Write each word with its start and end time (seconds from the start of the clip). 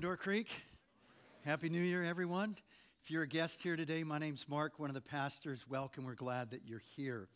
morning, 0.00 0.12
Door 0.12 0.16
Creek. 0.16 0.48
Happy 1.44 1.68
New 1.68 1.82
Year, 1.82 2.02
everyone. 2.02 2.56
If 3.02 3.10
you're 3.10 3.24
a 3.24 3.28
guest 3.28 3.62
here 3.62 3.76
today, 3.76 4.02
my 4.02 4.16
name's 4.16 4.48
Mark, 4.48 4.78
one 4.78 4.88
of 4.88 4.94
the 4.94 5.02
pastors. 5.02 5.66
Welcome. 5.68 6.06
We're 6.06 6.14
glad 6.14 6.52
that 6.52 6.62
you're 6.64 6.80
here. 6.96 7.28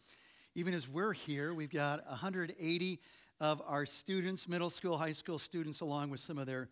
Even 0.54 0.72
as 0.72 0.88
we're 0.88 1.12
here, 1.12 1.52
we've 1.52 1.70
got 1.70 2.06
180 2.06 3.00
of 3.38 3.60
our 3.66 3.84
students, 3.84 4.48
middle 4.48 4.70
school, 4.70 4.96
high 4.96 5.12
school 5.12 5.38
students, 5.38 5.82
along 5.82 6.08
with 6.08 6.20
some 6.20 6.38
of 6.38 6.46
their 6.46 6.70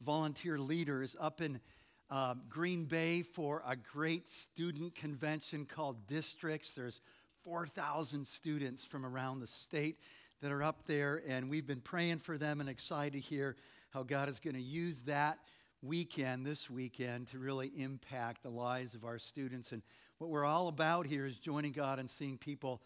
volunteer 0.00 0.58
leaders, 0.58 1.14
up 1.20 1.42
in 1.42 1.60
um, 2.08 2.40
Green 2.48 2.84
Bay 2.84 3.20
for 3.20 3.62
a 3.68 3.76
great 3.76 4.30
student 4.30 4.94
convention 4.94 5.66
called 5.66 6.06
Districts. 6.06 6.72
There's 6.72 7.02
4,000 7.42 8.26
students 8.26 8.82
from 8.82 9.04
around 9.04 9.40
the 9.40 9.46
state 9.46 9.98
that 10.40 10.52
are 10.52 10.62
up 10.62 10.84
there, 10.84 11.22
and 11.28 11.50
we've 11.50 11.66
been 11.66 11.82
praying 11.82 12.18
for 12.18 12.38
them 12.38 12.60
and 12.60 12.68
excited 12.70 13.12
to 13.12 13.18
hear 13.18 13.56
how 13.94 14.02
God 14.02 14.28
is 14.28 14.40
going 14.40 14.56
to 14.56 14.60
use 14.60 15.02
that 15.02 15.38
weekend, 15.80 16.44
this 16.44 16.68
weekend, 16.68 17.28
to 17.28 17.38
really 17.38 17.70
impact 17.76 18.42
the 18.42 18.50
lives 18.50 18.96
of 18.96 19.04
our 19.04 19.20
students. 19.20 19.70
And 19.70 19.82
what 20.18 20.30
we're 20.30 20.44
all 20.44 20.66
about 20.66 21.06
here 21.06 21.24
is 21.26 21.38
joining 21.38 21.70
God 21.70 22.00
and 22.00 22.10
seeing 22.10 22.36
people 22.36 22.82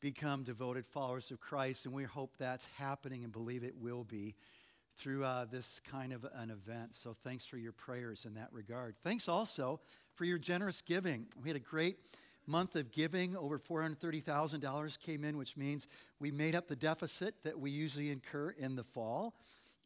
become 0.00 0.42
devoted 0.42 0.84
followers 0.84 1.30
of 1.30 1.38
Christ. 1.38 1.86
And 1.86 1.94
we 1.94 2.02
hope 2.02 2.32
that's 2.38 2.66
happening 2.76 3.22
and 3.22 3.32
believe 3.32 3.62
it 3.62 3.76
will 3.78 4.02
be 4.02 4.34
through 4.96 5.24
uh, 5.24 5.44
this 5.44 5.80
kind 5.80 6.12
of 6.12 6.26
an 6.34 6.50
event. 6.50 6.96
So 6.96 7.14
thanks 7.22 7.46
for 7.46 7.56
your 7.56 7.70
prayers 7.70 8.24
in 8.24 8.34
that 8.34 8.48
regard. 8.50 8.96
Thanks 9.04 9.28
also 9.28 9.78
for 10.16 10.24
your 10.24 10.38
generous 10.38 10.82
giving. 10.82 11.26
We 11.40 11.50
had 11.50 11.56
a 11.56 11.60
great 11.60 11.98
month 12.48 12.74
of 12.74 12.90
giving. 12.90 13.36
Over 13.36 13.60
$430,000 13.60 14.98
came 14.98 15.22
in, 15.22 15.36
which 15.38 15.56
means 15.56 15.86
we 16.18 16.32
made 16.32 16.56
up 16.56 16.66
the 16.66 16.74
deficit 16.74 17.44
that 17.44 17.60
we 17.60 17.70
usually 17.70 18.10
incur 18.10 18.50
in 18.58 18.74
the 18.74 18.82
fall 18.82 19.36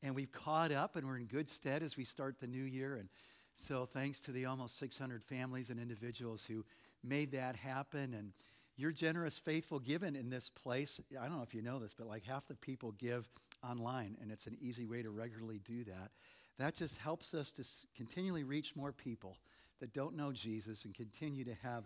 and 0.02 0.15
we've 0.15 0.33
caught 0.33 0.73
up 0.73 0.97
and 0.97 1.06
we're 1.06 1.19
in 1.19 1.27
good 1.27 1.48
stead 1.48 1.83
as 1.83 1.97
we 1.97 2.05
start 2.05 2.41
the 2.41 2.47
new 2.47 2.65
year. 2.65 2.97
And 2.97 3.09
so, 3.55 3.87
thanks 3.87 4.20
to 4.23 4.33
the 4.33 4.47
almost 4.47 4.78
600 4.78 5.23
families 5.23 5.70
and 5.70 5.78
individuals 5.78 6.45
who 6.45 6.64
made 7.05 7.33
that 7.33 7.56
happen. 7.56 8.14
And 8.14 8.33
your 8.77 8.92
generous, 8.92 9.39
faithful 9.39 9.78
giving 9.78 10.17
in 10.17 10.30
this 10.30 10.48
place, 10.50 11.00
I 11.20 11.28
don't 11.28 11.36
know 11.36 11.42
if 11.42 11.55
you 11.55 11.62
know 11.62 11.78
this, 11.78 11.95
but 11.95 12.06
like 12.06 12.25
half 12.25 12.47
the 12.48 12.55
people 12.55 12.92
give 12.92 13.28
online, 13.62 14.17
and 14.20 14.30
it's 14.30 14.47
an 14.47 14.56
easy 14.61 14.86
way 14.86 15.03
to 15.03 15.11
regularly 15.11 15.61
do 15.64 15.84
that. 15.84 16.11
That 16.58 16.75
just 16.75 16.98
helps 16.98 17.34
us 17.34 17.53
to 17.53 17.64
continually 17.97 18.45
reach 18.45 18.75
more 18.75 18.92
people 18.92 19.36
that 19.80 19.92
don't 19.92 20.17
know 20.17 20.33
Jesus 20.33 20.84
and 20.84 20.95
continue 20.95 21.45
to 21.45 21.55
have 21.62 21.84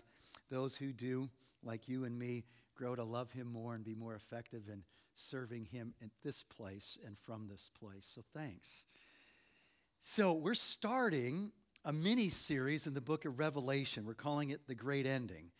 those 0.50 0.76
who 0.76 0.92
do, 0.92 1.28
like 1.62 1.88
you 1.88 2.04
and 2.04 2.18
me, 2.18 2.44
grow 2.74 2.94
to 2.94 3.04
love 3.04 3.32
him 3.32 3.46
more 3.46 3.74
and 3.74 3.84
be 3.84 3.94
more 3.94 4.14
effective 4.14 4.68
in 4.70 4.82
serving 5.16 5.64
Him 5.64 5.94
at 6.02 6.10
this 6.22 6.42
place 6.42 6.98
and 7.04 7.18
from 7.18 7.48
this 7.48 7.70
place. 7.80 8.06
So 8.08 8.22
thanks. 8.34 8.84
So 10.00 10.34
we're 10.34 10.54
starting 10.54 11.52
a 11.84 11.92
mini 11.92 12.28
series 12.28 12.86
in 12.86 12.94
the 12.94 13.00
book 13.00 13.24
of 13.24 13.38
Revelation. 13.38 14.04
We're 14.04 14.14
calling 14.14 14.50
it 14.50 14.66
The 14.66 14.74
Great 14.74 15.06
Ending. 15.06 15.50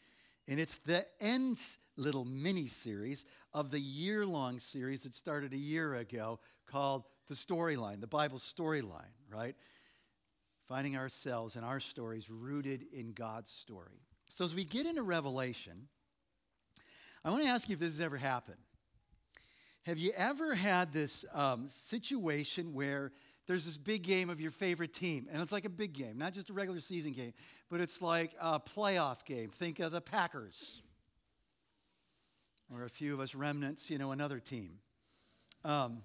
And 0.49 0.61
it's 0.61 0.79
the 0.79 1.05
end 1.21 1.59
little 1.97 2.25
mini 2.25 2.69
series 2.69 3.25
of 3.53 3.71
the 3.71 3.81
year 3.81 4.25
long 4.25 4.61
series 4.61 5.03
that 5.03 5.15
started 5.15 5.53
a 5.53 5.59
year 5.59 5.95
ago 5.95 6.39
called 6.67 7.05
The 7.29 7.35
Storyline, 7.35 8.01
the 8.01 8.07
Bible 8.07 8.39
storyline, 8.39 9.15
right? 9.33 9.57
Finding 10.69 10.97
ourselves 10.97 11.57
and 11.57 11.65
our 11.65 11.81
stories 11.81 12.31
rooted 12.31 12.85
in 12.93 13.13
God's 13.13 13.51
story. 13.51 14.06
So 14.29 14.45
as 14.45 14.55
we 14.55 14.65
get 14.65 14.87
into 14.87 15.03
Revelation, 15.03 15.89
I 17.25 17.31
want 17.31 17.43
to 17.43 17.49
ask 17.49 17.69
you 17.69 17.75
if 17.75 17.81
this 17.81 17.97
has 17.97 18.01
ever 18.01 18.17
happened. 18.17 18.59
Have 19.85 19.99
you 19.99 20.13
ever 20.17 20.55
had 20.55 20.93
this 20.93 21.25
um, 21.33 21.69
situation 21.69 22.75
where 22.75 23.13
there's 23.47 23.65
this 23.65 23.79
big 23.79 24.03
game 24.03 24.29
of 24.29 24.41
your 24.41 24.51
favorite 24.51 24.93
team, 24.93 25.29
and 25.31 25.41
it's 25.41 25.53
like 25.53 25.65
a 25.65 25.71
big 25.71 25.93
game, 25.93 26.19
not 26.19 26.33
just 26.33 26.51
a 26.51 26.53
regular 26.53 26.81
season 26.81 27.13
game, 27.13 27.33
but 27.71 27.81
it's 27.81 28.03
like 28.03 28.33
a 28.41 28.59
playoff 28.59 29.25
game. 29.25 29.51
Think 29.51 29.79
of 29.79 29.93
the 29.93 30.01
Packers, 30.01 30.83
or 32.73 32.85
a 32.85 32.91
few 32.91 33.15
of 33.15 33.21
us 33.21 33.35
remnants, 33.35 33.89
you 33.89 33.99
know, 33.99 34.11
another 34.11 34.41
team. 34.41 34.79
Um, 35.65 36.03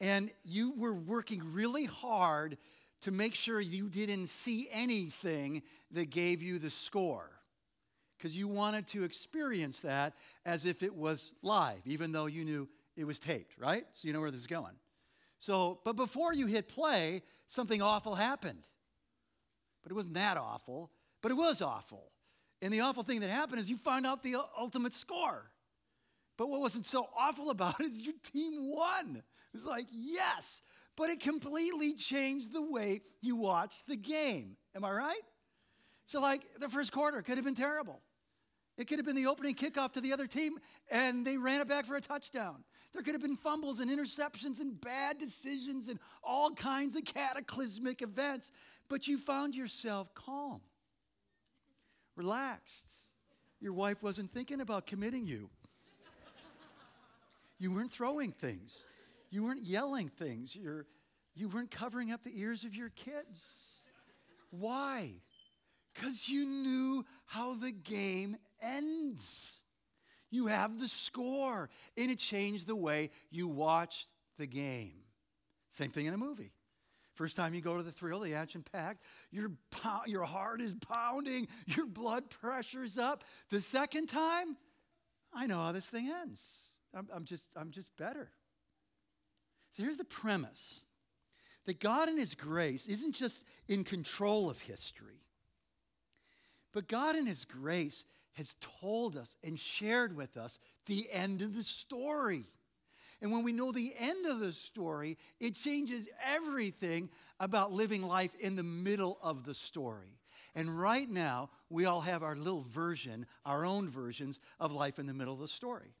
and 0.00 0.30
you 0.44 0.74
were 0.76 0.94
working 0.94 1.40
really 1.54 1.86
hard 1.86 2.58
to 3.02 3.10
make 3.10 3.34
sure 3.34 3.60
you 3.60 3.88
didn't 3.88 4.26
see 4.26 4.68
anything 4.70 5.62
that 5.92 6.10
gave 6.10 6.42
you 6.42 6.58
the 6.58 6.70
score 6.70 7.33
because 8.24 8.34
you 8.34 8.48
wanted 8.48 8.86
to 8.86 9.04
experience 9.04 9.82
that 9.82 10.14
as 10.46 10.64
if 10.64 10.82
it 10.82 10.94
was 10.94 11.34
live, 11.42 11.82
even 11.84 12.10
though 12.10 12.24
you 12.24 12.42
knew 12.42 12.66
it 12.96 13.04
was 13.04 13.18
taped, 13.18 13.58
right? 13.58 13.84
So 13.92 14.08
you 14.08 14.14
know 14.14 14.20
where 14.22 14.30
this 14.30 14.40
is 14.40 14.46
going. 14.46 14.72
So, 15.38 15.80
but 15.84 15.94
before 15.94 16.32
you 16.32 16.46
hit 16.46 16.66
play, 16.66 17.20
something 17.46 17.82
awful 17.82 18.14
happened. 18.14 18.66
But 19.82 19.92
it 19.92 19.94
wasn't 19.94 20.14
that 20.14 20.38
awful, 20.38 20.90
but 21.20 21.32
it 21.32 21.34
was 21.34 21.60
awful. 21.60 22.12
And 22.62 22.72
the 22.72 22.80
awful 22.80 23.02
thing 23.02 23.20
that 23.20 23.28
happened 23.28 23.60
is 23.60 23.68
you 23.68 23.76
find 23.76 24.06
out 24.06 24.22
the 24.22 24.36
ultimate 24.58 24.94
score. 24.94 25.50
But 26.38 26.48
what 26.48 26.62
wasn't 26.62 26.86
so 26.86 27.06
awful 27.14 27.50
about 27.50 27.78
it 27.78 27.90
is 27.90 28.06
your 28.06 28.14
team 28.32 28.70
won. 28.74 29.16
It 29.16 29.52
was 29.52 29.66
like, 29.66 29.84
yes, 29.92 30.62
but 30.96 31.10
it 31.10 31.20
completely 31.20 31.92
changed 31.92 32.54
the 32.54 32.62
way 32.62 33.02
you 33.20 33.36
watched 33.36 33.86
the 33.86 33.96
game. 33.96 34.56
Am 34.74 34.82
I 34.82 34.92
right? 34.92 35.22
So, 36.06 36.22
like, 36.22 36.42
the 36.58 36.70
first 36.70 36.90
quarter 36.90 37.20
could 37.20 37.36
have 37.36 37.44
been 37.44 37.54
terrible. 37.54 38.00
It 38.76 38.88
could 38.88 38.98
have 38.98 39.06
been 39.06 39.16
the 39.16 39.26
opening 39.26 39.54
kickoff 39.54 39.92
to 39.92 40.00
the 40.00 40.12
other 40.12 40.26
team, 40.26 40.58
and 40.90 41.24
they 41.24 41.36
ran 41.36 41.60
it 41.60 41.68
back 41.68 41.86
for 41.86 41.96
a 41.96 42.00
touchdown. 42.00 42.64
There 42.92 43.02
could 43.02 43.14
have 43.14 43.22
been 43.22 43.36
fumbles 43.36 43.80
and 43.80 43.90
interceptions 43.90 44.60
and 44.60 44.80
bad 44.80 45.18
decisions 45.18 45.88
and 45.88 46.00
all 46.22 46.50
kinds 46.50 46.96
of 46.96 47.04
cataclysmic 47.04 48.02
events, 48.02 48.50
but 48.88 49.06
you 49.06 49.18
found 49.18 49.54
yourself 49.54 50.12
calm, 50.14 50.60
relaxed. 52.16 53.04
Your 53.60 53.72
wife 53.72 54.02
wasn't 54.02 54.32
thinking 54.32 54.60
about 54.60 54.86
committing 54.86 55.24
you. 55.24 55.50
You 57.58 57.72
weren't 57.72 57.92
throwing 57.92 58.32
things. 58.32 58.84
You 59.30 59.44
weren't 59.44 59.62
yelling 59.62 60.08
things. 60.08 60.54
You're, 60.54 60.86
you 61.34 61.48
weren't 61.48 61.70
covering 61.70 62.10
up 62.10 62.24
the 62.24 62.38
ears 62.38 62.64
of 62.64 62.74
your 62.74 62.90
kids. 62.90 63.78
Why? 64.50 65.12
Because 65.94 66.28
you 66.28 66.44
knew 66.44 67.04
how 67.34 67.54
the 67.54 67.72
game 67.72 68.36
ends. 68.62 69.58
You 70.30 70.46
have 70.46 70.78
the 70.78 70.86
score, 70.86 71.68
and 71.96 72.10
it 72.10 72.18
changed 72.18 72.66
the 72.66 72.76
way 72.76 73.10
you 73.30 73.48
watched 73.48 74.08
the 74.38 74.46
game. 74.46 74.94
Same 75.68 75.90
thing 75.90 76.06
in 76.06 76.14
a 76.14 76.18
movie. 76.18 76.52
First 77.14 77.36
time 77.36 77.52
you 77.52 77.60
go 77.60 77.76
to 77.76 77.82
the 77.82 77.92
thrill, 77.92 78.20
the 78.20 78.34
action 78.34 78.64
packed, 78.72 79.02
your, 79.30 79.50
your 80.06 80.24
heart 80.24 80.60
is 80.60 80.74
pounding, 80.74 81.48
your 81.66 81.86
blood 81.86 82.30
pressure's 82.30 82.98
up. 82.98 83.24
The 83.50 83.60
second 83.60 84.08
time, 84.08 84.56
I 85.32 85.46
know 85.46 85.58
how 85.58 85.72
this 85.72 85.86
thing 85.86 86.12
ends. 86.22 86.44
I'm, 86.96 87.08
I'm, 87.12 87.24
just, 87.24 87.48
I'm 87.56 87.70
just 87.70 87.96
better. 87.96 88.30
So 89.70 89.82
here's 89.82 89.96
the 89.96 90.04
premise 90.04 90.84
that 91.64 91.80
God 91.80 92.08
in 92.08 92.16
His 92.16 92.36
grace 92.36 92.88
isn't 92.88 93.14
just 93.14 93.44
in 93.68 93.82
control 93.82 94.50
of 94.50 94.60
history, 94.60 95.23
but 96.74 96.88
God 96.88 97.16
in 97.16 97.26
His 97.26 97.44
grace 97.44 98.04
has 98.34 98.56
told 98.80 99.16
us 99.16 99.36
and 99.44 99.58
shared 99.58 100.16
with 100.16 100.36
us 100.36 100.58
the 100.86 101.06
end 101.12 101.40
of 101.40 101.54
the 101.56 101.62
story. 101.62 102.44
And 103.22 103.30
when 103.32 103.44
we 103.44 103.52
know 103.52 103.72
the 103.72 103.94
end 103.98 104.26
of 104.26 104.40
the 104.40 104.52
story, 104.52 105.16
it 105.40 105.54
changes 105.54 106.08
everything 106.22 107.08
about 107.40 107.72
living 107.72 108.02
life 108.02 108.34
in 108.38 108.56
the 108.56 108.64
middle 108.64 109.18
of 109.22 109.44
the 109.44 109.54
story. 109.54 110.18
And 110.56 110.78
right 110.78 111.08
now, 111.08 111.50
we 111.70 111.86
all 111.86 112.00
have 112.00 112.22
our 112.22 112.36
little 112.36 112.60
version, 112.60 113.26
our 113.46 113.64
own 113.64 113.88
versions 113.88 114.40
of 114.60 114.72
life 114.72 114.98
in 114.98 115.06
the 115.06 115.14
middle 115.14 115.34
of 115.34 115.40
the 115.40 115.48
story. 115.48 115.94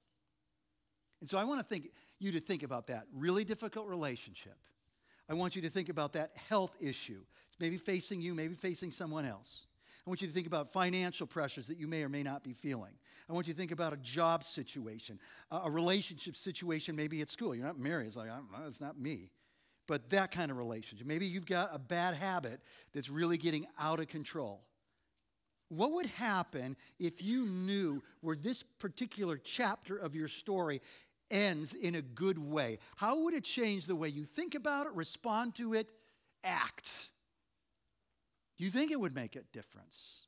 And 1.20 1.28
so 1.28 1.38
I 1.38 1.44
want 1.44 1.60
to 1.60 1.66
think 1.66 1.90
you 2.18 2.32
to 2.32 2.40
think 2.40 2.62
about 2.62 2.88
that 2.88 3.04
really 3.14 3.44
difficult 3.44 3.88
relationship. 3.88 4.58
I 5.28 5.34
want 5.34 5.56
you 5.56 5.62
to 5.62 5.70
think 5.70 5.88
about 5.88 6.12
that 6.12 6.36
health 6.48 6.76
issue. 6.80 7.20
It's 7.46 7.58
maybe 7.58 7.78
facing 7.78 8.20
you, 8.20 8.34
maybe 8.34 8.54
facing 8.54 8.90
someone 8.90 9.24
else. 9.24 9.66
I 10.06 10.10
want 10.10 10.20
you 10.20 10.28
to 10.28 10.34
think 10.34 10.46
about 10.46 10.70
financial 10.70 11.26
pressures 11.26 11.66
that 11.68 11.78
you 11.78 11.88
may 11.88 12.02
or 12.02 12.10
may 12.10 12.22
not 12.22 12.44
be 12.44 12.52
feeling. 12.52 12.92
I 13.28 13.32
want 13.32 13.46
you 13.46 13.54
to 13.54 13.58
think 13.58 13.72
about 13.72 13.94
a 13.94 13.96
job 13.96 14.44
situation, 14.44 15.18
a 15.50 15.70
relationship 15.70 16.36
situation, 16.36 16.94
maybe 16.94 17.22
at 17.22 17.30
school. 17.30 17.54
You're 17.54 17.64
not 17.64 17.78
married. 17.78 18.06
It's 18.06 18.16
like, 18.16 18.28
it's 18.66 18.82
not 18.82 18.98
me. 18.98 19.30
But 19.86 20.10
that 20.10 20.30
kind 20.30 20.50
of 20.50 20.58
relationship. 20.58 21.06
Maybe 21.06 21.26
you've 21.26 21.46
got 21.46 21.70
a 21.72 21.78
bad 21.78 22.14
habit 22.14 22.60
that's 22.92 23.08
really 23.08 23.38
getting 23.38 23.66
out 23.78 23.98
of 23.98 24.08
control. 24.08 24.62
What 25.68 25.92
would 25.92 26.06
happen 26.06 26.76
if 26.98 27.22
you 27.22 27.46
knew 27.46 28.02
where 28.20 28.36
this 28.36 28.62
particular 28.62 29.38
chapter 29.38 29.96
of 29.96 30.14
your 30.14 30.28
story 30.28 30.82
ends 31.30 31.72
in 31.72 31.94
a 31.94 32.02
good 32.02 32.38
way? 32.38 32.78
How 32.96 33.20
would 33.24 33.32
it 33.32 33.44
change 33.44 33.86
the 33.86 33.96
way 33.96 34.08
you 34.08 34.24
think 34.24 34.54
about 34.54 34.86
it, 34.86 34.92
respond 34.92 35.54
to 35.56 35.72
it, 35.72 35.88
act? 36.44 37.08
Do 38.56 38.64
you 38.64 38.70
think 38.70 38.90
it 38.90 39.00
would 39.00 39.14
make 39.14 39.36
a 39.36 39.42
difference? 39.52 40.26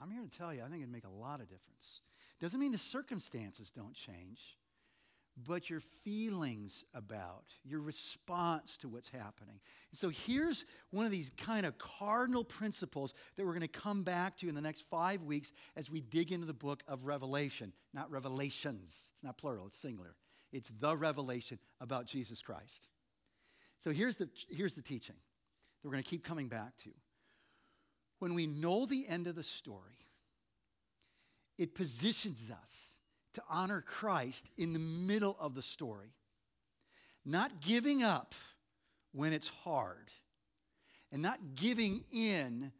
I'm 0.00 0.10
here 0.10 0.22
to 0.22 0.38
tell 0.38 0.52
you, 0.52 0.60
I 0.60 0.64
think 0.64 0.82
it'd 0.82 0.90
make 0.90 1.06
a 1.06 1.08
lot 1.08 1.40
of 1.40 1.48
difference. 1.48 2.00
Doesn't 2.40 2.58
mean 2.58 2.72
the 2.72 2.78
circumstances 2.78 3.70
don't 3.70 3.94
change, 3.94 4.56
but 5.36 5.70
your 5.70 5.80
feelings 5.80 6.84
about, 6.94 7.44
your 7.64 7.80
response 7.80 8.76
to 8.78 8.88
what's 8.88 9.08
happening. 9.08 9.60
so 9.92 10.08
here's 10.08 10.64
one 10.90 11.04
of 11.04 11.10
these 11.10 11.30
kind 11.36 11.66
of 11.66 11.78
cardinal 11.78 12.44
principles 12.44 13.14
that 13.36 13.44
we're 13.44 13.52
going 13.52 13.62
to 13.62 13.68
come 13.68 14.02
back 14.02 14.36
to 14.36 14.48
in 14.48 14.54
the 14.54 14.60
next 14.60 14.82
five 14.82 15.22
weeks 15.22 15.52
as 15.76 15.90
we 15.90 16.00
dig 16.00 16.32
into 16.32 16.46
the 16.46 16.54
book 16.54 16.82
of 16.86 17.06
Revelation. 17.06 17.72
Not 17.92 18.10
revelations, 18.10 19.10
it's 19.12 19.24
not 19.24 19.38
plural, 19.38 19.66
it's 19.66 19.78
singular. 19.78 20.14
It's 20.52 20.70
the 20.78 20.96
revelation 20.96 21.58
about 21.80 22.06
Jesus 22.06 22.40
Christ. 22.40 22.88
So 23.80 23.90
here's 23.90 24.16
the, 24.16 24.28
here's 24.48 24.74
the 24.74 24.82
teaching 24.82 25.16
that 25.84 25.88
we're 25.88 25.92
going 25.92 26.02
to 26.04 26.10
keep 26.10 26.24
coming 26.24 26.48
back 26.48 26.74
to. 26.78 26.88
When 28.18 28.32
we 28.32 28.46
know 28.46 28.86
the 28.86 29.04
end 29.06 29.26
of 29.26 29.34
the 29.34 29.42
story, 29.42 30.08
it 31.58 31.74
positions 31.74 32.50
us 32.50 32.96
to 33.34 33.42
honor 33.50 33.82
Christ 33.86 34.48
in 34.56 34.72
the 34.72 34.78
middle 34.78 35.36
of 35.38 35.54
the 35.54 35.60
story, 35.60 36.14
not 37.26 37.60
giving 37.60 38.02
up 38.02 38.34
when 39.12 39.34
it's 39.34 39.48
hard, 39.48 40.10
and 41.12 41.20
not 41.20 41.38
giving 41.54 42.00
in 42.12 42.72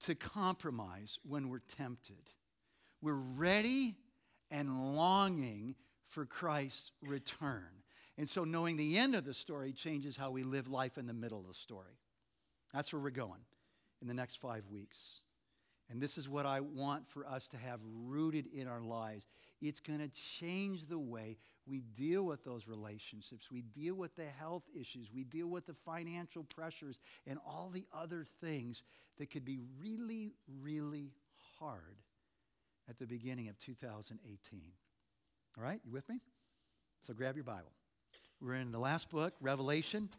to 0.00 0.14
compromise 0.14 1.18
when 1.28 1.50
we're 1.50 1.60
tempted. 1.76 2.30
We're 3.02 3.12
ready 3.12 3.94
and 4.50 4.96
longing 4.96 5.74
for 6.06 6.24
Christ's 6.24 6.92
return. 7.02 7.68
And 8.16 8.28
so, 8.28 8.42
knowing 8.42 8.78
the 8.78 8.96
end 8.96 9.14
of 9.14 9.24
the 9.24 9.34
story 9.34 9.72
changes 9.72 10.16
how 10.16 10.30
we 10.30 10.44
live 10.44 10.66
life 10.66 10.96
in 10.96 11.06
the 11.06 11.12
middle 11.12 11.40
of 11.40 11.46
the 11.46 11.54
story. 11.54 11.98
That's 12.72 12.92
where 12.92 13.00
we're 13.00 13.10
going 13.10 13.40
in 14.00 14.08
the 14.08 14.14
next 14.14 14.36
five 14.36 14.68
weeks. 14.70 15.22
And 15.90 16.02
this 16.02 16.18
is 16.18 16.28
what 16.28 16.44
I 16.44 16.60
want 16.60 17.08
for 17.08 17.26
us 17.26 17.48
to 17.48 17.56
have 17.56 17.80
rooted 18.04 18.46
in 18.52 18.68
our 18.68 18.82
lives. 18.82 19.26
It's 19.62 19.80
going 19.80 20.00
to 20.00 20.08
change 20.08 20.86
the 20.86 20.98
way 20.98 21.38
we 21.66 21.80
deal 21.80 22.24
with 22.24 22.44
those 22.44 22.68
relationships. 22.68 23.50
We 23.50 23.62
deal 23.62 23.94
with 23.94 24.14
the 24.14 24.26
health 24.26 24.64
issues. 24.78 25.10
We 25.14 25.24
deal 25.24 25.46
with 25.46 25.66
the 25.66 25.74
financial 25.86 26.44
pressures 26.44 27.00
and 27.26 27.38
all 27.46 27.70
the 27.72 27.86
other 27.92 28.24
things 28.24 28.84
that 29.16 29.30
could 29.30 29.46
be 29.46 29.58
really, 29.80 30.34
really 30.60 31.12
hard 31.58 31.96
at 32.88 32.98
the 32.98 33.06
beginning 33.06 33.48
of 33.48 33.58
2018. 33.58 34.60
All 35.56 35.64
right, 35.64 35.80
you 35.84 35.92
with 35.92 36.08
me? 36.08 36.20
So 37.00 37.14
grab 37.14 37.34
your 37.34 37.44
Bible. 37.44 37.72
We're 38.40 38.54
in 38.54 38.72
the 38.72 38.78
last 38.78 39.10
book, 39.10 39.34
Revelation, 39.40 40.10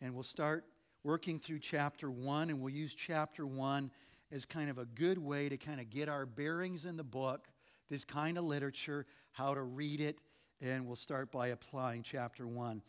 and 0.00 0.14
we'll 0.14 0.22
start 0.22 0.64
working 1.02 1.38
through 1.38 1.58
chapter 1.60 2.10
1, 2.10 2.50
and 2.50 2.60
we'll 2.60 2.74
use 2.74 2.94
chapter 2.94 3.46
1 3.46 3.90
as 4.32 4.44
kind 4.44 4.70
of 4.70 4.78
a 4.78 4.84
good 4.84 5.18
way 5.18 5.48
to 5.48 5.56
kind 5.56 5.80
of 5.80 5.90
get 5.90 6.08
our 6.08 6.26
bearings 6.26 6.84
in 6.84 6.96
the 6.96 7.04
book, 7.04 7.48
this 7.88 8.04
kind 8.04 8.38
of 8.38 8.44
literature, 8.44 9.06
how 9.32 9.54
to 9.54 9.62
read 9.62 10.00
it, 10.00 10.18
and 10.60 10.86
we'll 10.86 10.96
start 10.96 11.32
by 11.32 11.48
applying 11.48 12.02
chapter 12.02 12.46
1 12.46 12.82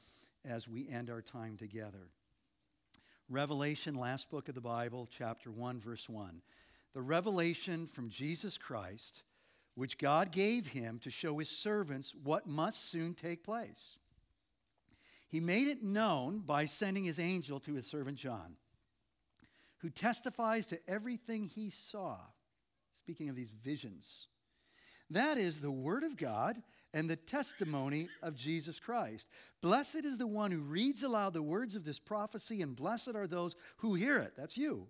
as 0.45 0.67
we 0.67 0.87
end 0.89 1.09
our 1.09 1.21
time 1.21 1.57
together. 1.57 2.09
Revelation, 3.29 3.95
last 3.95 4.29
book 4.29 4.49
of 4.49 4.55
the 4.55 4.61
Bible, 4.61 5.07
chapter 5.09 5.49
1, 5.49 5.79
verse 5.79 6.09
1. 6.09 6.41
The 6.93 7.01
revelation 7.01 7.87
from 7.87 8.09
Jesus 8.09 8.57
Christ, 8.57 9.23
which 9.75 9.97
God 9.97 10.31
gave 10.31 10.67
him 10.67 10.99
to 10.99 11.09
show 11.09 11.37
his 11.37 11.49
servants 11.49 12.13
what 12.23 12.45
must 12.45 12.89
soon 12.89 13.13
take 13.13 13.43
place. 13.43 13.97
He 15.31 15.39
made 15.39 15.69
it 15.69 15.81
known 15.81 16.39
by 16.39 16.65
sending 16.65 17.05
his 17.05 17.17
angel 17.17 17.59
to 17.61 17.73
his 17.73 17.87
servant 17.87 18.17
John 18.17 18.57
who 19.77 19.89
testifies 19.89 20.65
to 20.67 20.79
everything 20.87 21.45
he 21.45 21.69
saw. 21.69 22.17
Speaking 22.99 23.29
of 23.29 23.35
these 23.35 23.49
visions, 23.49 24.27
that 25.09 25.37
is 25.37 25.59
the 25.59 25.71
Word 25.71 26.03
of 26.03 26.17
God 26.17 26.61
and 26.93 27.09
the 27.09 27.15
testimony 27.15 28.09
of 28.21 28.35
Jesus 28.35 28.79
Christ. 28.79 29.27
Blessed 29.61 30.03
is 30.03 30.17
the 30.17 30.27
one 30.27 30.51
who 30.51 30.59
reads 30.59 31.01
aloud 31.01 31.33
the 31.33 31.41
words 31.41 31.75
of 31.75 31.85
this 31.85 31.97
prophecy, 31.97 32.61
and 32.61 32.75
blessed 32.75 33.15
are 33.15 33.25
those 33.25 33.55
who 33.77 33.95
hear 33.95 34.17
it. 34.17 34.33
That's 34.37 34.57
you 34.57 34.87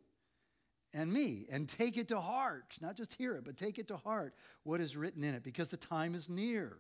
and 0.94 1.14
me, 1.14 1.46
and 1.50 1.70
take 1.70 1.98
it 1.98 2.10
to 2.10 2.20
heart. 2.20 2.78
Not 2.82 2.98
just 2.98 3.14
hear 3.14 3.36
it, 3.36 3.46
but 3.46 3.56
take 3.56 3.80
it 3.80 3.88
to 3.88 3.98
heart 3.98 4.34
what 4.64 4.82
is 4.82 4.98
written 4.98 5.24
in 5.24 5.36
it, 5.36 5.44
because 5.44 5.70
the 5.70 5.78
time 5.78 6.16
is 6.16 6.30
near. 6.30 6.80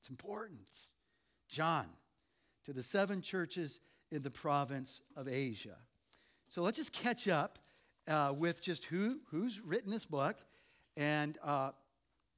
It's 0.00 0.10
important. 0.10 0.68
John, 1.48 1.86
to 2.70 2.76
the 2.76 2.82
seven 2.84 3.20
churches 3.20 3.80
in 4.12 4.22
the 4.22 4.30
province 4.30 5.02
of 5.16 5.26
Asia. 5.26 5.76
So 6.46 6.62
let's 6.62 6.76
just 6.76 6.92
catch 6.92 7.26
up 7.26 7.58
uh, 8.06 8.32
with 8.36 8.62
just 8.62 8.84
who, 8.84 9.18
who's 9.32 9.60
written 9.60 9.90
this 9.90 10.06
book 10.06 10.36
and 10.96 11.36
uh, 11.42 11.72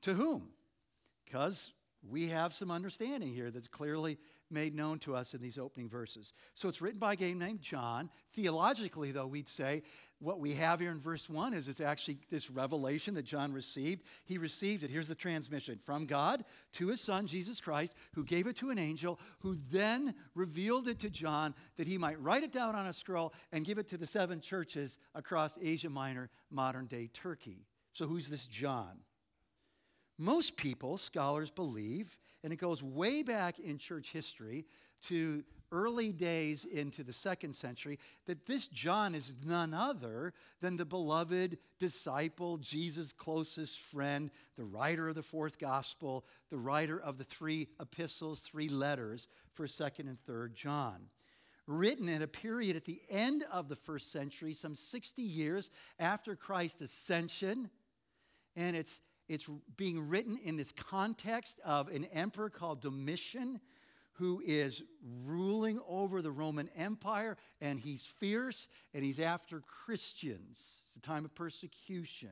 to 0.01 0.15
whom. 0.15 0.49
Because 1.27 1.75
we 2.09 2.29
have 2.29 2.55
some 2.55 2.71
understanding 2.71 3.29
here 3.29 3.51
that's 3.51 3.69
clearly 3.69 4.17
made 4.51 4.75
known 4.75 4.99
to 5.01 5.15
us 5.15 5.35
in 5.35 5.43
these 5.43 5.59
opening 5.59 5.91
verses. 5.91 6.33
So 6.55 6.67
it's 6.67 6.81
written 6.81 6.99
by 6.99 7.13
a 7.13 7.17
guy 7.17 7.33
named 7.33 7.61
John. 7.61 8.09
Theologically, 8.33 9.13
though, 9.13 9.27
we'd 9.27 9.51
say 9.51 9.83
what 10.23 10.39
we 10.39 10.53
have 10.53 10.79
here 10.79 10.93
in 10.93 11.01
verse 11.01 11.29
1 11.29 11.53
is 11.53 11.69
it's 11.69 11.81
actually 11.81 12.19
this 12.31 12.49
revelation 12.49 13.15
that 13.15 13.25
John 13.25 13.53
received. 13.53 14.05
He 14.25 14.39
received 14.39 14.85
it. 14.85 14.91
Here's 14.91 15.09
the 15.09 15.17
transmission 15.17 15.81
from 15.85 16.07
God 16.07 16.45
to 16.75 16.89
his 16.89 17.01
son, 17.01 17.27
Jesus 17.27 17.61
Christ, 17.61 17.97
who 18.15 18.25
gave 18.25 18.47
it 18.47 18.55
to 18.57 18.71
an 18.71 18.79
angel, 18.79 19.19
who 19.41 19.57
then 19.73 20.15
revealed 20.35 20.87
it 20.87 21.01
to 21.01 21.11
John 21.11 21.55
that 21.77 21.89
he 21.89 21.99
might 21.99 22.23
write 22.23 22.45
it 22.45 22.53
down 22.53 22.77
on 22.77 22.87
a 22.87 22.93
scroll 22.93 23.35
and 23.51 23.65
give 23.65 23.79
it 23.79 23.89
to 23.89 23.99
the 23.99 24.07
seven 24.07 24.41
churches 24.41 24.99
across 25.15 25.59
Asia 25.61 25.91
Minor, 25.91 26.31
modern 26.51 26.87
day 26.87 27.11
Turkey. 27.13 27.67
So 27.93 28.07
who's 28.07 28.31
this 28.31 28.47
John? 28.47 29.01
Most 30.19 30.57
people, 30.57 30.99
scholars 30.99 31.51
believe, 31.51 32.17
and 32.45 32.53
it 32.53 32.57
goes 32.57 32.81
way 32.81 33.25
back 33.25 33.59
in 33.59 33.77
church 33.77 34.13
history 34.13 34.67
to 35.03 35.43
early 35.73 36.13
days 36.13 36.65
into 36.65 37.03
the 37.03 37.13
second 37.13 37.55
century, 37.55 37.99
that 38.27 38.47
this 38.47 38.69
John 38.69 39.15
is 39.15 39.35
none 39.45 39.75
other 39.75 40.35
than 40.61 40.77
the 40.77 40.85
beloved 40.85 41.59
disciple, 41.81 42.59
Jesus' 42.59 43.13
closest 43.13 43.81
friend, 43.81 44.31
the 44.57 44.65
writer 44.65 45.09
of 45.09 45.15
the 45.15 45.23
fourth 45.23 45.59
gospel, 45.59 46.25
the 46.51 46.59
writer 46.59 47.01
of 47.01 47.19
the 47.19 47.25
three 47.25 47.69
epistles, 47.81 48.41
three 48.41 48.69
letters 48.69 49.27
for 49.53 49.67
2nd 49.67 50.01
and 50.01 50.19
3rd 50.29 50.55
John. 50.55 51.07
Written 51.67 52.09
in 52.09 52.23
a 52.23 52.27
period 52.27 52.77
at 52.77 52.85
the 52.85 53.01
end 53.09 53.45
of 53.51 53.69
the 53.69 53.77
first 53.77 54.13
century, 54.13 54.53
some 54.53 54.75
60 54.75 55.23
years 55.23 55.71
after 55.99 56.37
Christ's 56.37 56.83
ascension, 56.83 57.71
and 58.55 58.77
it's 58.77 59.01
it's 59.29 59.49
being 59.77 60.09
written 60.09 60.37
in 60.45 60.57
this 60.57 60.73
context 60.73 61.61
of 61.65 61.89
an 61.89 62.05
emperor 62.13 62.51
called 62.51 62.83
Domitian 62.83 63.61
who 64.15 64.43
is 64.45 64.83
ruling 65.25 65.81
over 65.89 66.21
the 66.23 66.31
Roman 66.31 66.69
Empire, 66.77 67.37
and 67.61 67.81
he's 67.81 68.05
fierce 68.05 68.69
and 68.95 69.03
he's 69.03 69.21
after 69.21 69.61
Christians. 69.61 70.81
It's 70.85 70.97
a 70.97 71.01
time 71.01 71.25
of 71.25 71.35
persecution. 71.35 72.31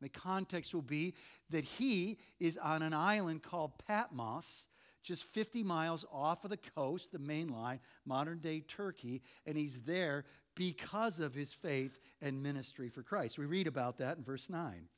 the 0.00 0.08
context 0.08 0.74
will 0.74 0.82
be 0.82 1.14
that 1.50 1.64
he 1.64 2.18
is 2.38 2.56
on 2.56 2.82
an 2.82 2.94
island 2.94 3.42
called 3.42 3.72
Patmos, 3.86 4.66
just 5.02 5.24
50 5.24 5.62
miles 5.62 6.04
off 6.12 6.44
of 6.44 6.50
the 6.50 6.56
coast, 6.56 7.12
the 7.12 7.18
main 7.18 7.48
line, 7.48 7.80
modern 8.06 8.38
day 8.38 8.60
Turkey, 8.60 9.22
and 9.46 9.56
he's 9.56 9.82
there 9.82 10.24
because 10.54 11.20
of 11.20 11.34
his 11.34 11.52
faith 11.52 11.98
and 12.20 12.42
ministry 12.42 12.88
for 12.88 13.02
Christ. 13.02 13.38
We 13.38 13.46
read 13.46 13.66
about 13.66 13.98
that 13.98 14.18
in 14.18 14.24
verse 14.24 14.50
9. 14.50 14.88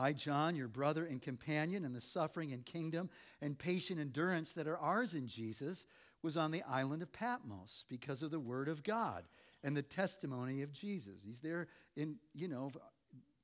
I, 0.00 0.12
John, 0.14 0.56
your 0.56 0.68
brother 0.68 1.04
and 1.04 1.20
companion 1.20 1.84
in 1.84 1.92
the 1.92 2.00
suffering 2.00 2.52
and 2.52 2.64
kingdom 2.64 3.10
and 3.42 3.58
patient 3.58 4.00
endurance 4.00 4.52
that 4.52 4.66
are 4.66 4.78
ours 4.78 5.14
in 5.14 5.26
Jesus, 5.26 5.86
was 6.22 6.36
on 6.36 6.50
the 6.50 6.62
island 6.68 7.02
of 7.02 7.12
Patmos 7.12 7.84
because 7.88 8.22
of 8.22 8.30
the 8.30 8.40
word 8.40 8.68
of 8.68 8.82
God 8.82 9.24
and 9.62 9.76
the 9.76 9.82
testimony 9.82 10.62
of 10.62 10.72
Jesus. 10.72 11.20
He's 11.24 11.38
there 11.38 11.68
in, 11.96 12.16
you 12.34 12.48
know, 12.48 12.70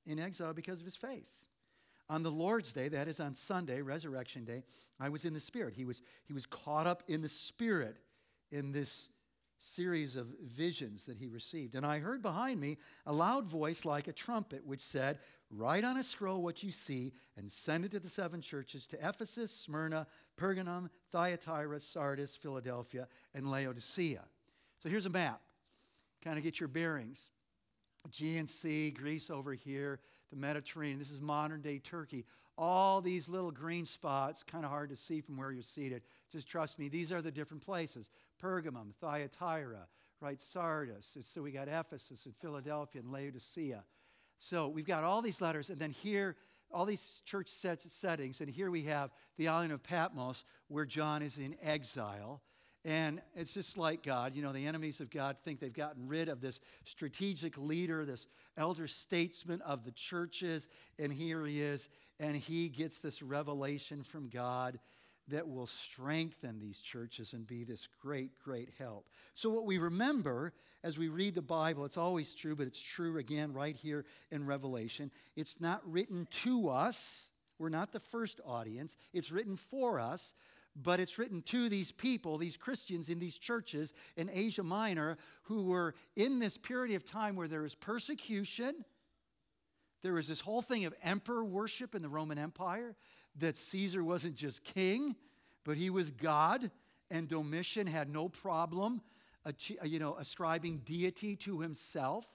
in 0.06 0.18
exile 0.18 0.52
because 0.52 0.80
of 0.80 0.86
his 0.86 0.96
faith. 0.96 1.28
On 2.08 2.22
the 2.22 2.30
Lord's 2.30 2.72
day, 2.72 2.88
that 2.88 3.08
is 3.08 3.18
on 3.18 3.34
Sunday, 3.34 3.82
resurrection 3.82 4.44
day, 4.44 4.62
I 5.00 5.08
was 5.08 5.25
in 5.25 5.34
the 5.34 5.40
Spirit. 5.40 5.75
He 5.75 5.84
was, 5.84 6.02
he 6.25 6.32
was 6.32 6.46
caught 6.46 6.86
up 6.86 7.02
in 7.08 7.20
the 7.20 7.28
Spirit 7.28 7.96
in 8.52 8.72
this 8.72 9.10
series 9.58 10.16
of 10.16 10.26
visions 10.44 11.06
that 11.06 11.16
he 11.16 11.26
received. 11.26 11.75
And 11.75 11.84
I 11.84 11.98
heard 11.98 12.22
behind 12.22 12.60
me 12.60 12.76
a 13.06 13.12
loud 13.12 13.46
voice 13.46 13.84
like 13.84 14.06
a 14.06 14.12
trumpet, 14.12 14.64
which 14.64 14.80
said, 14.80 15.18
Write 15.50 15.84
on 15.84 15.96
a 15.96 16.02
scroll 16.02 16.42
what 16.42 16.62
you 16.62 16.72
see 16.72 17.12
and 17.36 17.50
send 17.50 17.84
it 17.84 17.92
to 17.92 18.00
the 18.00 18.08
seven 18.08 18.40
churches 18.40 18.86
to 18.88 18.96
Ephesus, 18.96 19.52
Smyrna, 19.52 20.06
Pergamum, 20.36 20.90
Thyatira, 21.12 21.78
Sardis, 21.78 22.36
Philadelphia, 22.36 23.06
and 23.32 23.50
Laodicea. 23.50 24.24
So 24.82 24.88
here's 24.88 25.06
a 25.06 25.10
map. 25.10 25.40
Kind 26.22 26.36
of 26.36 26.44
get 26.44 26.58
your 26.58 26.68
bearings. 26.68 27.30
Sea, 28.12 28.90
Greece 28.90 29.30
over 29.30 29.52
here, 29.52 30.00
the 30.30 30.36
Mediterranean. 30.36 30.98
This 30.98 31.10
is 31.10 31.20
modern 31.20 31.60
day 31.60 31.78
Turkey. 31.78 32.24
All 32.58 33.00
these 33.00 33.28
little 33.28 33.50
green 33.50 33.84
spots, 33.84 34.42
kind 34.42 34.64
of 34.64 34.70
hard 34.70 34.90
to 34.90 34.96
see 34.96 35.20
from 35.20 35.36
where 35.36 35.52
you're 35.52 35.62
seated. 35.62 36.02
Just 36.32 36.48
trust 36.48 36.78
me, 36.78 36.88
these 36.88 37.12
are 37.12 37.22
the 37.22 37.30
different 37.30 37.64
places 37.64 38.10
Pergamum, 38.42 38.94
Thyatira, 39.00 39.86
right? 40.20 40.40
Sardis. 40.40 41.18
So 41.22 41.42
we 41.42 41.52
got 41.52 41.68
Ephesus 41.68 42.26
and 42.26 42.34
Philadelphia 42.34 43.02
and 43.02 43.12
Laodicea. 43.12 43.84
So 44.38 44.69
we've 44.69 44.87
got 44.87 45.05
all 45.05 45.23
these 45.23 45.40
letters, 45.40 45.71
and 45.71 45.78
then 45.78 45.90
here, 45.90 46.37
all 46.73 46.85
these 46.85 47.23
church 47.25 47.49
sets, 47.49 47.90
settings, 47.93 48.40
and 48.40 48.50
here 48.50 48.71
we 48.71 48.83
have 48.83 49.11
the 49.37 49.49
island 49.49 49.73
of 49.73 49.83
Patmos 49.83 50.45
where 50.69 50.85
John 50.85 51.23
is 51.23 51.38
in 51.38 51.57
exile. 51.62 52.43
And 52.85 53.21
it's 53.35 53.52
just 53.52 53.76
like 53.76 54.05
God. 54.05 54.37
You 54.37 54.43
know, 54.43 54.52
the 54.52 54.66
enemies 54.66 55.00
of 55.00 55.11
God 55.11 55.38
think 55.43 55.59
they've 55.59 55.73
gotten 55.73 56.07
rid 56.07 56.28
of 56.28 56.40
this 56.40 56.61
strategic 56.85 57.59
leader, 57.59 58.05
this 58.05 58.28
elder 58.57 58.87
statesman 58.87 59.61
of 59.62 59.85
the 59.85 59.90
churches. 59.90 60.69
And 60.97 61.12
here 61.12 61.45
he 61.45 61.61
is, 61.61 61.88
and 62.21 62.37
he 62.37 62.69
gets 62.69 62.99
this 62.99 63.23
revelation 63.23 64.05
from 64.05 64.28
God 64.28 64.78
that 65.28 65.49
will 65.49 65.66
strengthen 65.66 66.61
these 66.61 66.80
churches 66.80 67.33
and 67.33 67.47
be 67.47 67.64
this 67.64 67.88
great, 68.00 68.38
great 68.38 68.71
help. 68.78 69.09
So, 69.35 69.50
what 69.50 69.64
we 69.64 69.78
remember 69.78 70.52
as 70.85 70.99
we 70.99 71.09
read 71.09 71.35
the 71.35 71.42
Bible, 71.42 71.85
it's 71.85 71.97
always 71.97 72.35
true, 72.35 72.54
but 72.54 72.66
it's 72.66 72.80
true 72.80 73.18
again 73.18 73.52
right 73.52 73.75
here 73.75 74.04
in 74.30 74.47
Revelation. 74.47 75.11
It's 75.35 75.61
not 75.61 75.80
written 75.85 76.28
to 76.42 76.68
us, 76.68 77.30
we're 77.59 77.71
not 77.71 77.92
the 77.92 78.00
first 78.00 78.40
audience, 78.47 78.97
it's 79.12 79.33
written 79.33 79.56
for 79.56 79.99
us. 79.99 80.35
But 80.78 81.00
it's 81.00 81.18
written 81.18 81.40
to 81.45 81.71
these 81.71 81.90
people, 81.90 82.37
these 82.37 82.59
Christians 82.59 83.09
in 83.09 83.18
these 83.18 83.38
churches 83.38 83.95
in 84.18 84.28
Asia 84.30 84.62
Minor, 84.62 85.16
who 85.45 85.71
were 85.71 85.95
in 86.16 86.38
this 86.38 86.59
period 86.59 86.95
of 86.95 87.02
time 87.02 87.35
where 87.35 87.49
there 87.49 87.62
was 87.62 87.75
persecution. 87.75 88.85
There 90.02 90.12
was 90.12 90.28
this 90.28 90.40
whole 90.40 90.61
thing 90.61 90.85
of 90.85 90.95
emperor 91.02 91.42
worship 91.42 91.95
in 91.95 92.02
the 92.02 92.11
Roman 92.11 92.37
Empire 92.37 92.95
that 93.38 93.57
Caesar 93.57 94.02
wasn't 94.02 94.35
just 94.35 94.64
king, 94.64 95.16
but 95.64 95.76
he 95.76 95.90
was 95.90 96.11
God, 96.11 96.71
and 97.11 97.28
Domitian 97.28 97.87
had 97.87 98.09
no 98.09 98.28
problem, 98.28 99.02
uh, 99.45 99.52
you 99.85 99.99
know, 99.99 100.16
ascribing 100.16 100.78
deity 100.78 101.37
to 101.37 101.61
himself. 101.61 102.26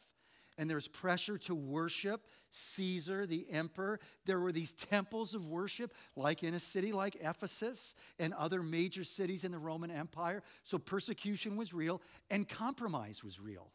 And 0.58 0.70
there's 0.70 0.88
pressure 0.88 1.38
to 1.40 1.56
worship 1.56 2.28
Caesar, 2.52 3.26
the 3.26 3.48
emperor. 3.50 4.00
There 4.26 4.40
were 4.40 4.52
these 4.52 4.74
temples 4.74 5.34
of 5.34 5.48
worship, 5.48 5.94
like 6.16 6.44
in 6.44 6.54
a 6.54 6.60
city 6.60 6.92
like 6.92 7.16
Ephesus 7.22 7.96
and 8.20 8.34
other 8.34 8.62
major 8.62 9.04
cities 9.04 9.44
in 9.44 9.54
the 9.54 9.58
Roman 9.58 9.90
Empire. 9.90 10.44
So 10.64 10.78
persecution 10.78 11.56
was 11.56 11.74
real 11.74 12.02
and 12.30 12.48
compromise 12.48 13.24
was 13.24 13.40
real. 13.40 13.72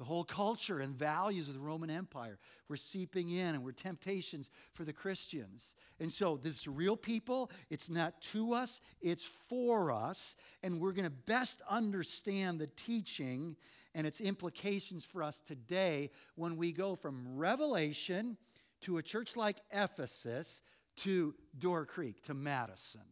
The 0.00 0.06
whole 0.06 0.24
culture 0.24 0.78
and 0.78 0.96
values 0.96 1.48
of 1.48 1.52
the 1.52 1.60
Roman 1.60 1.90
Empire 1.90 2.38
were 2.70 2.76
seeping 2.78 3.28
in 3.28 3.54
and 3.54 3.62
were 3.62 3.70
temptations 3.70 4.50
for 4.72 4.82
the 4.82 4.94
Christians. 4.94 5.76
And 6.00 6.10
so, 6.10 6.38
this 6.38 6.60
is 6.60 6.66
real 6.66 6.96
people. 6.96 7.50
It's 7.68 7.90
not 7.90 8.18
to 8.32 8.54
us, 8.54 8.80
it's 9.02 9.26
for 9.26 9.92
us. 9.92 10.36
And 10.62 10.80
we're 10.80 10.94
going 10.94 11.04
to 11.04 11.10
best 11.10 11.60
understand 11.68 12.58
the 12.58 12.66
teaching 12.66 13.56
and 13.94 14.06
its 14.06 14.22
implications 14.22 15.04
for 15.04 15.22
us 15.22 15.42
today 15.42 16.08
when 16.34 16.56
we 16.56 16.72
go 16.72 16.94
from 16.94 17.36
Revelation 17.36 18.38
to 18.80 18.96
a 18.96 19.02
church 19.02 19.36
like 19.36 19.58
Ephesus 19.70 20.62
to 20.96 21.34
Door 21.58 21.84
Creek, 21.84 22.22
to 22.22 22.32
Madison. 22.32 23.02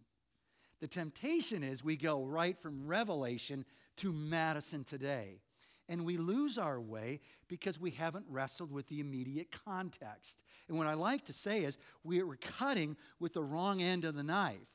The 0.80 0.88
temptation 0.88 1.62
is 1.62 1.84
we 1.84 1.96
go 1.96 2.24
right 2.24 2.56
from 2.56 2.86
Revelation 2.86 3.66
to 3.98 4.10
Madison 4.10 4.84
today 4.84 5.42
and 5.88 6.04
we 6.04 6.16
lose 6.16 6.58
our 6.58 6.80
way 6.80 7.20
because 7.48 7.80
we 7.80 7.90
haven't 7.90 8.26
wrestled 8.28 8.70
with 8.70 8.88
the 8.88 9.00
immediate 9.00 9.48
context. 9.64 10.42
And 10.68 10.76
what 10.76 10.86
I 10.86 10.94
like 10.94 11.24
to 11.26 11.32
say 11.32 11.64
is 11.64 11.78
we 12.04 12.20
are 12.20 12.36
cutting 12.36 12.96
with 13.18 13.32
the 13.32 13.42
wrong 13.42 13.80
end 13.80 14.04
of 14.04 14.14
the 14.14 14.22
knife. 14.22 14.68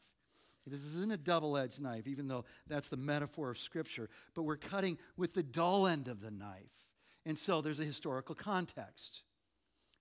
This 0.65 0.86
isn't 0.86 1.12
a 1.12 1.17
double 1.17 1.58
edged 1.58 1.82
knife, 1.82 2.08
even 2.08 2.27
though 2.27 2.46
that's 2.67 2.88
the 2.88 2.98
metaphor 2.98 3.50
of 3.50 3.58
Scripture, 3.58 4.10
but 4.34 4.43
we're 4.43 4.55
cutting 4.55 4.98
with 5.17 5.34
the 5.34 5.43
dull 5.43 5.88
end 5.88 6.08
of 6.08 6.22
the 6.22 6.32
knife. 6.32 6.88
And 7.25 7.38
so 7.38 7.62
there's 7.62 7.82
a 7.82 7.86
historical 7.86 8.34
context. 8.34 9.24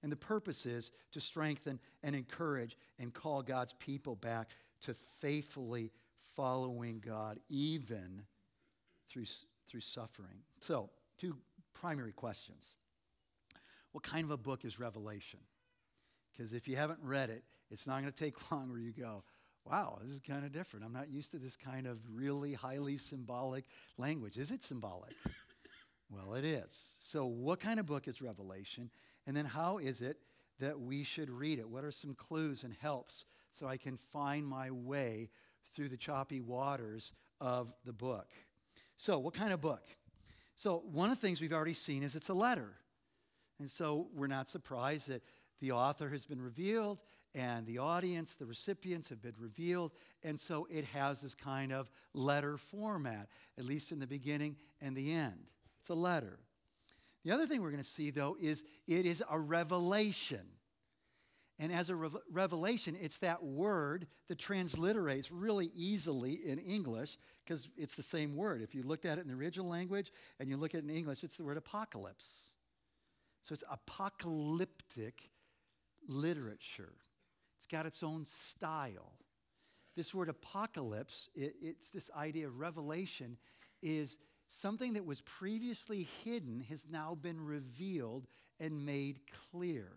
And 0.03 0.11
the 0.11 0.17
purpose 0.17 0.67
is 0.67 0.91
to 1.13 1.21
strengthen 1.21 1.81
and 2.03 2.15
encourage 2.15 2.77
and 2.99 3.13
call 3.13 3.43
God's 3.43 3.73
people 3.75 4.17
back 4.17 4.51
to 4.83 4.95
faithfully 4.95 5.93
following 6.37 7.01
God, 7.05 7.39
even 7.49 8.23
through, 9.09 9.27
through 9.69 9.81
suffering. 9.81 10.43
So, 10.61 10.91
two 11.23 11.37
primary 11.73 12.13
questions. 12.13 12.65
What 13.93 14.03
kind 14.03 14.25
of 14.25 14.33
a 14.33 14.37
book 14.37 14.65
is 14.65 14.81
Revelation? 14.81 15.39
Because 16.33 16.53
if 16.53 16.67
you 16.67 16.75
haven't 16.77 16.99
read 17.03 17.31
it, 17.31 17.45
it's 17.71 17.87
not 17.87 18.01
going 18.01 18.13
to 18.13 18.25
take 18.25 18.35
long 18.51 18.71
where 18.71 18.81
you 18.81 18.93
go, 18.93 19.23
wow, 19.65 19.99
this 20.03 20.13
is 20.13 20.21
kind 20.21 20.45
of 20.45 20.53
different. 20.53 20.85
I'm 20.85 20.93
not 20.93 21.11
used 21.11 21.31
to 21.31 21.39
this 21.39 21.57
kind 21.57 21.87
of 21.87 21.99
really 22.13 22.55
highly 22.55 22.97
symbolic 22.97 23.67
language. 23.99 24.37
Is 24.37 24.51
it 24.51 24.63
symbolic? 24.63 25.13
well, 26.11 26.35
it 26.35 26.45
is. 26.45 26.97
So, 26.99 27.27
what 27.27 27.61
kind 27.61 27.79
of 27.79 27.87
book 27.87 28.09
is 28.09 28.21
Revelation? 28.21 28.91
And 29.27 29.37
then, 29.37 29.45
how 29.45 29.79
is 29.79 30.03
it 30.03 30.17
that 30.59 30.81
we 30.81 31.05
should 31.05 31.31
read 31.31 31.61
it? 31.61 31.69
What 31.69 31.85
are 31.85 31.93
some 31.93 32.15
clues 32.15 32.65
and 32.65 32.75
helps 32.81 33.27
so 33.51 33.69
I 33.69 33.77
can 33.77 33.97
find 33.97 34.45
my 34.45 34.73
way 34.73 35.31
through 35.71 35.91
the 35.91 35.97
choppy 35.97 36.41
waters 36.41 37.13
of 37.41 37.73
the 37.85 37.93
book? 37.93 38.27
So, 38.97 39.21
what 39.21 39.35
kind 39.35 39.53
of 39.53 39.61
book? 39.61 39.85
So, 40.55 40.83
one 40.91 41.11
of 41.11 41.21
the 41.21 41.27
things 41.27 41.41
we've 41.41 41.53
already 41.53 41.75
seen 41.75 42.03
is 42.03 42.15
it's 42.15 42.29
a 42.29 42.35
letter. 42.35 42.77
And 43.59 43.71
so, 43.71 44.09
we're 44.15 44.27
not 44.27 44.49
surprised 44.49 45.09
that 45.09 45.23
the 45.61 45.73
author 45.73 46.09
has 46.11 46.27
been 46.27 46.41
revealed 46.41 47.03
and 47.35 47.67
the 47.67 47.79
audience, 47.79 48.35
the 48.35 48.45
recipients 48.45 49.09
have 49.09 49.23
been 49.23 49.35
revealed. 49.39 49.93
And 50.23 50.39
so, 50.39 50.67
it 50.71 50.87
has 50.87 51.23
this 51.23 51.35
kind 51.35 51.73
of 51.73 51.91
letter 52.15 52.57
format, 52.57 53.29
at 53.59 53.65
least 53.65 53.93
in 53.93 53.99
the 53.99 54.07
beginning 54.07 54.57
and 54.81 54.97
the 54.97 55.13
end. 55.13 55.49
It's 55.81 55.89
a 55.89 55.95
letter. 55.95 56.39
The 57.25 57.31
other 57.31 57.47
thing 57.47 57.63
we're 57.63 57.71
going 57.71 57.83
to 57.83 57.89
see, 57.89 58.11
though, 58.11 58.37
is 58.41 58.65
it 58.87 59.07
is 59.07 59.23
a 59.31 59.39
revelation. 59.39 60.47
And 61.63 61.73
as 61.73 61.91
a 61.91 61.95
re- 61.95 62.11
revelation, 62.33 62.97
it's 63.01 63.19
that 63.19 63.45
word 63.45 64.09
that 64.27 64.37
transliterates 64.37 65.29
really 65.31 65.71
easily 65.77 66.33
in 66.45 66.59
English 66.59 67.17
because 67.45 67.69
it's 67.79 67.95
the 67.95 68.03
same 68.03 68.35
word. 68.35 68.63
If 68.63 68.75
you 68.75 68.83
looked 68.83 69.05
at 69.05 69.19
it 69.19 69.21
in 69.21 69.29
the 69.29 69.35
original 69.35 69.69
language 69.69 70.11
and 70.41 70.49
you 70.49 70.57
look 70.57 70.75
at 70.75 70.79
it 70.79 70.91
in 70.91 70.91
English, 70.91 71.23
it's 71.23 71.37
the 71.37 71.45
word 71.45 71.57
apocalypse. 71.57 72.55
So 73.43 73.53
it's 73.53 73.63
apocalyptic 73.71 75.31
literature, 76.09 76.95
it's 77.57 77.67
got 77.67 77.87
its 77.87 78.03
own 78.03 78.27
style. 78.27 79.13
This 79.95 80.13
word 80.13 80.31
apocalypse, 80.31 81.29
it, 81.33 81.55
it's 81.63 81.91
this 81.91 82.11
idea 82.17 82.49
of 82.49 82.59
revelation, 82.59 83.37
is 83.81 84.19
something 84.49 84.95
that 84.95 85.05
was 85.05 85.21
previously 85.21 86.09
hidden 86.25 86.65
has 86.69 86.87
now 86.91 87.15
been 87.15 87.39
revealed 87.39 88.27
and 88.59 88.85
made 88.85 89.21
clear. 89.53 89.93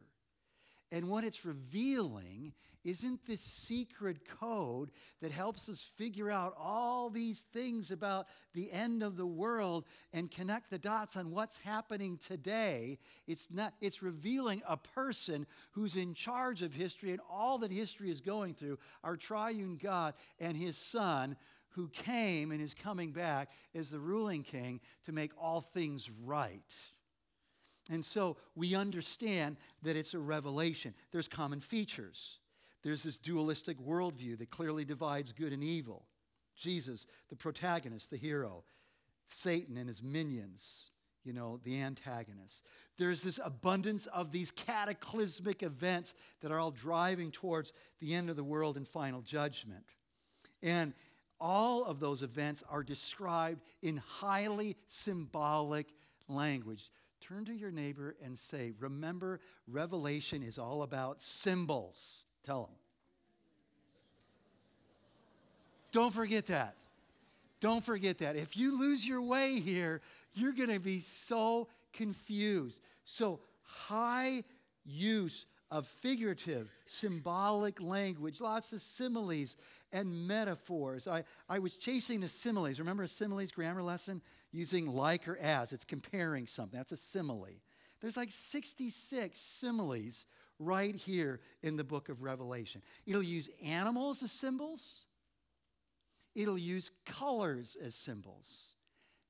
And 0.96 1.10
what 1.10 1.26
it's 1.26 1.44
revealing 1.44 2.54
isn't 2.86 3.26
this 3.26 3.42
secret 3.42 4.26
code 4.40 4.92
that 5.22 5.34
helps 5.34 5.68
us 5.68 5.82
figure 5.82 6.32
out 6.32 6.56
all 6.58 7.10
these 7.10 7.42
things 7.52 7.92
about 7.92 8.28
the 8.54 8.72
end 8.72 9.04
of 9.04 9.18
the 9.18 9.26
world 9.26 9.84
and 10.14 10.32
connect 10.32 10.70
the 10.70 10.80
dots 10.80 11.18
on 11.18 11.32
what's 11.32 11.58
happening 11.58 12.18
today. 12.18 12.98
It's 13.28 13.52
not 13.52 13.74
it's 13.82 14.02
revealing 14.02 14.62
a 14.66 14.78
person 14.78 15.46
who's 15.72 15.98
in 15.98 16.14
charge 16.14 16.62
of 16.62 16.72
history 16.72 17.12
and 17.12 17.20
all 17.30 17.58
that 17.58 17.74
history 17.74 18.10
is 18.10 18.22
going 18.22 18.54
through, 18.54 18.80
our 19.04 19.18
triune 19.18 19.76
God 19.76 20.14
and 20.40 20.56
his 20.56 20.78
son 20.78 21.36
who 21.72 21.90
came 21.90 22.52
and 22.52 22.62
is 22.62 22.74
coming 22.74 23.12
back 23.12 23.50
as 23.74 23.90
the 23.90 24.00
ruling 24.00 24.44
king 24.44 24.80
to 25.04 25.12
make 25.12 25.34
all 25.38 25.60
things 25.60 26.10
right. 26.24 26.74
And 27.92 28.04
so 28.04 28.38
we 28.56 28.76
understand 28.76 29.58
that 29.84 29.96
it's 29.96 30.14
a 30.14 30.20
revelation. 30.20 30.94
There's 31.12 31.28
common 31.28 31.60
features. 31.60 32.40
There's 32.84 33.04
this 33.04 33.18
dualistic 33.18 33.80
worldview 33.80 34.38
that 34.40 34.50
clearly 34.50 34.86
divides 34.86 35.34
good 35.34 35.54
and 35.54 35.64
evil. 35.64 36.06
Jesus, 36.56 37.06
the 37.30 37.36
protagonist, 37.36 38.10
the 38.10 38.18
hero. 38.18 38.64
Satan 39.28 39.78
and 39.78 39.88
his 39.88 40.04
minions, 40.04 40.92
you 41.24 41.34
know, 41.34 41.60
the 41.64 41.82
antagonists. 41.82 42.64
There's 42.98 43.24
this 43.24 43.40
abundance 43.44 44.06
of 44.08 44.32
these 44.32 44.52
cataclysmic 44.52 45.64
events 45.64 46.14
that 46.42 46.52
are 46.52 46.60
all 46.60 46.72
driving 46.72 47.32
towards 47.32 47.74
the 48.00 48.14
end 48.14 48.30
of 48.30 48.36
the 48.36 48.44
world 48.44 48.78
and 48.78 48.88
final 48.88 49.22
judgment. 49.22 49.84
And 50.62 50.94
all 51.40 51.84
of 51.84 52.00
those 52.00 52.22
events 52.22 52.64
are 52.70 52.84
described 52.84 53.62
in 53.82 53.98
highly 53.98 54.76
symbolic 54.88 55.88
language. 56.28 56.90
Turn 57.28 57.44
to 57.46 57.54
your 57.56 57.72
neighbor 57.72 58.16
and 58.24 58.38
say, 58.38 58.72
Remember, 58.80 59.40
Revelation 59.68 60.44
is 60.44 60.60
all 60.60 60.84
about 60.84 61.20
symbols. 61.20 62.26
Tell 62.44 62.66
them. 62.66 62.76
Don't 65.92 66.14
forget 66.14 66.46
that. 66.48 66.76
Don't 67.62 67.84
forget 67.84 68.20
that. 68.20 68.36
If 68.36 68.56
you 68.56 68.80
lose 68.80 69.08
your 69.08 69.24
way 69.24 69.60
here, 69.60 70.02
you're 70.34 70.54
going 70.54 70.70
to 70.70 70.80
be 70.80 71.00
so 71.00 71.68
confused. 71.94 72.80
So, 73.06 73.40
high 73.64 74.44
use 74.86 75.48
of 75.72 75.88
figurative, 75.88 76.70
symbolic 76.86 77.82
language, 77.82 78.40
lots 78.40 78.72
of 78.72 78.82
similes 78.82 79.58
and 79.92 80.28
metaphors. 80.28 81.08
I, 81.08 81.24
I 81.50 81.58
was 81.58 81.78
chasing 81.78 82.20
the 82.20 82.28
similes. 82.28 82.78
Remember 82.78 83.04
a 83.04 83.08
similes 83.08 83.52
grammar 83.52 83.82
lesson? 83.82 84.22
Using 84.56 84.88
like 84.88 85.28
or 85.28 85.38
as. 85.38 85.74
It's 85.74 85.84
comparing 85.84 86.48
something. 86.48 86.78
That's 86.78 86.94
a 86.94 86.98
simile. 86.98 87.60
There's 88.00 88.16
like 88.16 88.32
66 88.32 89.38
similes 89.38 90.26
right 90.60 90.96
here 90.96 91.42
in 91.62 91.76
the 91.76 91.84
book 91.84 92.08
of 92.08 92.24
Revelation. 92.24 92.82
It'll 93.06 93.22
use 93.22 93.50
animals 93.66 94.24
as 94.24 94.32
symbols, 94.32 95.08
it'll 96.36 96.58
use 96.58 96.90
colors 97.06 97.76
as 97.84 97.96
symbols. 97.96 98.76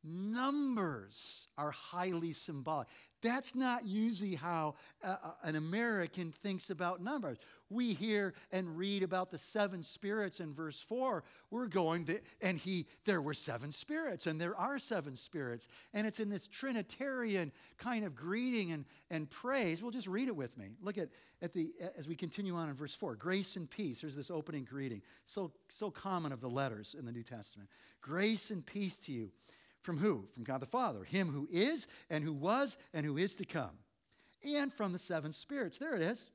Numbers 0.03 1.47
are 1.57 1.71
highly 1.71 2.31
symbolic. 2.31 2.87
That's 3.21 3.55
not 3.55 3.85
usually 3.85 4.35
how 4.35 4.75
uh, 5.03 5.15
an 5.43 5.55
American 5.55 6.31
thinks 6.31 6.69
about 6.69 7.01
numbers. 7.01 7.37
We 7.69 7.93
hear 7.93 8.33
and 8.51 8.77
read 8.77 9.01
about 9.01 9.31
the 9.31 9.37
seven 9.37 9.81
spirits 9.81 10.39
in 10.39 10.53
verse 10.53 10.81
4. 10.81 11.23
We're 11.49 11.67
going, 11.67 12.05
the, 12.05 12.21
and 12.41 12.57
he, 12.57 12.85
there 13.05 13.21
were 13.21 13.33
seven 13.33 13.71
spirits, 13.71 14.27
and 14.27 14.39
there 14.39 14.55
are 14.55 14.77
seven 14.77 15.15
spirits. 15.15 15.67
And 15.93 16.05
it's 16.05 16.19
in 16.19 16.29
this 16.29 16.47
Trinitarian 16.47 17.51
kind 17.77 18.05
of 18.05 18.15
greeting 18.15 18.71
and, 18.71 18.85
and 19.09 19.29
praise. 19.29 19.81
Well, 19.81 19.91
just 19.91 20.07
read 20.07 20.27
it 20.27 20.35
with 20.35 20.57
me. 20.57 20.75
Look 20.81 20.97
at, 20.99 21.09
at 21.41 21.53
the, 21.53 21.73
as 21.97 22.07
we 22.07 22.15
continue 22.15 22.55
on 22.55 22.69
in 22.69 22.75
verse 22.75 22.93
4 22.93 23.15
grace 23.15 23.55
and 23.55 23.69
peace. 23.69 24.01
There's 24.01 24.15
this 24.15 24.29
opening 24.29 24.65
greeting, 24.65 25.01
so, 25.25 25.51
so 25.67 25.89
common 25.89 26.31
of 26.31 26.41
the 26.41 26.49
letters 26.49 26.95
in 26.97 27.05
the 27.05 27.11
New 27.11 27.23
Testament. 27.23 27.69
Grace 28.01 28.51
and 28.51 28.63
peace 28.63 28.99
to 28.99 29.11
you 29.11 29.31
from 29.85 29.99
who? 29.99 30.27
From 30.33 30.43
God 30.43 30.61
the 30.61 30.65
Father, 30.65 31.03
Him 31.03 31.29
who 31.29 31.47
is, 31.49 31.87
and 32.09 32.23
who 32.23 32.33
was, 32.33 32.77
and 32.93 33.05
who 33.05 33.17
is 33.17 33.35
to 33.37 33.45
come. 33.45 33.77
And 34.43 34.73
from 34.73 34.91
the 34.91 34.99
seven 34.99 35.31
spirits. 35.31 35.77
There 35.77 35.95
it 35.95 36.01
is. 36.01 36.31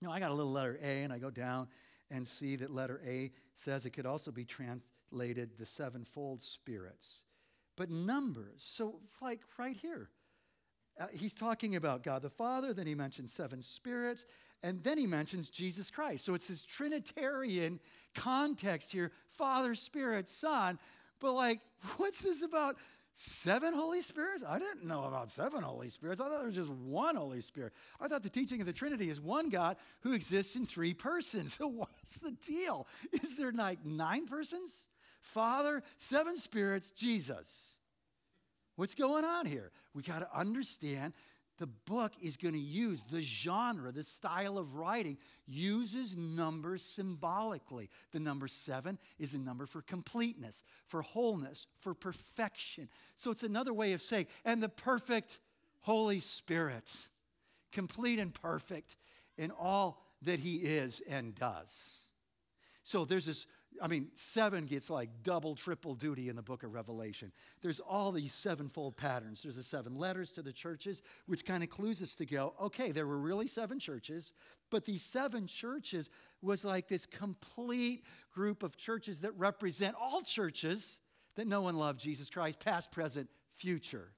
Now, 0.00 0.10
I 0.10 0.20
got 0.20 0.30
a 0.30 0.34
little 0.34 0.52
letter 0.52 0.78
A, 0.82 1.02
and 1.02 1.12
I 1.12 1.18
go 1.18 1.30
down 1.30 1.68
and 2.10 2.26
see 2.26 2.56
that 2.56 2.70
letter 2.70 3.00
A 3.06 3.30
says 3.54 3.84
it 3.84 3.90
could 3.90 4.06
also 4.06 4.30
be 4.30 4.44
translated 4.44 5.58
the 5.58 5.66
sevenfold 5.66 6.40
spirits. 6.40 7.24
But 7.76 7.90
numbers, 7.90 8.62
so 8.64 9.00
like 9.20 9.40
right 9.58 9.76
here, 9.76 10.08
uh, 10.98 11.06
he's 11.12 11.34
talking 11.34 11.76
about 11.76 12.02
God 12.02 12.22
the 12.22 12.30
Father, 12.30 12.72
then 12.72 12.86
he 12.86 12.94
mentions 12.94 13.32
seven 13.32 13.62
spirits, 13.62 14.26
and 14.62 14.82
then 14.82 14.98
he 14.98 15.06
mentions 15.06 15.50
Jesus 15.50 15.90
Christ. 15.90 16.24
So 16.24 16.34
it's 16.34 16.48
this 16.48 16.64
Trinitarian 16.64 17.78
context 18.14 18.90
here 18.92 19.12
Father, 19.28 19.74
Spirit, 19.74 20.26
Son. 20.28 20.78
But 21.20 21.32
like, 21.32 21.60
what's 21.96 22.20
this 22.20 22.42
about 22.42 22.76
seven 23.12 23.74
Holy 23.74 24.00
Spirits? 24.00 24.44
I 24.46 24.58
didn't 24.58 24.84
know 24.84 25.04
about 25.04 25.30
seven 25.30 25.62
Holy 25.62 25.88
Spirits. 25.88 26.20
I 26.20 26.28
thought 26.28 26.38
there 26.38 26.46
was 26.46 26.54
just 26.54 26.70
one 26.70 27.16
Holy 27.16 27.40
Spirit. 27.40 27.72
I 28.00 28.08
thought 28.08 28.22
the 28.22 28.28
teaching 28.28 28.60
of 28.60 28.66
the 28.66 28.72
Trinity 28.72 29.10
is 29.10 29.20
one 29.20 29.48
God 29.48 29.76
who 30.00 30.12
exists 30.12 30.56
in 30.56 30.66
three 30.66 30.94
persons. 30.94 31.58
So 31.58 31.66
what's 31.66 32.18
the 32.18 32.30
deal? 32.30 32.86
Is 33.12 33.36
there 33.36 33.50
like 33.50 33.84
nine 33.84 34.26
persons? 34.26 34.88
Father, 35.20 35.82
seven 35.96 36.36
spirits, 36.36 36.92
Jesus. 36.92 37.74
What's 38.76 38.94
going 38.94 39.24
on 39.24 39.44
here? 39.44 39.72
We 39.92 40.02
got 40.04 40.20
to 40.20 40.28
understand 40.32 41.14
the 41.58 41.66
book 41.66 42.12
is 42.22 42.36
going 42.36 42.54
to 42.54 42.60
use 42.60 43.02
the 43.10 43.20
genre, 43.20 43.90
the 43.90 44.04
style 44.04 44.58
of 44.58 44.76
writing, 44.76 45.18
uses 45.46 46.16
numbers 46.16 46.82
symbolically. 46.82 47.90
The 48.12 48.20
number 48.20 48.48
seven 48.48 48.98
is 49.18 49.34
a 49.34 49.40
number 49.40 49.66
for 49.66 49.82
completeness, 49.82 50.62
for 50.86 51.02
wholeness, 51.02 51.66
for 51.80 51.94
perfection. 51.94 52.88
So 53.16 53.30
it's 53.30 53.42
another 53.42 53.74
way 53.74 53.92
of 53.92 54.02
saying, 54.02 54.26
and 54.44 54.62
the 54.62 54.68
perfect 54.68 55.40
Holy 55.82 56.20
Spirit, 56.20 57.08
complete 57.72 58.18
and 58.18 58.32
perfect 58.32 58.96
in 59.36 59.50
all 59.50 60.02
that 60.22 60.40
He 60.40 60.56
is 60.56 61.00
and 61.08 61.34
does. 61.34 62.02
So 62.84 63.04
there's 63.04 63.26
this 63.26 63.46
I 63.82 63.88
mean, 63.88 64.08
seven 64.14 64.66
gets 64.66 64.90
like 64.90 65.08
double, 65.22 65.54
triple 65.54 65.94
duty 65.94 66.28
in 66.28 66.36
the 66.36 66.42
book 66.42 66.62
of 66.62 66.74
Revelation. 66.74 67.32
There's 67.62 67.80
all 67.80 68.12
these 68.12 68.32
sevenfold 68.32 68.96
patterns. 68.96 69.42
There's 69.42 69.56
the 69.56 69.62
seven 69.62 69.96
letters 69.96 70.32
to 70.32 70.42
the 70.42 70.52
churches, 70.52 71.02
which 71.26 71.44
kind 71.44 71.62
of 71.62 71.70
clues 71.70 72.02
us 72.02 72.14
to 72.16 72.26
go, 72.26 72.54
okay, 72.60 72.92
there 72.92 73.06
were 73.06 73.18
really 73.18 73.46
seven 73.46 73.78
churches, 73.78 74.32
but 74.70 74.84
these 74.84 75.02
seven 75.02 75.46
churches 75.46 76.10
was 76.42 76.64
like 76.64 76.88
this 76.88 77.06
complete 77.06 78.04
group 78.32 78.62
of 78.62 78.76
churches 78.76 79.20
that 79.20 79.32
represent 79.36 79.94
all 80.00 80.20
churches 80.20 81.00
that 81.36 81.46
know 81.46 81.68
and 81.68 81.78
love 81.78 81.96
Jesus 81.96 82.28
Christ, 82.28 82.60
past, 82.60 82.90
present, 82.90 83.28
future. 83.56 84.12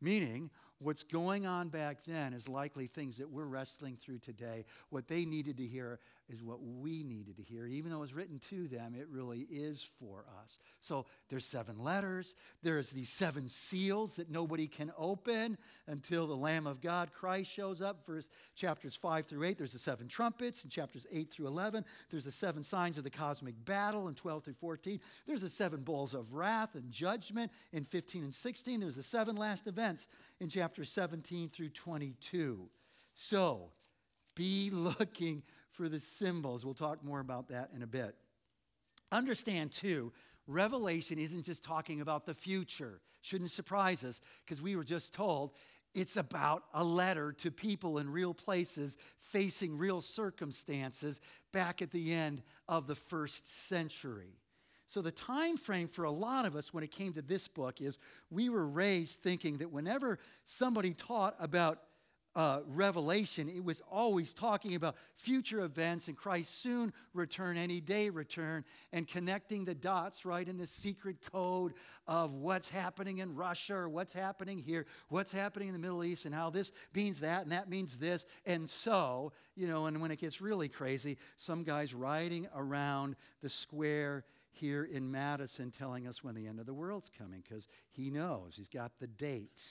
Meaning, 0.00 0.50
what's 0.82 1.04
going 1.04 1.46
on 1.46 1.68
back 1.68 2.04
then 2.04 2.32
is 2.32 2.48
likely 2.48 2.86
things 2.86 3.18
that 3.18 3.30
we're 3.30 3.44
wrestling 3.44 3.96
through 3.96 4.18
today. 4.18 4.64
What 4.90 5.08
they 5.08 5.24
needed 5.24 5.56
to 5.58 5.64
hear 5.64 6.00
is 6.28 6.42
what 6.42 6.62
we 6.62 7.02
needed 7.02 7.36
to 7.36 7.42
hear. 7.42 7.66
Even 7.66 7.90
though 7.90 7.98
it 7.98 8.00
was 8.00 8.14
written 8.14 8.38
to 8.50 8.68
them, 8.68 8.94
it 8.94 9.08
really 9.10 9.46
is 9.50 9.88
for 9.98 10.24
us. 10.42 10.58
So 10.80 11.06
there's 11.28 11.44
seven 11.44 11.78
letters. 11.78 12.34
There's 12.62 12.90
these 12.90 13.10
seven 13.10 13.48
seals 13.48 14.16
that 14.16 14.30
nobody 14.30 14.66
can 14.66 14.92
open 14.96 15.58
until 15.86 16.26
the 16.26 16.36
Lamb 16.36 16.66
of 16.66 16.80
God, 16.80 17.12
Christ, 17.12 17.50
shows 17.50 17.82
up. 17.82 18.06
Verse 18.06 18.30
chapters 18.54 18.96
5 18.96 19.26
through 19.26 19.44
8. 19.44 19.58
There's 19.58 19.72
the 19.72 19.78
seven 19.78 20.08
trumpets 20.08 20.64
in 20.64 20.70
chapters 20.70 21.06
8 21.12 21.30
through 21.30 21.48
11. 21.48 21.84
There's 22.10 22.24
the 22.24 22.32
seven 22.32 22.62
signs 22.62 22.98
of 22.98 23.04
the 23.04 23.10
cosmic 23.10 23.54
battle 23.64 24.08
in 24.08 24.14
12 24.14 24.44
through 24.44 24.54
14. 24.54 25.00
There's 25.26 25.42
the 25.42 25.48
seven 25.48 25.82
bowls 25.82 26.14
of 26.14 26.34
wrath 26.34 26.74
and 26.74 26.90
judgment 26.90 27.52
in 27.72 27.84
15 27.84 28.22
and 28.24 28.34
16. 28.34 28.80
There's 28.80 28.96
the 28.96 29.02
seven 29.02 29.36
last 29.36 29.66
events 29.66 30.08
in 30.40 30.48
chapters 30.48 30.90
17 30.90 31.48
through 31.48 31.70
22. 31.70 32.68
So 33.14 33.70
be 34.34 34.70
looking 34.72 35.42
for 35.82 35.88
the 35.88 35.98
symbols. 35.98 36.64
We'll 36.64 36.74
talk 36.74 37.02
more 37.02 37.18
about 37.18 37.48
that 37.48 37.70
in 37.74 37.82
a 37.82 37.88
bit. 37.88 38.14
Understand, 39.10 39.72
too, 39.72 40.12
Revelation 40.46 41.18
isn't 41.18 41.42
just 41.42 41.64
talking 41.64 42.00
about 42.00 42.24
the 42.24 42.34
future. 42.34 43.00
Shouldn't 43.20 43.50
surprise 43.50 44.04
us 44.04 44.20
because 44.44 44.62
we 44.62 44.76
were 44.76 44.84
just 44.84 45.12
told 45.12 45.50
it's 45.92 46.16
about 46.16 46.62
a 46.72 46.84
letter 46.84 47.32
to 47.32 47.50
people 47.50 47.98
in 47.98 48.12
real 48.12 48.32
places 48.32 48.96
facing 49.18 49.76
real 49.76 50.00
circumstances 50.00 51.20
back 51.52 51.82
at 51.82 51.90
the 51.90 52.12
end 52.12 52.42
of 52.68 52.86
the 52.86 52.94
first 52.94 53.48
century. 53.48 54.38
So 54.86 55.02
the 55.02 55.10
time 55.10 55.56
frame 55.56 55.88
for 55.88 56.04
a 56.04 56.12
lot 56.12 56.46
of 56.46 56.54
us 56.54 56.72
when 56.72 56.84
it 56.84 56.92
came 56.92 57.12
to 57.14 57.22
this 57.22 57.48
book 57.48 57.80
is 57.80 57.98
we 58.30 58.48
were 58.48 58.68
raised 58.68 59.18
thinking 59.18 59.58
that 59.58 59.72
whenever 59.72 60.20
somebody 60.44 60.94
taught 60.94 61.34
about 61.40 61.80
uh, 62.34 62.60
Revelation, 62.66 63.48
it 63.48 63.62
was 63.62 63.82
always 63.90 64.32
talking 64.32 64.74
about 64.74 64.96
future 65.16 65.64
events 65.64 66.08
and 66.08 66.16
Christ's 66.16 66.54
soon 66.54 66.92
return, 67.12 67.56
any 67.56 67.80
day 67.80 68.08
return, 68.08 68.64
and 68.92 69.06
connecting 69.06 69.64
the 69.64 69.74
dots 69.74 70.24
right 70.24 70.48
in 70.48 70.56
the 70.56 70.66
secret 70.66 71.16
code 71.32 71.74
of 72.06 72.32
what's 72.32 72.70
happening 72.70 73.18
in 73.18 73.34
Russia 73.34 73.74
or 73.74 73.88
what's 73.88 74.14
happening 74.14 74.58
here, 74.58 74.86
what's 75.08 75.32
happening 75.32 75.68
in 75.68 75.74
the 75.74 75.80
Middle 75.80 76.04
East, 76.04 76.24
and 76.24 76.34
how 76.34 76.48
this 76.48 76.72
means 76.94 77.20
that 77.20 77.42
and 77.42 77.52
that 77.52 77.68
means 77.68 77.98
this. 77.98 78.24
And 78.46 78.68
so, 78.68 79.32
you 79.54 79.68
know, 79.68 79.86
and 79.86 80.00
when 80.00 80.10
it 80.10 80.18
gets 80.18 80.40
really 80.40 80.68
crazy, 80.68 81.18
some 81.36 81.64
guy's 81.64 81.92
riding 81.92 82.48
around 82.54 83.16
the 83.42 83.48
square 83.48 84.24
here 84.52 84.84
in 84.84 85.10
Madison 85.10 85.70
telling 85.70 86.06
us 86.06 86.22
when 86.22 86.34
the 86.34 86.46
end 86.46 86.60
of 86.60 86.66
the 86.66 86.74
world's 86.74 87.10
coming 87.10 87.42
because 87.46 87.68
he 87.90 88.10
knows, 88.10 88.54
he's 88.56 88.68
got 88.68 88.92
the 89.00 89.06
date. 89.06 89.62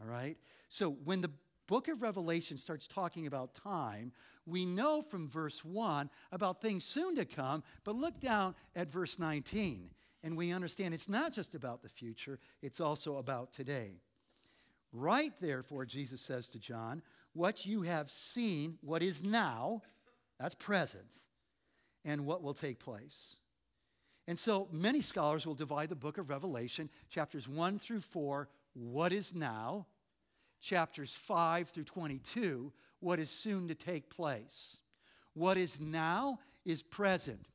All 0.00 0.06
right? 0.06 0.36
So 0.68 0.90
when 1.04 1.20
the 1.20 1.30
book 1.70 1.86
of 1.86 2.02
Revelation 2.02 2.56
starts 2.56 2.88
talking 2.88 3.28
about 3.28 3.54
time, 3.54 4.10
we 4.44 4.66
know 4.66 5.02
from 5.02 5.28
verse 5.28 5.64
1 5.64 6.10
about 6.32 6.60
things 6.60 6.82
soon 6.82 7.14
to 7.14 7.24
come, 7.24 7.62
but 7.84 7.94
look 7.94 8.18
down 8.18 8.56
at 8.74 8.90
verse 8.90 9.20
19 9.20 9.90
and 10.24 10.36
we 10.36 10.50
understand 10.50 10.92
it's 10.92 11.08
not 11.08 11.32
just 11.32 11.54
about 11.54 11.80
the 11.80 11.88
future, 11.88 12.40
it's 12.60 12.80
also 12.80 13.18
about 13.18 13.52
today. 13.52 14.00
Right, 14.92 15.32
therefore, 15.40 15.86
Jesus 15.86 16.20
says 16.20 16.48
to 16.48 16.58
John, 16.58 17.02
what 17.34 17.64
you 17.64 17.82
have 17.82 18.10
seen, 18.10 18.76
what 18.80 19.00
is 19.00 19.22
now, 19.22 19.82
that's 20.40 20.56
present, 20.56 21.14
and 22.04 22.26
what 22.26 22.42
will 22.42 22.52
take 22.52 22.80
place. 22.80 23.36
And 24.26 24.36
so 24.36 24.66
many 24.72 25.02
scholars 25.02 25.46
will 25.46 25.54
divide 25.54 25.88
the 25.88 25.94
book 25.94 26.18
of 26.18 26.30
Revelation, 26.30 26.90
chapters 27.08 27.48
1 27.48 27.78
through 27.78 28.00
4, 28.00 28.48
what 28.74 29.12
is 29.12 29.32
now, 29.36 29.86
chapters 30.60 31.14
5 31.14 31.68
through 31.68 31.84
22 31.84 32.72
what 33.00 33.18
is 33.18 33.30
soon 33.30 33.68
to 33.68 33.74
take 33.74 34.10
place. 34.10 34.78
What 35.34 35.56
is 35.56 35.80
now 35.80 36.38
is 36.64 36.82
present. 36.82 37.46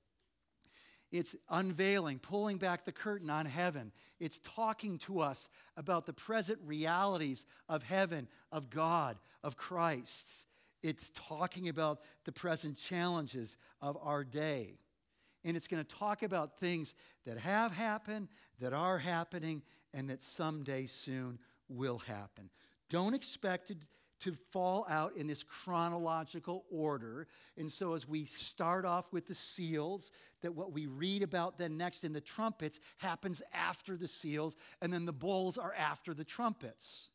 It's 1.12 1.36
unveiling, 1.50 2.20
pulling 2.20 2.58
back 2.58 2.84
the 2.84 2.92
curtain 2.92 3.30
on 3.30 3.46
heaven. 3.46 3.92
It's 4.20 4.40
talking 4.40 4.98
to 5.00 5.20
us 5.20 5.50
about 5.78 6.06
the 6.06 6.14
present 6.14 6.60
realities 6.66 7.46
of 7.70 7.84
heaven, 7.84 8.28
of 8.52 8.70
God, 8.70 9.18
of 9.44 9.56
Christ. 9.56 10.48
It's 10.82 11.12
talking 11.12 11.70
about 11.70 12.02
the 12.26 12.32
present 12.32 12.78
challenges 12.78 13.58
of 13.82 13.98
our 14.02 14.24
day. 14.24 14.80
And 15.44 15.56
it's 15.56 15.68
going 15.68 15.84
to 15.84 15.96
talk 15.96 16.24
about 16.24 16.60
things 16.60 16.96
that 17.26 17.38
have 17.38 17.72
happened, 17.72 18.30
that 18.60 18.74
are 18.74 18.98
happening, 18.98 19.62
and 19.94 20.10
that 20.10 20.22
someday 20.22 20.88
soon 20.88 21.40
will 21.70 22.00
happen. 22.00 22.50
Don't 22.90 23.14
expect 23.14 23.72
it 23.72 23.78
to 24.22 24.32
fall 24.32 24.86
out 24.90 25.16
in 25.16 25.28
this 25.28 25.44
chronological 25.44 26.66
order. 26.72 27.28
And 27.58 27.72
so, 27.72 27.94
as 27.94 28.08
we 28.08 28.26
start 28.26 28.86
off 28.86 29.12
with 29.12 29.28
the 29.28 29.36
seals, 29.36 30.12
that 30.42 30.56
what 30.56 30.72
we 30.72 30.86
read 30.86 31.22
about 31.22 31.58
then 31.58 31.78
next 31.78 32.04
in 32.04 32.14
the 32.14 32.22
trumpets 32.22 32.80
happens 32.98 33.42
after 33.54 33.98
the 33.98 34.08
seals, 34.08 34.56
and 34.82 34.92
then 34.94 35.06
the 35.06 35.14
bowls 35.14 35.58
are 35.58 35.74
after 35.78 36.14
the 36.14 36.24
trumpets. 36.24 37.10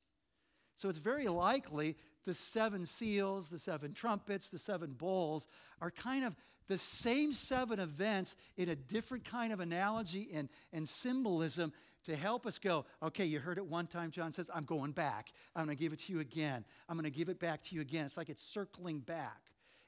So, 0.74 0.88
it's 0.88 0.98
very 0.98 1.28
likely 1.28 1.96
the 2.26 2.34
seven 2.34 2.84
seals, 2.84 3.50
the 3.50 3.58
seven 3.58 3.94
trumpets, 3.94 4.50
the 4.50 4.58
seven 4.58 4.92
bowls 4.92 5.48
are 5.80 5.90
kind 5.90 6.24
of 6.24 6.36
the 6.68 6.78
same 6.78 7.32
seven 7.32 7.80
events 7.80 8.36
in 8.56 8.68
a 8.68 8.76
different 8.76 9.24
kind 9.24 9.52
of 9.52 9.58
analogy 9.58 10.28
and, 10.32 10.48
and 10.72 10.88
symbolism 10.88 11.72
to 12.04 12.16
help 12.16 12.46
us 12.46 12.58
go, 12.58 12.86
okay, 13.02 13.24
you 13.24 13.38
heard 13.38 13.58
it 13.58 13.66
one 13.66 13.86
time, 13.86 14.10
John 14.10 14.32
says, 14.32 14.50
I'm 14.54 14.64
going 14.64 14.92
back. 14.92 15.32
I'm 15.54 15.66
going 15.66 15.76
to 15.76 15.82
give 15.82 15.92
it 15.92 16.00
to 16.00 16.12
you 16.12 16.20
again. 16.20 16.64
I'm 16.88 16.96
going 16.96 17.10
to 17.10 17.16
give 17.16 17.28
it 17.28 17.38
back 17.38 17.62
to 17.62 17.74
you 17.74 17.80
again. 17.80 18.06
It's 18.06 18.16
like 18.16 18.30
it's 18.30 18.42
circling 18.42 19.00
back. 19.00 19.40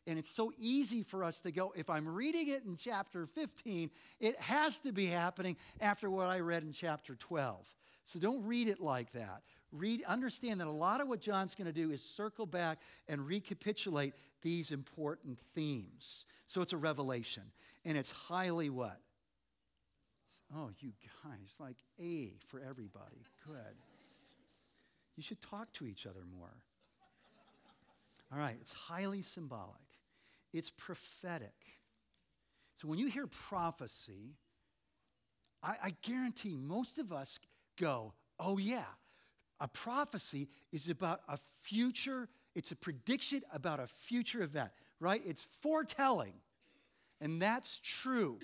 And 0.07 0.19
it's 0.19 0.29
so 0.29 0.53
easy 0.59 1.03
for 1.05 1.23
us 1.23 1.43
to 1.43 1.53
go, 1.53 1.73
if 1.77 1.89
I'm 1.89 2.09
reading 2.09 2.49
it 2.49 2.65
in 2.65 2.77
chapter 2.77 3.25
15, 3.27 3.91
it 4.21 4.39
has 4.41 4.81
to 4.81 4.93
be 4.93 5.07
happening 5.07 5.57
after 5.81 6.11
what 6.11 6.29
I 6.29 6.41
read 6.41 6.65
in 6.65 6.73
chapter 6.73 7.15
12. 7.15 7.73
So 8.05 8.19
don't 8.19 8.45
read 8.45 8.69
it 8.69 8.81
like 8.81 9.13
that. 9.13 9.43
Read, 9.71 10.03
understand 10.05 10.61
that 10.61 10.67
a 10.67 10.73
lot 10.73 11.01
of 11.01 11.09
what 11.09 11.21
John's 11.21 11.55
going 11.55 11.67
to 11.67 11.73
do 11.73 11.93
is 11.93 12.03
circle 12.03 12.47
back 12.47 12.79
and 13.09 13.25
recapitulate 13.25 14.15
these 14.43 14.73
important 14.73 15.39
themes. 15.55 16.27
So 16.47 16.63
it's 16.63 16.73
a 16.73 16.79
revelation. 16.79 17.45
And 17.85 17.97
it's 17.97 18.11
highly 18.11 18.71
what? 18.71 18.99
Oh, 20.55 20.71
you 20.81 20.93
guys, 21.25 21.57
like 21.59 21.77
A 22.01 22.35
for 22.47 22.61
everybody. 22.61 23.25
Good. 23.47 23.77
You 25.17 25.23
should 25.23 25.41
talk 25.41 25.73
to 25.75 25.87
each 25.87 26.07
other 26.07 26.25
more. 26.39 26.63
All 28.33 28.39
right, 28.39 28.57
it's 28.61 28.73
highly 28.73 29.23
symbolic, 29.23 29.77
it's 30.53 30.71
prophetic. 30.71 31.55
So 32.77 32.89
when 32.89 32.99
you 32.99 33.07
hear 33.07 33.27
prophecy, 33.27 34.35
I, 35.63 35.77
I 35.85 35.95
guarantee 36.03 36.55
most 36.55 36.99
of 36.99 37.13
us 37.13 37.39
go, 37.79 38.15
oh, 38.41 38.59
yeah, 38.59 38.85
a 39.61 39.69
prophecy 39.69 40.49
is 40.73 40.89
about 40.89 41.21
a 41.29 41.37
future, 41.37 42.29
it's 42.55 42.73
a 42.73 42.77
prediction 42.77 43.43
about 43.53 43.81
a 43.81 43.87
future 43.87 44.43
event, 44.43 44.71
right? 44.99 45.23
It's 45.25 45.43
foretelling. 45.43 46.35
And 47.21 47.41
that's 47.41 47.79
true. 47.79 48.39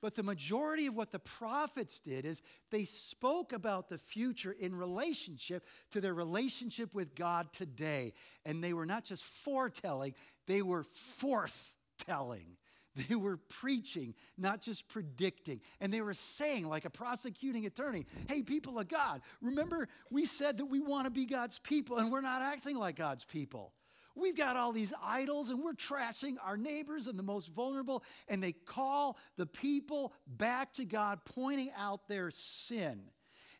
But 0.00 0.14
the 0.14 0.22
majority 0.22 0.86
of 0.86 0.96
what 0.96 1.10
the 1.10 1.18
prophets 1.18 2.00
did 2.00 2.24
is 2.24 2.42
they 2.70 2.84
spoke 2.84 3.52
about 3.52 3.88
the 3.88 3.98
future 3.98 4.52
in 4.58 4.74
relationship 4.74 5.66
to 5.90 6.00
their 6.00 6.14
relationship 6.14 6.94
with 6.94 7.14
God 7.14 7.52
today. 7.52 8.14
And 8.46 8.64
they 8.64 8.72
were 8.72 8.86
not 8.86 9.04
just 9.04 9.24
foretelling, 9.24 10.14
they 10.46 10.62
were 10.62 10.84
forthtelling. 10.84 12.56
They 13.08 13.14
were 13.14 13.36
preaching, 13.36 14.14
not 14.36 14.60
just 14.60 14.88
predicting. 14.88 15.60
And 15.80 15.94
they 15.94 16.00
were 16.00 16.12
saying, 16.12 16.68
like 16.68 16.84
a 16.84 16.90
prosecuting 16.90 17.64
attorney, 17.64 18.04
hey, 18.28 18.42
people 18.42 18.80
of 18.80 18.88
God, 18.88 19.22
remember 19.40 19.88
we 20.10 20.26
said 20.26 20.58
that 20.58 20.66
we 20.66 20.80
want 20.80 21.04
to 21.04 21.10
be 21.10 21.24
God's 21.24 21.60
people 21.60 21.98
and 21.98 22.10
we're 22.10 22.20
not 22.20 22.42
acting 22.42 22.76
like 22.76 22.96
God's 22.96 23.24
people. 23.24 23.72
We've 24.16 24.36
got 24.36 24.56
all 24.56 24.72
these 24.72 24.92
idols 25.02 25.50
and 25.50 25.62
we're 25.62 25.72
trashing 25.72 26.36
our 26.44 26.56
neighbors 26.56 27.06
and 27.06 27.18
the 27.18 27.22
most 27.22 27.52
vulnerable. 27.52 28.02
And 28.28 28.42
they 28.42 28.52
call 28.52 29.18
the 29.36 29.46
people 29.46 30.12
back 30.26 30.74
to 30.74 30.84
God, 30.84 31.20
pointing 31.24 31.70
out 31.78 32.08
their 32.08 32.30
sin. 32.30 33.02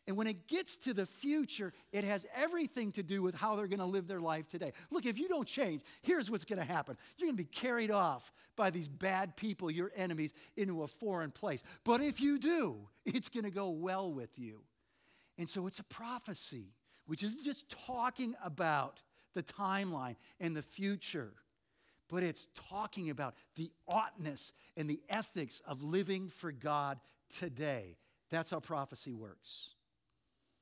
And 0.07 0.17
when 0.17 0.27
it 0.27 0.47
gets 0.47 0.77
to 0.79 0.93
the 0.93 1.05
future, 1.05 1.73
it 1.91 2.03
has 2.03 2.25
everything 2.35 2.91
to 2.93 3.03
do 3.03 3.21
with 3.21 3.35
how 3.35 3.55
they're 3.55 3.67
going 3.67 3.79
to 3.79 3.85
live 3.85 4.07
their 4.07 4.19
life 4.19 4.47
today. 4.47 4.73
Look, 4.89 5.05
if 5.05 5.19
you 5.19 5.27
don't 5.27 5.47
change, 5.47 5.81
here's 6.01 6.29
what's 6.29 6.43
going 6.43 6.59
to 6.59 6.65
happen 6.65 6.97
you're 7.17 7.27
going 7.27 7.37
to 7.37 7.43
be 7.43 7.49
carried 7.49 7.91
off 7.91 8.31
by 8.55 8.71
these 8.71 8.87
bad 8.87 9.37
people, 9.37 9.69
your 9.69 9.91
enemies, 9.95 10.33
into 10.57 10.83
a 10.83 10.87
foreign 10.87 11.31
place. 11.31 11.63
But 11.83 12.01
if 12.01 12.19
you 12.19 12.39
do, 12.39 12.87
it's 13.05 13.29
going 13.29 13.43
to 13.43 13.51
go 13.51 13.69
well 13.69 14.11
with 14.11 14.39
you. 14.39 14.61
And 15.37 15.47
so 15.47 15.67
it's 15.67 15.79
a 15.79 15.83
prophecy, 15.83 16.73
which 17.05 17.23
isn't 17.23 17.43
just 17.43 17.69
talking 17.69 18.35
about 18.43 19.01
the 19.33 19.43
timeline 19.43 20.15
and 20.39 20.55
the 20.55 20.61
future, 20.61 21.33
but 22.09 22.23
it's 22.23 22.47
talking 22.69 23.09
about 23.09 23.35
the 23.55 23.71
oughtness 23.87 24.53
and 24.75 24.89
the 24.89 25.01
ethics 25.09 25.61
of 25.67 25.81
living 25.83 26.27
for 26.27 26.51
God 26.51 26.99
today. 27.33 27.97
That's 28.29 28.51
how 28.51 28.59
prophecy 28.59 29.13
works. 29.13 29.75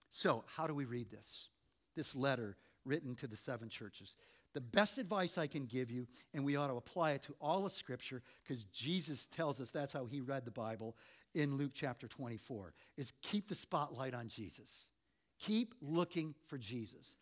So, 0.10 0.43
how 0.55 0.67
do 0.67 0.73
we 0.73 0.86
read 0.86 1.10
this? 1.12 1.49
This 1.95 2.15
letter 2.15 2.58
written 2.86 3.15
to 3.15 3.27
the 3.27 3.36
seven 3.36 3.69
churches. 3.69 4.15
The 4.53 4.62
best 4.62 4.97
advice 4.97 5.38
I 5.38 5.47
can 5.47 5.65
give 5.65 5.91
you, 5.91 6.08
and 6.34 6.43
we 6.43 6.55
ought 6.55 6.69
to 6.69 6.75
apply 6.75 7.12
it 7.12 7.21
to 7.23 7.36
all 7.39 7.65
of 7.65 7.71
Scripture, 7.71 8.23
because 8.43 8.63
Jesus 8.65 9.27
tells 9.27 9.62
us 9.62 9.69
that's 9.69 9.93
how 9.93 10.05
he 10.05 10.21
read 10.21 10.45
the 10.45 10.51
Bible 10.51 10.95
in 11.36 11.58
Luke 11.58 11.71
chapter 11.73 12.08
24, 12.08 12.73
is 12.97 13.13
keep 13.21 13.47
the 13.47 13.55
spotlight 13.55 14.15
on 14.15 14.27
Jesus. 14.27 14.88
Keep 15.39 15.75
looking 15.82 16.34
for 16.47 16.58
Jesus. 16.58 17.15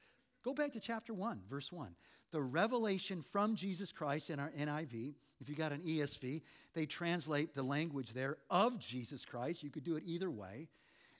Go 0.48 0.54
back 0.54 0.72
to 0.72 0.80
chapter 0.80 1.14
1, 1.14 1.42
verse 1.50 1.74
1. 1.74 1.94
The 2.32 2.40
revelation 2.40 3.22
from 3.22 3.58
Jesus 3.58 3.92
Christ 3.92 4.30
in 4.30 4.40
our 4.40 4.50
NIV, 4.52 5.14
if 5.42 5.50
you 5.50 5.56
got 5.56 5.74
an 5.74 5.82
ESV, 5.82 6.42
they 6.74 6.86
translate 6.86 7.54
the 7.54 7.64
language 7.64 8.14
there 8.14 8.38
of 8.50 8.80
Jesus 8.80 9.26
Christ. 9.26 9.62
You 9.62 9.70
could 9.70 9.84
do 9.84 9.98
it 9.98 10.04
either 10.06 10.32
way. 10.32 10.70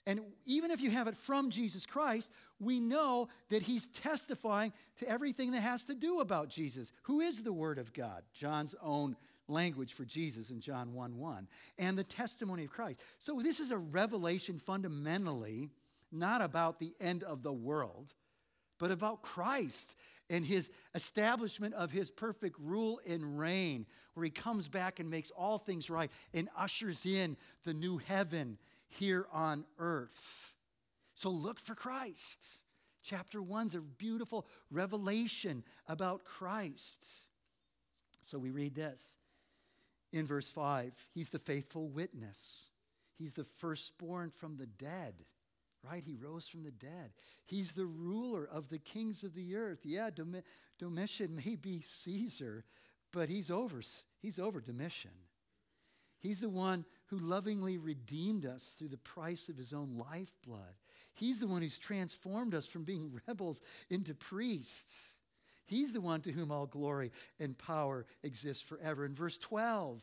And 0.06 0.22
even 0.46 0.70
if 0.70 0.80
you 0.80 0.88
have 0.88 1.08
it 1.08 1.14
from 1.14 1.50
Jesus 1.50 1.84
Christ, 1.84 2.32
we 2.58 2.80
know 2.80 3.28
that 3.50 3.60
he's 3.60 3.88
testifying 3.88 4.72
to 4.96 5.06
everything 5.06 5.52
that 5.52 5.60
has 5.60 5.84
to 5.84 5.94
do 5.94 6.20
about 6.20 6.48
Jesus, 6.48 6.90
who 7.02 7.20
is 7.20 7.42
the 7.42 7.52
Word 7.52 7.76
of 7.76 7.92
God, 7.92 8.22
John's 8.32 8.74
own 8.82 9.14
language 9.46 9.92
for 9.92 10.06
Jesus 10.06 10.48
in 10.48 10.62
John 10.62 10.94
1 10.94 11.18
1, 11.18 11.48
and 11.78 11.98
the 11.98 12.02
testimony 12.02 12.64
of 12.64 12.70
Christ. 12.70 13.02
So 13.18 13.42
this 13.42 13.60
is 13.60 13.72
a 13.72 13.76
revelation 13.76 14.56
fundamentally 14.56 15.68
not 16.10 16.40
about 16.40 16.78
the 16.78 16.94
end 16.98 17.22
of 17.24 17.42
the 17.42 17.52
world, 17.52 18.14
but 18.78 18.90
about 18.90 19.22
Christ 19.22 19.96
and 20.30 20.44
his 20.44 20.70
establishment 20.94 21.74
of 21.74 21.90
his 21.90 22.10
perfect 22.10 22.56
rule 22.60 23.00
and 23.08 23.38
reign, 23.38 23.86
where 24.14 24.24
he 24.24 24.30
comes 24.30 24.68
back 24.68 25.00
and 25.00 25.10
makes 25.10 25.30
all 25.30 25.58
things 25.58 25.88
right 25.88 26.10
and 26.34 26.48
ushers 26.56 27.06
in 27.06 27.36
the 27.64 27.74
new 27.74 27.98
heaven 27.98 28.58
here 28.88 29.26
on 29.32 29.64
earth. 29.78 30.54
So 31.14 31.30
look 31.30 31.58
for 31.58 31.74
Christ. 31.74 32.46
Chapter 33.02 33.40
one's 33.40 33.74
a 33.74 33.80
beautiful 33.80 34.46
revelation 34.70 35.64
about 35.86 36.24
Christ. 36.24 37.06
So 38.24 38.38
we 38.38 38.50
read 38.50 38.74
this 38.74 39.16
in 40.12 40.26
verse 40.26 40.50
5 40.50 40.92
He's 41.14 41.30
the 41.30 41.38
faithful 41.38 41.88
witness, 41.88 42.68
He's 43.16 43.32
the 43.32 43.44
firstborn 43.44 44.30
from 44.30 44.56
the 44.56 44.66
dead 44.66 45.14
right? 45.84 46.02
He 46.04 46.14
rose 46.14 46.48
from 46.48 46.62
the 46.62 46.70
dead. 46.70 47.12
He's 47.44 47.72
the 47.72 47.86
ruler 47.86 48.48
of 48.50 48.68
the 48.68 48.78
kings 48.78 49.22
of 49.24 49.34
the 49.34 49.56
earth. 49.56 49.80
Yeah, 49.84 50.10
Domitian 50.78 51.40
may 51.44 51.56
be 51.56 51.80
Caesar, 51.80 52.64
but 53.12 53.28
he's 53.28 53.50
over, 53.50 53.80
he's 54.20 54.38
over 54.38 54.60
Domitian. 54.60 55.12
He's 56.20 56.40
the 56.40 56.48
one 56.48 56.84
who 57.06 57.18
lovingly 57.18 57.78
redeemed 57.78 58.44
us 58.44 58.74
through 58.76 58.88
the 58.88 58.98
price 58.98 59.48
of 59.48 59.56
his 59.56 59.72
own 59.72 59.96
lifeblood. 59.96 60.74
He's 61.14 61.38
the 61.38 61.46
one 61.46 61.62
who's 61.62 61.78
transformed 61.78 62.54
us 62.54 62.66
from 62.66 62.84
being 62.84 63.20
rebels 63.28 63.62
into 63.88 64.14
priests. 64.14 65.16
He's 65.64 65.92
the 65.92 66.00
one 66.00 66.20
to 66.22 66.32
whom 66.32 66.50
all 66.50 66.66
glory 66.66 67.12
and 67.38 67.56
power 67.56 68.06
exists 68.22 68.64
forever. 68.64 69.04
In 69.04 69.14
verse 69.14 69.38
12, 69.38 70.02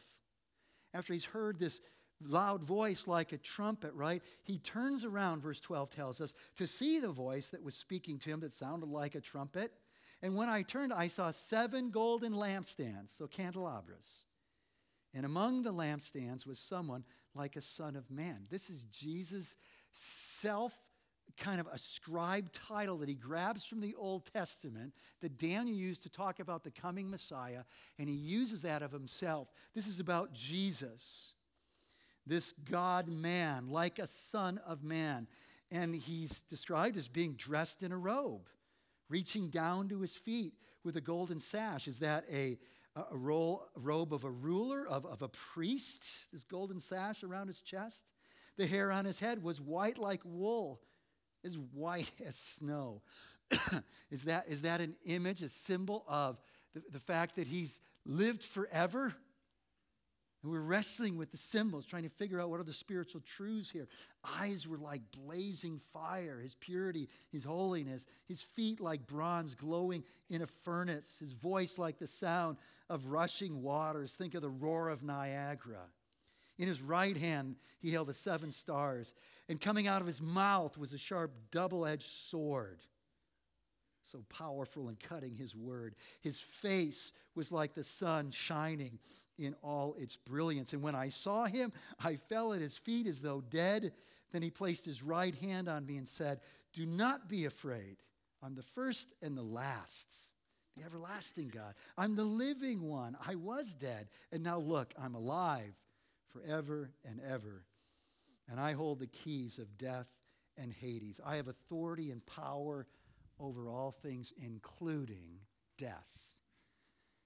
after 0.94 1.12
he's 1.12 1.26
heard 1.26 1.60
this 1.60 1.82
loud 2.30 2.64
voice 2.64 3.08
like 3.08 3.32
a 3.32 3.38
trumpet, 3.38 3.94
right? 3.94 4.24
He 4.44 4.58
turns 4.58 5.06
around, 5.06 5.42
verse 5.42 5.62
12 5.62 5.90
tells 5.90 6.22
us, 6.22 6.34
to 6.56 6.68
see 6.68 7.00
the 7.00 7.10
voice 7.10 7.50
that 7.52 7.64
was 7.64 7.76
speaking 7.76 8.20
to 8.20 8.30
him 8.30 8.40
that 8.42 8.54
sounded 8.54 8.90
like 8.90 9.16
a 9.16 9.22
trumpet. 9.22 9.72
And 10.22 10.36
when 10.36 10.50
I 10.50 10.62
turned, 10.62 10.94
I 10.94 11.08
saw 11.08 11.32
seven 11.32 11.92
golden 11.92 12.34
lampstands, 12.34 13.18
so 13.18 13.28
candelabras. 13.28 14.26
And 15.14 15.26
among 15.26 15.64
the 15.64 15.74
lampstands 15.74 16.46
was 16.46 16.60
someone 16.60 17.06
like 17.34 17.56
a 17.56 17.62
son 17.62 17.96
of 17.96 18.12
man. 18.12 18.48
This 18.50 18.70
is 18.70 18.86
Jesus' 18.86 19.56
self 19.92 20.74
kind 21.38 21.60
of 21.60 21.68
ascribed 21.68 22.54
title 22.54 22.98
that 22.98 23.10
he 23.10 23.16
grabs 23.16 23.66
from 23.66 23.82
the 23.82 23.96
Old 23.96 24.26
Testament 24.34 24.94
that 25.22 25.38
Daniel 25.38 25.76
used 25.76 26.04
to 26.04 26.10
talk 26.10 26.40
about 26.40 26.64
the 26.64 26.72
coming 26.72 27.10
Messiah, 27.10 27.64
and 28.00 28.08
he 28.08 28.16
uses 28.16 28.62
that 28.62 28.82
of 28.82 28.92
himself. 28.92 29.52
This 29.74 29.88
is 29.88 30.00
about 30.00 30.34
Jesus 30.34 31.35
this 32.26 32.54
God 32.70 33.08
man, 33.08 33.70
like 33.70 34.00
a 34.00 34.08
son 34.08 34.60
of 34.66 34.84
man. 34.84 35.28
And 35.72 35.96
he's 35.96 36.42
described 36.42 36.98
as 36.98 37.08
being 37.08 37.34
dressed 37.34 37.84
in 37.84 37.92
a 37.92 37.98
robe, 37.98 38.48
reaching 39.10 39.50
down 39.50 39.90
to 39.90 40.02
his 40.02 40.16
feet 40.16 40.54
with 40.84 40.96
a 40.96 41.02
golden 41.02 41.40
sash. 41.40 41.88
Is 41.88 42.00
that 42.00 42.26
a, 42.32 42.58
a, 42.96 43.04
role, 43.12 43.68
robe 43.76 44.14
of 44.14 44.24
a 44.24 44.30
ruler, 44.30 44.88
of, 44.88 45.06
of 45.06 45.22
a 45.22 45.28
priest? 45.28 46.32
This 46.32 46.44
golden 46.44 46.80
sash 46.80 47.24
around 47.24 47.48
his 47.48 47.62
chest? 47.62 48.12
The 48.58 48.68
hair 48.68 48.92
on 48.92 49.06
his 49.06 49.20
head 49.20 49.44
was 49.44 49.60
white 49.60 49.98
like 49.98 50.22
wool, 50.24 50.82
as 51.44 51.58
white 51.58 52.12
as 52.26 52.36
snow. 52.36 53.02
is, 54.12 54.24
that, 54.26 54.48
is 54.48 54.62
that 54.62 54.82
an 54.82 54.96
image, 55.06 55.42
a 55.42 55.50
symbol 55.50 56.06
of 56.08 56.40
the, 56.74 56.84
the 56.92 57.00
fact 57.00 57.36
that 57.36 57.48
he's 57.48 57.82
lived 58.06 58.44
forever? 58.44 59.14
And 60.46 60.54
we're 60.54 60.60
wrestling 60.60 61.18
with 61.18 61.32
the 61.32 61.38
symbols, 61.38 61.88
trying 61.88 62.04
to 62.04 62.10
figure 62.10 62.40
out 62.40 62.52
what 62.52 62.60
are 62.60 62.64
the 62.64 62.72
spiritual 62.72 63.20
truths 63.22 63.72
here. 63.72 63.88
Eyes 64.40 64.68
were 64.68 64.78
like 64.78 65.02
blazing 65.26 65.80
fire, 65.80 66.40
his 66.40 66.54
purity, 66.54 67.10
his 67.32 67.44
holiness, 67.44 68.06
his 68.28 68.44
feet 68.44 68.80
like 68.80 69.08
bronze 69.08 69.56
glowing 69.56 70.04
in 70.30 70.44
a 70.44 70.46
furnace, 70.46 71.18
his 71.18 71.34
voice 71.34 71.80
like 71.80 71.98
the 71.98 72.06
sound 72.06 72.58
of 72.92 73.08
rushing 73.08 73.64
waters. 73.64 74.14
Think 74.14 74.36
of 74.36 74.44
the 74.44 74.50
roar 74.50 74.90
of 74.90 75.04
Niagara. 75.04 75.88
In 76.60 76.68
his 76.68 76.80
right 76.80 77.18
hand, 77.18 77.56
he 77.80 77.90
held 77.90 78.08
the 78.08 78.14
seven 78.14 78.52
stars, 78.52 79.16
and 79.50 79.60
coming 79.60 79.88
out 79.88 80.02
of 80.02 80.08
his 80.08 80.22
mouth 80.22 80.78
was 80.78 80.94
a 80.94 81.00
sharp 81.00 81.32
double 81.50 81.88
edged 81.88 82.04
sword 82.04 82.82
so 84.04 84.24
powerful 84.30 84.88
in 84.88 84.96
cutting 84.96 85.34
his 85.34 85.56
word. 85.56 85.96
His 86.22 86.40
face 86.40 87.12
was 87.34 87.52
like 87.52 87.74
the 87.74 87.84
sun 87.84 88.30
shining 88.30 89.00
in 89.38 89.56
all 89.62 89.96
its 89.98 90.16
brilliance. 90.16 90.74
And 90.74 90.82
when 90.82 90.96
I 90.96 91.10
saw 91.10 91.46
him, 91.46 91.72
I 92.04 92.16
fell 92.16 92.54
at 92.54 92.62
his 92.62 92.78
feet 92.78 93.08
as 93.08 93.22
though 93.22 93.42
dead. 93.42 93.92
Then 94.32 94.42
he 94.42 94.50
placed 94.50 94.86
his 94.86 95.04
right 95.04 95.36
hand 95.36 95.68
on 95.68 95.86
me 95.86 95.98
and 95.98 96.08
said, 96.08 96.40
Do 96.74 96.86
not 96.86 97.28
be 97.28 97.46
afraid. 97.46 97.98
I'm 98.44 98.56
the 98.56 98.64
first 98.64 99.14
and 99.22 99.38
the 99.38 99.44
last, 99.44 100.14
the 100.76 100.84
everlasting 100.84 101.50
God. 101.50 101.74
I'm 101.98 102.16
the 102.16 102.24
living 102.24 102.82
one. 102.82 103.18
I 103.28 103.36
was 103.36 103.76
dead, 103.76 104.08
and 104.32 104.44
now 104.44 104.60
look, 104.60 104.94
I'm 105.02 105.16
alive 105.16 105.74
forever 106.32 106.92
and 107.10 107.20
ever. 107.28 107.64
And 108.50 108.60
I 108.60 108.74
hold 108.74 109.00
the 109.00 109.08
keys 109.08 109.58
of 109.58 109.78
death 109.78 110.12
and 110.58 110.72
Hades. 110.72 111.20
I 111.26 111.38
have 111.38 111.48
authority 111.48 112.12
and 112.12 112.26
power 112.26 112.86
over 113.40 113.68
all 113.70 113.92
things, 113.92 114.34
including 114.38 115.40
death. 115.78 116.26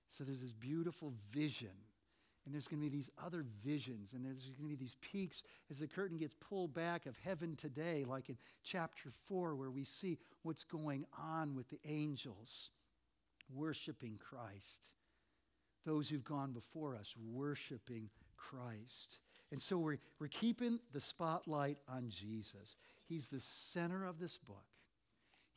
So 0.08 0.24
there's 0.24 0.42
this 0.42 0.54
beautiful 0.54 1.14
vision. 1.32 1.70
And 2.50 2.56
there's 2.56 2.68
going 2.68 2.80
to 2.80 2.90
be 2.90 2.90
these 2.90 3.12
other 3.24 3.46
visions, 3.64 4.14
and 4.14 4.26
there's 4.26 4.50
going 4.58 4.72
to 4.72 4.76
be 4.76 4.84
these 4.84 4.96
peaks 5.02 5.44
as 5.70 5.82
the 5.82 5.88
curtain 5.88 6.18
gets 6.18 6.34
pulled 6.34 6.74
back 6.74 7.06
of 7.06 7.16
heaven 7.24 7.56
today, 7.56 8.06
like 8.08 8.28
in 8.28 8.40
chapter 8.64 9.12
4, 9.28 9.56
where 9.56 9.70
we 9.70 9.84
see 9.84 10.18
what's 10.42 10.64
going 10.64 11.06
on 11.16 11.54
with 11.54 11.70
the 11.70 11.78
angels 11.88 12.72
worshiping 13.54 14.18
Christ. 14.18 14.94
Those 15.86 16.10
who've 16.10 16.24
gone 16.24 16.52
before 16.52 16.96
us 16.96 17.14
worshiping 17.32 18.10
Christ. 18.36 19.20
And 19.52 19.62
so 19.62 19.78
we're, 19.78 20.00
we're 20.18 20.28
keeping 20.28 20.80
the 20.92 21.00
spotlight 21.00 21.78
on 21.88 22.10
Jesus. 22.10 22.78
He's 23.08 23.28
the 23.28 23.40
center 23.40 24.08
of 24.08 24.18
this 24.18 24.40
book. 24.40 24.66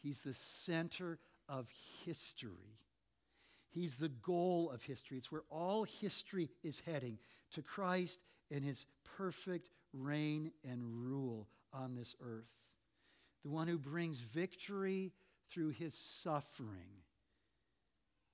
He's 0.03 0.21
the 0.21 0.35
center 0.35 1.19
of 1.49 1.71
history. 2.05 2.77
He's 3.73 3.97
the 3.97 4.11
goal 4.11 4.71
of 4.71 4.85
history. 4.85 5.17
It's 5.17 5.33
where 5.33 5.45
all 5.51 5.85
history 5.85 6.51
is 6.63 6.81
heading 6.81 7.19
to 7.53 7.63
Christ 7.63 8.23
and 8.51 8.65
his 8.65 8.87
perfect 9.17 9.71
reign 9.95 10.53
and 10.69 10.83
rule 10.85 11.49
on 11.73 11.95
this 11.95 12.15
earth. 12.23 12.53
The 13.43 13.51
one 13.51 13.69
who 13.69 13.79
brings 13.79 14.21
victory 14.21 15.13
through 15.49 15.71
his 15.71 15.95
suffering. 15.95 17.01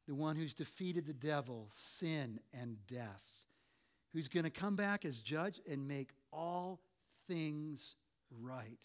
The 0.09 0.15
one 0.15 0.37
who's 0.37 0.55
defeated 0.55 1.07
the 1.07 1.13
devil, 1.13 1.67
sin, 1.71 2.41
and 2.53 2.77
death. 2.87 3.25
Who's 4.13 4.29
going 4.29 4.45
to 4.45 4.51
come 4.51 4.75
back 4.75 5.05
as 5.05 5.21
judge 5.21 5.61
and 5.71 5.87
make 5.87 6.11
all 6.33 6.81
things 7.29 7.95
right. 8.41 8.79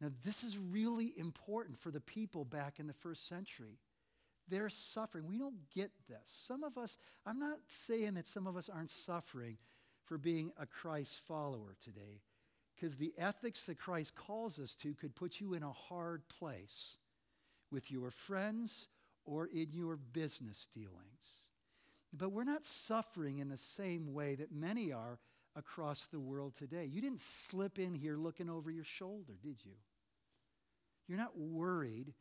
Now, 0.00 0.10
this 0.24 0.44
is 0.44 0.58
really 0.58 1.12
important 1.16 1.78
for 1.78 1.90
the 1.90 2.00
people 2.00 2.44
back 2.44 2.78
in 2.78 2.86
the 2.86 2.92
first 2.92 3.26
century. 3.26 3.78
They're 4.50 4.68
suffering. 4.68 5.26
We 5.26 5.38
don't 5.38 5.70
get 5.74 5.90
this. 6.08 6.22
Some 6.24 6.64
of 6.64 6.76
us, 6.76 6.98
I'm 7.24 7.38
not 7.38 7.58
saying 7.68 8.14
that 8.14 8.26
some 8.26 8.46
of 8.46 8.56
us 8.56 8.68
aren't 8.68 8.90
suffering 8.90 9.58
for 10.04 10.18
being 10.18 10.50
a 10.58 10.66
Christ 10.66 11.20
follower 11.20 11.76
today, 11.80 12.22
because 12.74 12.96
the 12.96 13.12
ethics 13.16 13.66
that 13.66 13.78
Christ 13.78 14.16
calls 14.16 14.58
us 14.58 14.74
to 14.76 14.92
could 14.94 15.14
put 15.14 15.40
you 15.40 15.54
in 15.54 15.62
a 15.62 15.72
hard 15.72 16.28
place 16.28 16.96
with 17.70 17.92
your 17.92 18.10
friends 18.10 18.88
or 19.24 19.46
in 19.46 19.68
your 19.72 19.96
business 19.96 20.66
dealings. 20.74 21.48
But 22.12 22.32
we're 22.32 22.42
not 22.42 22.64
suffering 22.64 23.38
in 23.38 23.48
the 23.48 23.56
same 23.56 24.12
way 24.12 24.34
that 24.34 24.50
many 24.50 24.92
are 24.92 25.20
across 25.54 26.06
the 26.08 26.18
world 26.18 26.54
today. 26.54 26.84
You 26.86 27.00
didn't 27.00 27.20
slip 27.20 27.78
in 27.78 27.94
here 27.94 28.16
looking 28.16 28.50
over 28.50 28.70
your 28.70 28.84
shoulder, 28.84 29.34
did 29.40 29.64
you? 29.64 29.76
You're 31.06 31.18
not 31.18 31.38
worried 31.38 32.14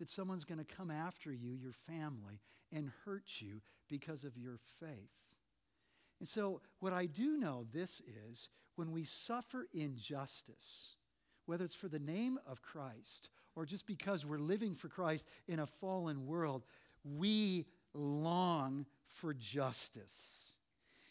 that 0.00 0.08
someone's 0.08 0.44
going 0.44 0.58
to 0.58 0.74
come 0.74 0.90
after 0.90 1.32
you, 1.32 1.52
your 1.52 1.72
family, 1.72 2.40
and 2.72 2.90
hurt 3.04 3.40
you 3.40 3.60
because 3.88 4.24
of 4.24 4.36
your 4.36 4.56
faith. 4.80 5.12
And 6.18 6.28
so, 6.28 6.60
what 6.80 6.92
I 6.92 7.06
do 7.06 7.36
know 7.36 7.66
this 7.72 8.02
is 8.28 8.48
when 8.74 8.90
we 8.90 9.04
suffer 9.04 9.66
injustice, 9.72 10.96
whether 11.46 11.64
it's 11.64 11.74
for 11.74 11.88
the 11.88 11.98
name 11.98 12.38
of 12.46 12.62
Christ 12.62 13.28
or 13.54 13.64
just 13.66 13.86
because 13.86 14.24
we're 14.24 14.38
living 14.38 14.74
for 14.74 14.88
Christ 14.88 15.26
in 15.46 15.58
a 15.58 15.66
fallen 15.66 16.26
world, 16.26 16.64
we 17.04 17.66
long 17.94 18.86
for 19.06 19.34
justice. 19.34 20.49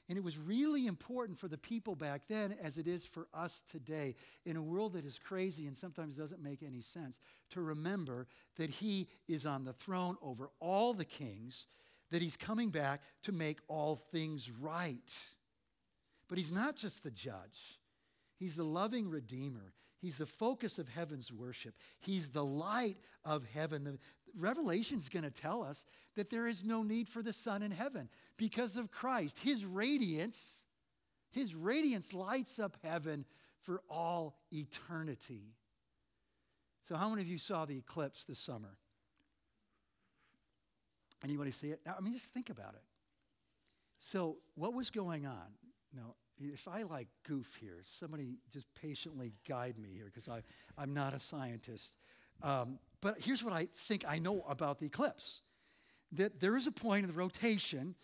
And 0.09 0.17
it 0.17 0.23
was 0.23 0.39
really 0.39 0.87
important 0.87 1.37
for 1.37 1.47
the 1.47 1.57
people 1.57 1.95
back 1.95 2.23
then, 2.27 2.55
as 2.63 2.79
it 2.79 2.87
is 2.87 3.05
for 3.05 3.27
us 3.31 3.61
today, 3.61 4.15
in 4.43 4.57
a 4.57 4.61
world 4.61 4.93
that 4.93 5.05
is 5.05 5.19
crazy 5.19 5.67
and 5.67 5.77
sometimes 5.77 6.17
doesn't 6.17 6.41
make 6.41 6.63
any 6.63 6.81
sense, 6.81 7.19
to 7.51 7.61
remember 7.61 8.27
that 8.57 8.71
He 8.71 9.07
is 9.27 9.45
on 9.45 9.65
the 9.65 9.73
throne 9.73 10.17
over 10.23 10.49
all 10.59 10.95
the 10.95 11.05
kings, 11.05 11.67
that 12.09 12.23
He's 12.23 12.37
coming 12.37 12.69
back 12.71 13.03
to 13.21 13.31
make 13.31 13.59
all 13.67 13.95
things 13.95 14.49
right. 14.51 15.15
But 16.27 16.39
He's 16.39 16.51
not 16.51 16.75
just 16.75 17.03
the 17.03 17.11
judge, 17.11 17.79
He's 18.35 18.55
the 18.55 18.65
loving 18.65 19.09
Redeemer. 19.09 19.73
He's 20.01 20.17
the 20.17 20.25
focus 20.25 20.79
of 20.79 20.87
heaven's 20.87 21.29
worship. 21.29 21.75
He's 21.99 22.29
the 22.29 22.45
light 22.45 22.95
of 23.25 23.43
heaven. 23.53 23.83
The, 23.83 23.99
Revelation's 24.37 25.09
going 25.09 25.23
to 25.23 25.31
tell 25.31 25.63
us 25.63 25.85
that 26.15 26.29
there 26.29 26.47
is 26.47 26.63
no 26.63 26.83
need 26.83 27.07
for 27.07 27.21
the 27.21 27.33
sun 27.33 27.61
in 27.61 27.71
heaven 27.71 28.09
because 28.37 28.77
of 28.77 28.91
Christ. 28.91 29.39
His 29.39 29.65
radiance, 29.65 30.63
his 31.31 31.55
radiance 31.55 32.13
lights 32.13 32.59
up 32.59 32.77
heaven 32.83 33.25
for 33.61 33.81
all 33.89 34.37
eternity. 34.51 35.53
So 36.81 36.95
how 36.95 37.09
many 37.09 37.21
of 37.21 37.27
you 37.27 37.37
saw 37.37 37.65
the 37.65 37.77
eclipse 37.77 38.25
this 38.25 38.39
summer? 38.39 38.77
Anybody 41.23 41.51
see 41.51 41.69
it? 41.69 41.81
Now, 41.85 41.95
I 41.97 42.01
mean, 42.01 42.13
just 42.13 42.31
think 42.33 42.49
about 42.49 42.73
it. 42.75 42.83
So, 43.99 44.37
what 44.55 44.73
was 44.73 44.89
going 44.89 45.25
on? 45.25 45.53
Now, 45.93 46.15
if 46.37 46.67
I 46.67 46.83
like 46.83 47.07
goof 47.27 47.57
here, 47.59 47.79
somebody 47.83 48.37
just 48.51 48.73
patiently 48.73 49.33
guide 49.47 49.77
me 49.77 49.89
here 49.93 50.05
because 50.05 50.29
I'm 50.77 50.93
not 50.93 51.13
a 51.13 51.19
scientist. 51.19 51.95
Um, 52.41 52.79
but 53.01 53.21
here's 53.21 53.43
what 53.43 53.53
I 53.53 53.67
think 53.73 54.05
I 54.07 54.19
know 54.19 54.43
about 54.47 54.79
the 54.79 54.85
eclipse 54.85 55.41
that 56.11 56.39
there 56.39 56.57
is 56.57 56.65
a 56.65 56.71
point 56.71 57.03
in 57.03 57.11
the 57.11 57.17
rotation 57.17 57.95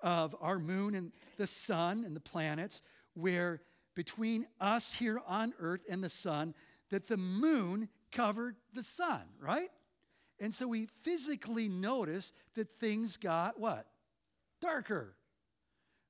of 0.00 0.34
our 0.40 0.58
moon 0.58 0.94
and 0.94 1.12
the 1.36 1.46
sun 1.46 2.04
and 2.04 2.16
the 2.16 2.20
planets 2.20 2.80
where 3.14 3.60
between 3.94 4.46
us 4.60 4.94
here 4.94 5.20
on 5.26 5.52
earth 5.58 5.82
and 5.90 6.02
the 6.02 6.08
sun 6.08 6.54
that 6.90 7.06
the 7.06 7.18
moon 7.18 7.88
covered 8.10 8.56
the 8.72 8.82
sun 8.82 9.22
right? 9.40 9.68
And 10.40 10.54
so 10.54 10.68
we 10.68 10.86
physically 11.02 11.68
notice 11.68 12.32
that 12.54 12.80
things 12.80 13.18
got 13.18 13.60
what? 13.60 13.86
Darker. 14.62 15.16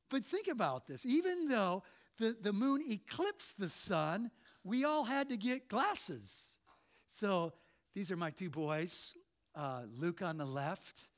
But 0.08 0.24
think 0.24 0.46
about 0.46 0.86
this. 0.86 1.04
Even 1.04 1.48
though 1.48 1.82
the, 2.18 2.36
the 2.40 2.52
moon 2.52 2.82
eclipsed 2.88 3.58
the 3.58 3.68
sun 3.68 4.30
we 4.64 4.84
all 4.84 5.04
had 5.04 5.30
to 5.30 5.36
get 5.36 5.68
glasses. 5.68 6.58
So 7.06 7.54
these 7.94 8.10
are 8.10 8.16
my 8.16 8.30
two 8.30 8.50
boys, 8.50 9.14
uh, 9.54 9.82
Luke 9.98 10.22
on 10.22 10.36
the 10.36 10.44
left, 10.44 11.10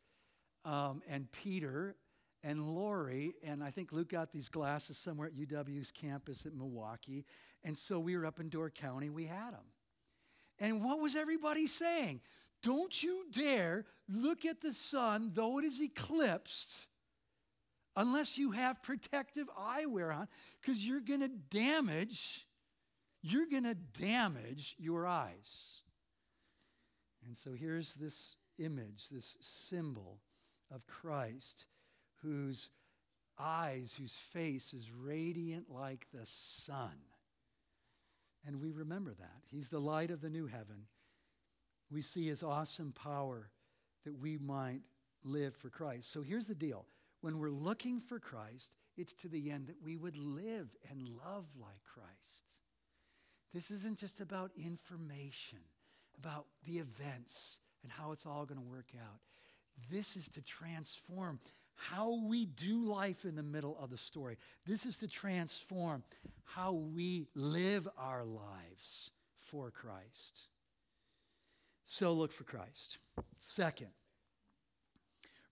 um, 0.64 1.02
and 1.08 1.30
Peter 1.32 1.96
and 2.42 2.66
Lori. 2.74 3.34
And 3.44 3.62
I 3.62 3.70
think 3.70 3.92
Luke 3.92 4.08
got 4.08 4.32
these 4.32 4.48
glasses 4.48 4.96
somewhere 4.96 5.28
at 5.28 5.34
UW's 5.34 5.90
campus 5.90 6.46
at 6.46 6.54
Milwaukee. 6.54 7.24
And 7.64 7.76
so 7.76 8.00
we 8.00 8.16
were 8.16 8.26
up 8.26 8.40
in 8.40 8.48
Door 8.48 8.70
County, 8.70 9.10
we 9.10 9.26
had 9.26 9.52
them. 9.52 9.66
And 10.58 10.82
what 10.82 11.00
was 11.00 11.16
everybody 11.16 11.66
saying? 11.66 12.20
Don't 12.62 13.02
you 13.02 13.26
dare 13.30 13.84
look 14.08 14.44
at 14.44 14.60
the 14.60 14.72
sun, 14.72 15.32
though 15.34 15.58
it 15.58 15.64
is 15.64 15.80
eclipsed, 15.82 16.86
unless 17.96 18.38
you 18.38 18.52
have 18.52 18.82
protective 18.82 19.48
eyewear 19.58 20.14
on, 20.16 20.28
because 20.60 20.86
you're 20.86 21.00
going 21.00 21.20
to 21.20 21.28
damage, 21.28 22.46
you're 23.20 23.46
going 23.46 23.64
to 23.64 23.74
damage 23.74 24.76
your 24.78 25.06
eyes. 25.06 25.81
And 27.24 27.36
so 27.36 27.52
here's 27.52 27.94
this 27.94 28.36
image, 28.58 29.08
this 29.08 29.36
symbol 29.40 30.18
of 30.72 30.86
Christ 30.86 31.66
whose 32.22 32.70
eyes, 33.38 33.94
whose 33.98 34.16
face 34.16 34.72
is 34.74 34.90
radiant 34.90 35.70
like 35.70 36.06
the 36.12 36.26
sun. 36.26 36.98
And 38.46 38.60
we 38.60 38.70
remember 38.70 39.14
that. 39.14 39.42
He's 39.50 39.68
the 39.68 39.80
light 39.80 40.10
of 40.10 40.20
the 40.20 40.30
new 40.30 40.46
heaven. 40.46 40.86
We 41.90 42.02
see 42.02 42.26
his 42.26 42.42
awesome 42.42 42.92
power 42.92 43.50
that 44.04 44.18
we 44.18 44.38
might 44.38 44.82
live 45.24 45.54
for 45.54 45.68
Christ. 45.68 46.10
So 46.10 46.22
here's 46.22 46.46
the 46.46 46.54
deal 46.54 46.86
when 47.20 47.38
we're 47.38 47.50
looking 47.50 48.00
for 48.00 48.18
Christ, 48.18 48.74
it's 48.96 49.12
to 49.14 49.28
the 49.28 49.50
end 49.50 49.68
that 49.68 49.82
we 49.82 49.96
would 49.96 50.16
live 50.16 50.68
and 50.90 51.08
love 51.08 51.46
like 51.60 51.82
Christ. 51.84 52.50
This 53.54 53.70
isn't 53.70 53.98
just 53.98 54.20
about 54.20 54.50
information, 54.56 55.60
about 56.22 56.46
the 56.64 56.74
events 56.74 57.60
and 57.82 57.90
how 57.90 58.12
it's 58.12 58.26
all 58.26 58.44
going 58.44 58.60
to 58.60 58.66
work 58.66 58.92
out. 58.96 59.18
This 59.90 60.16
is 60.16 60.28
to 60.30 60.42
transform 60.42 61.40
how 61.74 62.20
we 62.28 62.46
do 62.46 62.84
life 62.84 63.24
in 63.24 63.34
the 63.34 63.42
middle 63.42 63.76
of 63.80 63.90
the 63.90 63.98
story. 63.98 64.36
This 64.64 64.86
is 64.86 64.98
to 64.98 65.08
transform 65.08 66.04
how 66.44 66.74
we 66.74 67.26
live 67.34 67.88
our 67.98 68.24
lives 68.24 69.10
for 69.36 69.70
Christ. 69.70 70.42
So 71.84 72.12
look 72.12 72.30
for 72.30 72.44
Christ. 72.44 72.98
Second, 73.40 73.90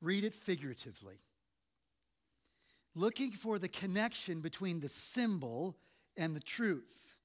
read 0.00 0.22
it 0.22 0.34
figuratively. 0.34 1.16
Looking 2.94 3.32
for 3.32 3.58
the 3.58 3.68
connection 3.68 4.40
between 4.40 4.80
the 4.80 4.88
symbol 4.88 5.76
and 6.16 6.36
the 6.36 6.40
truth. 6.40 7.16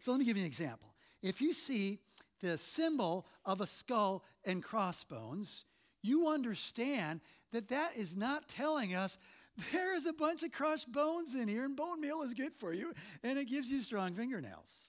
So 0.00 0.10
let 0.10 0.18
me 0.18 0.26
give 0.26 0.36
you 0.36 0.42
an 0.42 0.46
example. 0.46 0.94
If 1.22 1.40
you 1.40 1.52
see 1.52 2.00
the 2.42 2.58
symbol 2.58 3.26
of 3.44 3.60
a 3.60 3.66
skull 3.66 4.24
and 4.44 4.62
crossbones, 4.62 5.64
you 6.02 6.28
understand 6.28 7.20
that 7.52 7.68
that 7.68 7.96
is 7.96 8.16
not 8.16 8.48
telling 8.48 8.94
us 8.94 9.18
there 9.72 9.94
is 9.94 10.06
a 10.06 10.12
bunch 10.12 10.42
of 10.42 10.50
crushed 10.50 10.90
bones 10.90 11.34
in 11.34 11.48
here 11.48 11.64
and 11.64 11.76
bone 11.76 12.00
meal 12.00 12.22
is 12.22 12.34
good 12.34 12.54
for 12.54 12.72
you 12.72 12.92
and 13.22 13.38
it 13.38 13.46
gives 13.46 13.70
you 13.70 13.80
strong 13.80 14.12
fingernails. 14.12 14.88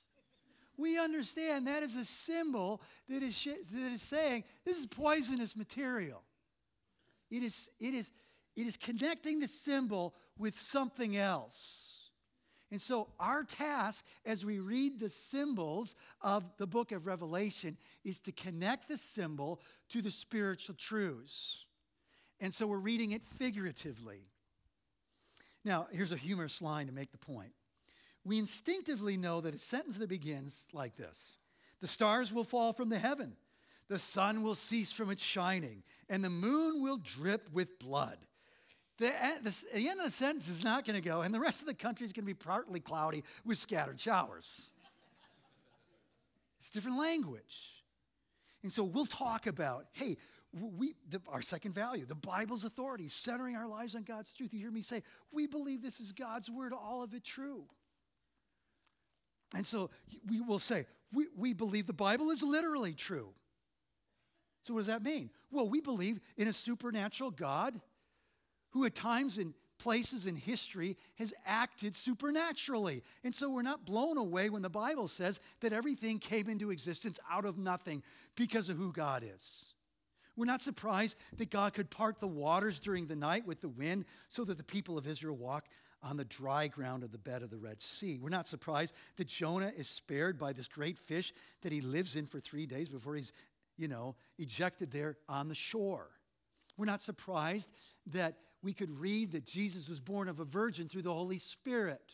We 0.76 0.98
understand 0.98 1.68
that 1.68 1.84
is 1.84 1.96
a 1.96 2.06
symbol 2.06 2.82
that 3.08 3.22
is, 3.22 3.38
sh- 3.38 3.70
that 3.72 3.92
is 3.92 4.02
saying 4.02 4.44
this 4.66 4.78
is 4.78 4.88
poisonous 4.88 5.56
material. 5.56 6.24
It 7.30 7.44
is, 7.44 7.70
it, 7.80 7.94
is, 7.94 8.12
it 8.56 8.66
is 8.66 8.78
connecting 8.78 9.40
the 9.40 9.48
symbol 9.48 10.16
with 10.38 10.60
something 10.60 11.16
else. 11.16 11.93
And 12.74 12.82
so, 12.82 13.10
our 13.20 13.44
task 13.44 14.04
as 14.26 14.44
we 14.44 14.58
read 14.58 15.00
the 15.00 15.08
symbols 15.08 15.96
of 16.22 16.44
the 16.58 16.66
book 16.66 16.92
of 16.92 17.06
Revelation 17.06 17.78
is 18.04 18.20
to 18.22 18.32
connect 18.32 18.88
the 18.88 18.98
symbol 18.98 19.62
to 19.90 20.02
the 20.02 20.10
spiritual 20.10 20.74
truths. 20.74 21.68
And 22.40 22.52
so, 22.52 22.66
we're 22.66 22.80
reading 22.80 23.12
it 23.12 23.28
figuratively. 23.28 24.26
Now, 25.64 25.86
here's 25.92 26.14
a 26.14 26.18
humorous 26.18 26.64
line 26.64 26.88
to 26.88 26.92
make 26.92 27.12
the 27.12 27.20
point. 27.20 27.52
We 28.26 28.40
instinctively 28.40 29.18
know 29.18 29.40
that 29.42 29.54
a 29.54 29.60
sentence 29.60 30.00
that 30.00 30.10
begins 30.10 30.66
like 30.74 30.96
this 30.96 31.38
The 31.80 31.86
stars 31.86 32.34
will 32.34 32.44
fall 32.44 32.74
from 32.74 32.90
the 32.90 32.98
heaven, 32.98 33.36
the 33.88 34.00
sun 34.00 34.42
will 34.42 34.56
cease 34.56 34.92
from 34.92 35.12
its 35.12 35.22
shining, 35.22 35.84
and 36.10 36.24
the 36.24 36.32
moon 36.32 36.82
will 36.82 36.98
drip 36.98 37.54
with 37.54 37.78
blood 37.78 38.18
the, 39.00 39.08
eh, 39.08 39.38
the, 39.42 39.66
the 39.74 39.90
end 39.90 40.00
of 40.00 40.06
the 40.06 40.12
sentence 40.12 40.48
is 40.48 40.64
not 40.64 40.86
going 40.86 41.02
to 41.02 41.08
go, 41.08 41.22
and 41.22 41.34
the 41.34 41.40
rest 41.40 41.62
of 41.62 41.68
the 41.68 41.74
country 41.74 42.06
is 42.06 42.14
going 42.14 42.24
to 42.24 42.28
be 42.28 42.34
partly 42.34 42.80
cloudy 42.80 43.24
with 43.46 43.58
scattered 43.58 44.00
showers. 44.00 44.70
it's 46.60 46.70
different 46.70 47.00
language. 47.00 47.84
And 48.62 48.72
so 48.72 48.84
we'll 48.84 49.06
talk 49.06 49.48
about, 49.48 49.88
hey, 49.94 50.18
we, 50.54 50.94
the, 51.10 51.22
our 51.28 51.42
second 51.42 51.74
value, 51.74 52.06
the 52.06 52.16
Bible's 52.16 52.64
authority, 52.64 53.10
centering 53.10 53.56
our 53.56 53.68
lives 53.68 53.96
on 53.96 54.04
God's 54.04 54.34
truth. 54.34 54.54
You 54.54 54.60
hear 54.60 54.72
me 54.72 54.82
say, 54.82 55.02
we 55.32 55.48
believe 55.48 55.82
this 55.82 56.00
is 56.00 56.12
God's 56.12 56.50
word, 56.50 56.72
all 56.72 57.04
of 57.04 57.14
it 57.14 57.24
true. 57.24 57.66
And 59.56 59.66
so 59.66 59.90
we 60.30 60.40
will 60.40 60.60
say, 60.60 60.86
we, 61.12 61.28
we 61.36 61.54
believe 61.54 61.88
the 61.88 61.94
Bible 61.94 62.30
is 62.30 62.42
literally 62.44 62.94
true. 62.94 63.30
So, 64.64 64.74
what 64.74 64.82
does 64.82 64.88
that 64.88 65.04
mean? 65.04 65.30
Well, 65.52 65.68
we 65.68 65.82
believe 65.82 66.20
in 66.38 66.48
a 66.48 66.54
supernatural 66.54 67.32
God 67.32 67.80
who 68.74 68.86
at 68.86 68.96
times 68.96 69.38
in 69.38 69.54
places 69.80 70.26
in 70.26 70.36
history 70.36 70.98
has 71.18 71.34
acted 71.46 71.96
supernaturally. 71.96 73.04
And 73.24 73.34
so 73.34 73.50
we're 73.50 73.64
not 73.64 73.86
blown 73.86 74.18
away 74.18 74.50
when 74.50 74.62
the 74.62 74.70
Bible 74.70 75.08
says 75.08 75.40
that 75.62 75.74
everything 75.74 76.20
came 76.20 76.48
into 76.48 76.72
existence 76.72 77.20
out 77.30 77.46
of 77.46 77.58
nothing 77.58 78.04
because 78.36 78.70
of 78.70 78.78
who 78.78 78.92
God 78.92 79.24
is. 79.24 79.74
We're 80.36 80.46
not 80.46 80.62
surprised 80.62 81.18
that 81.38 81.52
God 81.52 81.74
could 81.74 81.92
part 81.92 82.20
the 82.20 82.28
waters 82.28 82.80
during 82.80 83.08
the 83.08 83.16
night 83.16 83.46
with 83.46 83.62
the 83.62 83.70
wind 83.70 84.06
so 84.30 84.44
that 84.46 84.58
the 84.58 84.64
people 84.64 84.98
of 84.98 85.06
Israel 85.06 85.36
walk 85.36 85.68
on 86.02 86.18
the 86.18 86.26
dry 86.26 86.68
ground 86.68 87.04
of 87.04 87.12
the 87.12 87.18
bed 87.18 87.44
of 87.44 87.50
the 87.50 87.58
Red 87.58 87.80
Sea. 87.80 88.20
We're 88.22 88.30
not 88.30 88.48
surprised 88.48 88.96
that 89.18 89.28
Jonah 89.28 89.72
is 89.78 89.88
spared 89.88 90.38
by 90.38 90.54
this 90.54 90.68
great 90.68 90.98
fish 90.98 91.34
that 91.62 91.72
he 91.72 91.82
lives 91.82 92.16
in 92.16 92.26
for 92.26 92.40
three 92.40 92.66
days 92.66 92.90
before 92.90 93.16
he's, 93.16 93.32
you 93.78 93.88
know, 93.88 94.16
ejected 94.38 94.92
there 94.92 95.18
on 95.30 95.50
the 95.50 95.56
shore. 95.56 96.10
We're 96.78 96.86
not 96.86 97.02
surprised 97.02 97.72
that 98.08 98.36
we 98.64 98.74
could 98.74 98.92
read 98.92 99.34
that 99.34 99.46
Jesus 99.46 99.90
was 99.90 100.00
born 100.00 100.30
of 100.30 100.40
a 100.40 100.46
virgin 100.46 100.88
through 100.88 101.02
the 101.02 101.14
Holy 101.14 101.38
Spirit. 101.38 102.14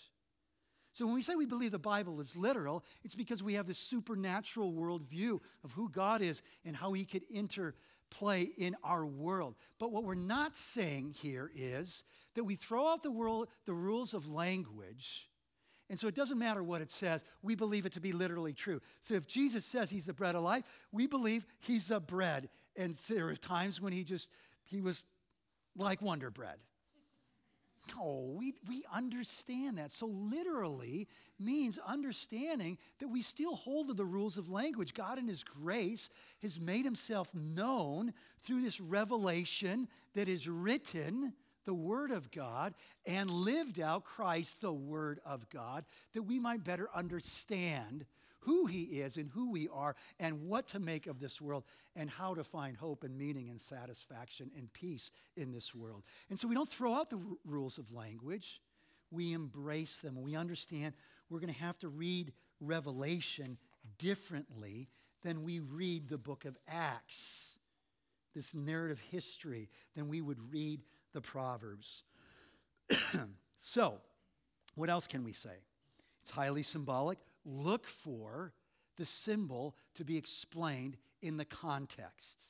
So 0.92 1.06
when 1.06 1.16
we 1.16 1.22
say 1.22 1.36
we 1.36 1.46
believe 1.46 1.72
the 1.72 1.80
Bible 1.80 2.20
is 2.20 2.36
literal, 2.36 2.84
it's 3.04 3.16
because 3.16 3.44
we 3.44 3.54
have 3.54 3.68
this 3.68 3.78
supernatural 3.78 4.74
worldview 4.74 5.40
of 5.64 5.72
who 5.74 5.90
God 5.90 6.22
is 6.22 6.42
and 6.66 6.76
how 6.76 6.94
he 6.94 7.06
could 7.06 7.24
interplay 7.30 8.48
in 8.58 8.76
our 8.84 9.06
world. 9.06 9.56
But 9.80 9.92
what 9.92 10.04
we're 10.04 10.16
not 10.16 10.56
saying 10.56 11.16
here 11.22 11.52
is 11.56 12.04
that 12.36 12.44
we 12.44 12.56
throw 12.56 12.88
out 12.88 13.04
the, 13.04 13.12
world, 13.12 13.50
the 13.66 13.74
rules 13.74 14.14
of 14.14 14.30
language. 14.30 15.30
And 15.90 16.00
so 16.00 16.08
it 16.08 16.16
doesn't 16.16 16.38
matter 16.38 16.64
what 16.64 16.82
it 16.82 16.92
says, 16.92 17.24
we 17.42 17.56
believe 17.56 17.86
it 17.86 17.94
to 17.94 18.02
be 18.02 18.12
literally 18.12 18.54
true. 18.54 18.82
So 19.00 19.14
if 19.14 19.28
Jesus 19.28 19.66
says 19.66 19.90
he's 19.90 20.06
the 20.06 20.14
bread 20.14 20.36
of 20.36 20.44
life, 20.44 20.64
we 20.92 21.08
believe 21.08 21.46
he's 21.60 21.88
the 21.88 22.00
bread. 22.00 22.50
And 22.76 22.94
there 23.10 23.30
are 23.30 23.36
times 23.36 23.80
when 23.80 23.94
he 23.94 24.04
just, 24.04 24.32
he 24.66 24.82
was 24.82 25.04
like 25.80 26.02
Wonder 26.02 26.30
Bread. 26.30 26.58
No, 27.96 28.36
we, 28.38 28.54
we 28.68 28.84
understand 28.94 29.78
that. 29.78 29.92
So, 29.92 30.06
literally 30.06 31.08
means 31.39 31.80
understanding 31.80 32.78
that 33.00 33.08
we 33.08 33.22
still 33.22 33.56
hold 33.56 33.88
to 33.88 33.94
the 33.94 34.06
rules 34.06 34.38
of 34.38 34.52
language. 34.52 34.94
God, 34.94 35.18
in 35.18 35.28
His 35.28 35.44
grace, 35.44 36.10
has 36.42 36.60
made 36.60 36.86
Himself 36.86 37.34
known 37.34 38.13
through 38.44 38.62
this 38.62 38.80
revelation 38.80 39.88
that 40.13 40.28
is 40.28 40.48
written, 40.48 41.34
the 41.65 41.74
Word 41.74 42.12
of 42.12 42.30
God, 42.30 42.76
and 43.08 43.32
lived 43.32 43.80
out 43.80 44.04
Christ, 44.04 44.62
the 44.62 44.74
Word 44.74 45.20
of 45.26 45.50
God, 45.50 45.86
that 46.13 46.24
we 46.24 46.38
might 46.38 46.63
better 46.63 46.89
understand 46.94 48.06
who 48.41 48.65
He 48.65 48.84
is 48.84 49.17
and 49.17 49.30
who 49.30 49.52
we 49.52 49.67
are 49.69 49.95
and 50.19 50.47
what 50.47 50.67
to 50.69 50.80
make 50.80 51.08
of 51.08 51.19
this 51.19 51.41
world 51.41 51.63
and 51.95 52.10
how 52.10 52.34
to 52.34 52.43
find 52.43 52.78
hope 52.78 53.04
and 53.04 53.17
meaning 53.17 53.49
and 53.49 53.60
satisfaction 53.60 54.52
and 54.58 54.71
peace 54.73 55.12
in 55.36 55.52
this 55.52 55.73
world. 55.75 56.04
And 56.30 56.39
so 56.39 56.47
we 56.47 56.56
don't 56.56 56.69
throw 56.69 56.93
out 56.93 57.10
the 57.10 57.17
r- 57.17 57.23
rules 57.45 57.78
of 57.78 57.91
language, 57.91 58.62
we 59.12 59.34
embrace 59.34 60.02
them. 60.02 60.21
We 60.21 60.36
understand 60.36 60.93
we're 61.30 61.39
going 61.39 61.54
to 61.54 61.60
have 61.60 61.78
to 61.80 61.89
read 61.89 62.32
Revelation 62.60 63.58
differently 63.97 64.88
than 65.23 65.43
we 65.43 65.60
read 65.60 66.08
the 66.08 66.17
book 66.17 66.45
of 66.45 66.58
Acts, 66.67 67.58
this 68.36 68.54
narrative 68.54 69.02
history, 69.12 69.69
than 69.95 70.10
we 70.10 70.21
would 70.21 70.38
read 70.52 70.82
the 71.13 71.21
Proverbs. 71.21 72.04
so, 73.58 73.95
what 74.75 74.89
else 74.89 75.08
can 75.08 75.23
we 75.23 75.34
say? 75.34 75.58
It's 76.21 76.32
highly 76.32 76.63
symbolic 76.63 77.17
look 77.45 77.88
for 77.88 78.54
the 78.97 79.06
symbol 79.06 79.75
to 79.95 80.04
be 80.04 80.17
explained 80.17 80.97
in 81.21 81.38
the 81.38 81.45
context. 81.45 82.43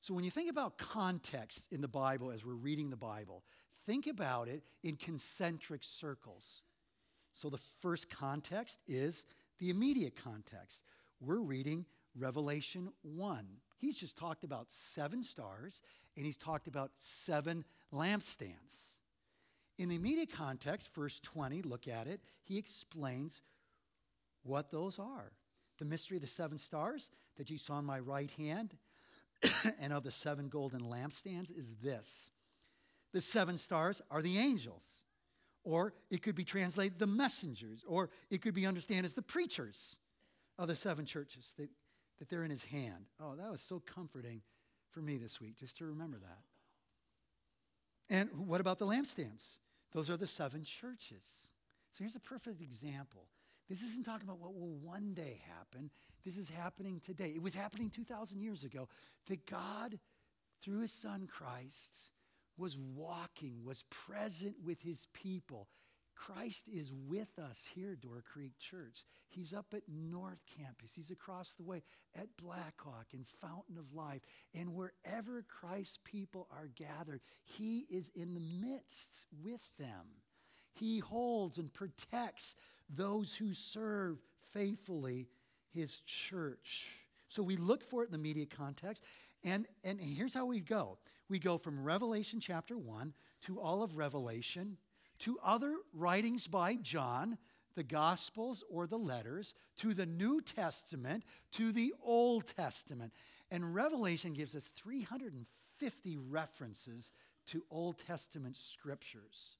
So, 0.00 0.14
when 0.14 0.24
you 0.24 0.30
think 0.30 0.50
about 0.50 0.76
context 0.76 1.72
in 1.72 1.80
the 1.80 1.88
Bible 1.88 2.30
as 2.30 2.44
we're 2.44 2.54
reading 2.54 2.90
the 2.90 2.96
Bible, 2.96 3.42
think 3.86 4.06
about 4.06 4.48
it 4.48 4.62
in 4.82 4.96
concentric 4.96 5.82
circles. 5.82 6.62
So, 7.32 7.48
the 7.48 7.58
first 7.58 8.10
context 8.10 8.80
is 8.86 9.24
the 9.58 9.70
immediate 9.70 10.14
context. 10.14 10.84
We're 11.20 11.40
reading 11.40 11.86
Revelation 12.16 12.90
1. 13.02 13.46
He's 13.78 13.98
just 13.98 14.16
talked 14.16 14.44
about 14.44 14.70
seven 14.70 15.22
stars 15.22 15.82
and 16.16 16.24
he's 16.24 16.36
talked 16.36 16.68
about 16.68 16.92
seven 16.94 17.64
lampstands. 17.92 18.98
In 19.78 19.88
the 19.88 19.96
immediate 19.96 20.32
context, 20.32 20.94
verse 20.94 21.18
20, 21.20 21.62
look 21.62 21.88
at 21.88 22.06
it, 22.06 22.20
he 22.44 22.58
explains 22.58 23.42
what 24.44 24.70
those 24.70 24.98
are. 24.98 25.32
The 25.78 25.84
mystery 25.84 26.16
of 26.18 26.22
the 26.22 26.28
seven 26.28 26.58
stars 26.58 27.10
that 27.36 27.50
you 27.50 27.58
saw 27.58 27.80
in 27.80 27.84
my 27.84 27.98
right 27.98 28.30
hand 28.32 28.76
and 29.80 29.92
of 29.92 30.04
the 30.04 30.10
seven 30.10 30.48
golden 30.48 30.82
lampstands 30.82 31.56
is 31.56 31.74
this 31.82 32.30
the 33.12 33.20
seven 33.20 33.58
stars 33.58 34.02
are 34.10 34.22
the 34.22 34.38
angels, 34.38 35.04
or 35.62 35.94
it 36.10 36.20
could 36.22 36.34
be 36.34 36.44
translated 36.44 36.98
the 36.98 37.06
messengers, 37.06 37.84
or 37.86 38.10
it 38.28 38.42
could 38.42 38.54
be 38.54 38.66
understood 38.66 39.04
as 39.04 39.14
the 39.14 39.22
preachers 39.22 39.98
of 40.58 40.66
the 40.66 40.74
seven 40.74 41.06
churches 41.06 41.54
that, 41.56 41.68
that 42.18 42.28
they're 42.28 42.42
in 42.42 42.50
his 42.50 42.64
hand. 42.64 43.06
Oh, 43.20 43.36
that 43.36 43.50
was 43.50 43.60
so 43.60 43.80
comforting 43.80 44.42
for 44.90 45.00
me 45.00 45.16
this 45.16 45.40
week 45.40 45.56
just 45.56 45.78
to 45.78 45.84
remember 45.84 46.18
that. 46.18 46.38
And 48.10 48.48
what 48.48 48.60
about 48.60 48.78
the 48.78 48.86
lampstands? 48.86 49.58
Those 49.92 50.10
are 50.10 50.16
the 50.16 50.26
seven 50.26 50.64
churches. 50.64 51.52
So 51.92 52.02
here's 52.02 52.16
a 52.16 52.20
perfect 52.20 52.60
example 52.60 53.26
this 53.68 53.82
isn't 53.82 54.04
talking 54.04 54.28
about 54.28 54.40
what 54.40 54.54
will 54.54 54.76
one 54.82 55.14
day 55.14 55.40
happen. 55.48 55.90
This 56.24 56.36
is 56.36 56.50
happening 56.50 57.00
today. 57.00 57.32
It 57.34 57.42
was 57.42 57.54
happening 57.54 57.90
2,000 57.90 58.40
years 58.40 58.64
ago 58.64 58.88
that 59.28 59.46
God, 59.46 59.98
through 60.62 60.80
his 60.80 60.92
son 60.92 61.26
Christ, 61.26 62.10
was 62.56 62.76
walking, 62.76 63.64
was 63.64 63.84
present 63.90 64.56
with 64.64 64.82
his 64.82 65.06
people. 65.12 65.68
Christ 66.14 66.68
is 66.68 66.92
with 66.92 67.38
us 67.38 67.68
here, 67.74 67.96
Door 67.96 68.22
Creek 68.32 68.52
Church. 68.58 69.04
He's 69.28 69.52
up 69.52 69.66
at 69.74 69.82
North 69.88 70.38
Campus. 70.58 70.94
He's 70.94 71.10
across 71.10 71.54
the 71.54 71.64
way 71.64 71.82
at 72.14 72.36
Blackhawk 72.36 73.06
and 73.12 73.26
Fountain 73.26 73.78
of 73.78 73.94
Life. 73.94 74.22
And 74.54 74.74
wherever 74.74 75.42
Christ's 75.42 75.98
people 76.04 76.46
are 76.52 76.68
gathered, 76.76 77.20
He 77.42 77.86
is 77.90 78.10
in 78.14 78.34
the 78.34 78.40
midst 78.40 79.26
with 79.42 79.62
them. 79.78 80.22
He 80.74 80.98
holds 81.00 81.58
and 81.58 81.72
protects 81.72 82.56
those 82.88 83.34
who 83.34 83.52
serve 83.52 84.18
faithfully 84.52 85.28
His 85.72 86.00
church. 86.00 86.90
So 87.28 87.42
we 87.42 87.56
look 87.56 87.82
for 87.82 88.02
it 88.02 88.06
in 88.06 88.12
the 88.12 88.18
media 88.18 88.46
context. 88.46 89.02
And, 89.44 89.66
and 89.84 90.00
here's 90.00 90.34
how 90.34 90.46
we 90.46 90.60
go 90.60 90.98
we 91.28 91.38
go 91.38 91.58
from 91.58 91.82
Revelation 91.82 92.40
chapter 92.40 92.76
1 92.76 93.12
to 93.42 93.60
all 93.60 93.82
of 93.82 93.96
Revelation 93.96 94.76
to 95.20 95.38
other 95.42 95.76
writings 95.92 96.46
by 96.46 96.76
John, 96.76 97.38
the 97.74 97.82
Gospels 97.82 98.64
or 98.70 98.86
the 98.86 98.98
letters, 98.98 99.54
to 99.78 99.94
the 99.94 100.06
New 100.06 100.40
Testament, 100.40 101.24
to 101.52 101.72
the 101.72 101.94
Old 102.02 102.46
Testament. 102.46 103.12
And 103.50 103.74
Revelation 103.74 104.32
gives 104.32 104.54
us 104.56 104.68
350 104.68 106.16
references 106.16 107.12
to 107.46 107.64
Old 107.70 107.98
Testament 107.98 108.56
scriptures. 108.56 109.56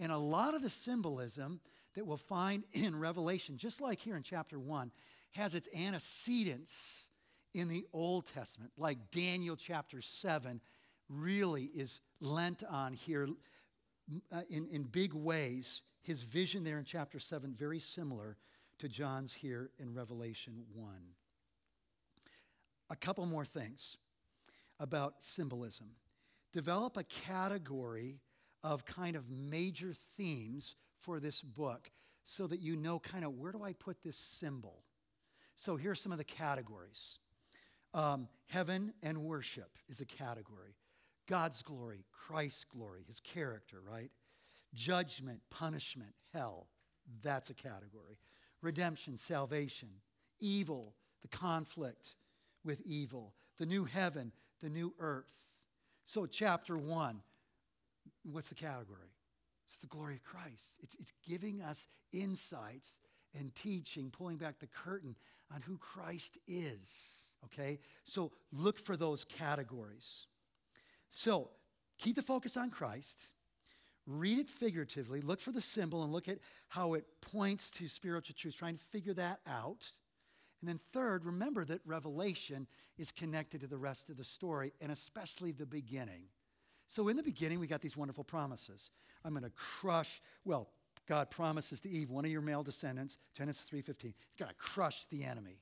And 0.00 0.12
a 0.12 0.18
lot 0.18 0.54
of 0.54 0.62
the 0.62 0.70
symbolism 0.70 1.60
that 1.96 2.06
we'll 2.06 2.16
find 2.16 2.62
in 2.72 2.98
Revelation, 2.98 3.56
just 3.56 3.80
like 3.80 3.98
here 3.98 4.16
in 4.16 4.22
chapter 4.22 4.58
1, 4.58 4.92
has 5.32 5.54
its 5.54 5.68
antecedents 5.76 7.08
in 7.52 7.68
the 7.68 7.86
Old 7.92 8.26
Testament, 8.26 8.70
like 8.76 9.10
Daniel 9.10 9.56
chapter 9.56 10.00
7 10.00 10.60
really 11.08 11.64
is 11.64 12.00
lent 12.20 12.62
on 12.70 12.92
here 12.92 13.26
uh, 14.30 14.42
in, 14.50 14.66
in 14.66 14.82
big 14.82 15.14
ways. 15.14 15.82
His 16.02 16.22
vision 16.22 16.64
there 16.64 16.78
in 16.78 16.84
chapter 16.84 17.18
7, 17.18 17.52
very 17.52 17.78
similar 17.78 18.36
to 18.78 18.88
John's 18.88 19.32
here 19.32 19.70
in 19.78 19.94
Revelation 19.94 20.64
1. 20.74 20.94
A 22.90 22.96
couple 22.96 23.24
more 23.26 23.44
things 23.44 23.96
about 24.78 25.24
symbolism. 25.24 25.88
Develop 26.52 26.96
a 26.96 27.04
category 27.04 28.20
of 28.62 28.84
kind 28.84 29.16
of 29.16 29.30
major 29.30 29.92
themes 29.94 30.76
for 30.98 31.20
this 31.20 31.42
book 31.42 31.90
so 32.24 32.46
that 32.46 32.60
you 32.60 32.76
know 32.76 32.98
kind 32.98 33.24
of 33.24 33.34
where 33.34 33.52
do 33.52 33.62
I 33.62 33.72
put 33.72 34.02
this 34.02 34.16
symbol. 34.16 34.82
So 35.54 35.76
here's 35.76 36.00
some 36.00 36.12
of 36.12 36.18
the 36.18 36.24
categories 36.24 37.18
um, 37.94 38.28
heaven 38.48 38.92
and 39.02 39.18
worship 39.22 39.78
is 39.88 40.00
a 40.00 40.06
category. 40.06 40.76
God's 41.26 41.62
glory, 41.62 42.04
Christ's 42.12 42.64
glory, 42.64 43.02
his 43.06 43.20
character, 43.20 43.80
right? 43.80 44.10
Judgment, 44.74 45.40
punishment, 45.50 46.14
hell, 46.32 46.68
that's 47.22 47.50
a 47.50 47.54
category. 47.54 48.18
Redemption, 48.62 49.16
salvation, 49.16 49.88
evil, 50.40 50.94
the 51.22 51.28
conflict 51.28 52.14
with 52.64 52.80
evil, 52.84 53.32
the 53.58 53.66
new 53.66 53.84
heaven, 53.84 54.32
the 54.60 54.68
new 54.68 54.94
earth. 54.98 55.52
So, 56.04 56.26
chapter 56.26 56.76
one, 56.76 57.22
what's 58.22 58.48
the 58.48 58.54
category? 58.54 59.15
It's 59.66 59.78
the 59.78 59.86
glory 59.86 60.16
of 60.16 60.22
Christ. 60.22 60.78
It's, 60.82 60.94
it's 60.96 61.12
giving 61.28 61.60
us 61.60 61.88
insights 62.12 63.00
and 63.38 63.54
teaching, 63.54 64.10
pulling 64.10 64.36
back 64.36 64.58
the 64.58 64.66
curtain 64.66 65.16
on 65.54 65.62
who 65.62 65.76
Christ 65.78 66.38
is. 66.46 67.34
Okay? 67.44 67.78
So, 68.04 68.32
look 68.52 68.78
for 68.78 68.96
those 68.96 69.24
categories. 69.24 70.26
So 71.16 71.48
keep 71.98 72.14
the 72.14 72.20
focus 72.20 72.58
on 72.58 72.68
Christ. 72.68 73.20
Read 74.06 74.38
it 74.38 74.50
figuratively. 74.50 75.22
Look 75.22 75.40
for 75.40 75.50
the 75.50 75.62
symbol 75.62 76.04
and 76.04 76.12
look 76.12 76.28
at 76.28 76.38
how 76.68 76.92
it 76.92 77.06
points 77.22 77.70
to 77.72 77.88
spiritual 77.88 78.36
truth, 78.38 78.54
trying 78.54 78.74
to 78.74 78.84
figure 78.84 79.14
that 79.14 79.40
out. 79.46 79.88
And 80.60 80.68
then, 80.68 80.78
third, 80.92 81.24
remember 81.24 81.64
that 81.64 81.80
Revelation 81.86 82.66
is 82.98 83.12
connected 83.12 83.62
to 83.62 83.66
the 83.66 83.78
rest 83.78 84.10
of 84.10 84.18
the 84.18 84.24
story, 84.24 84.74
and 84.80 84.92
especially 84.92 85.52
the 85.52 85.64
beginning. 85.64 86.24
So, 86.86 87.08
in 87.08 87.16
the 87.16 87.22
beginning, 87.22 87.58
we 87.58 87.66
got 87.66 87.80
these 87.80 87.96
wonderful 87.96 88.24
promises. 88.24 88.90
I'm 89.24 89.32
going 89.32 89.42
to 89.42 89.50
crush, 89.50 90.22
well, 90.44 90.68
God 91.06 91.30
promises 91.30 91.80
to 91.82 91.88
Eve, 91.88 92.10
one 92.10 92.24
of 92.24 92.30
your 92.30 92.40
male 92.40 92.62
descendants, 92.62 93.18
Genesis 93.34 93.66
3:15, 93.70 94.02
he's 94.02 94.36
going 94.38 94.48
to 94.48 94.54
crush 94.56 95.06
the 95.06 95.24
enemy. 95.24 95.60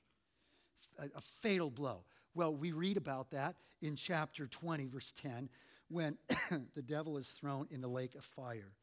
A, 0.99 1.05
a 1.15 1.21
fatal 1.21 1.69
blow. 1.69 2.05
Well, 2.33 2.55
we 2.55 2.71
read 2.71 2.97
about 2.97 3.31
that 3.31 3.55
in 3.81 3.95
chapter 3.95 4.47
20, 4.47 4.87
verse 4.87 5.13
10, 5.13 5.49
when 5.89 6.17
the 6.75 6.81
devil 6.81 7.17
is 7.17 7.31
thrown 7.31 7.67
in 7.69 7.81
the 7.81 7.87
lake 7.87 8.15
of 8.15 8.23
fire. 8.23 8.73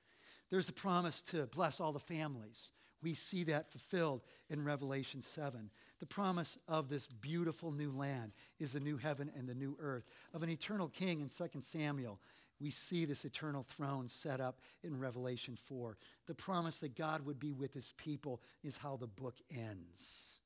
There's 0.50 0.66
the 0.66 0.72
promise 0.72 1.22
to 1.22 1.46
bless 1.46 1.80
all 1.80 1.92
the 1.92 2.00
families. 2.00 2.72
We 3.02 3.14
see 3.14 3.44
that 3.44 3.70
fulfilled 3.70 4.22
in 4.48 4.64
Revelation 4.64 5.22
7. 5.22 5.70
The 5.98 6.06
promise 6.06 6.58
of 6.68 6.88
this 6.88 7.06
beautiful 7.06 7.72
new 7.72 7.90
land 7.90 8.32
is 8.58 8.72
the 8.72 8.80
new 8.80 8.96
heaven 8.96 9.30
and 9.36 9.48
the 9.48 9.54
new 9.54 9.76
earth. 9.80 10.04
Of 10.32 10.42
an 10.42 10.50
eternal 10.50 10.88
king 10.88 11.20
in 11.20 11.28
2 11.28 11.60
Samuel, 11.60 12.20
we 12.60 12.70
see 12.70 13.04
this 13.04 13.24
eternal 13.24 13.64
throne 13.64 14.06
set 14.06 14.40
up 14.40 14.60
in 14.84 14.98
Revelation 14.98 15.56
4. 15.56 15.96
The 16.26 16.34
promise 16.34 16.78
that 16.80 16.96
God 16.96 17.26
would 17.26 17.40
be 17.40 17.52
with 17.52 17.74
his 17.74 17.92
people 17.92 18.40
is 18.62 18.76
how 18.76 18.96
the 18.96 19.08
book 19.08 19.36
ends. 19.50 20.38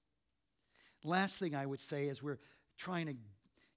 Last 1.05 1.39
thing 1.39 1.55
I 1.55 1.67
would 1.67 1.81
say 1.81 2.07
is 2.07 2.23
we're 2.23 2.39
trying 2.79 3.07
to 3.07 3.17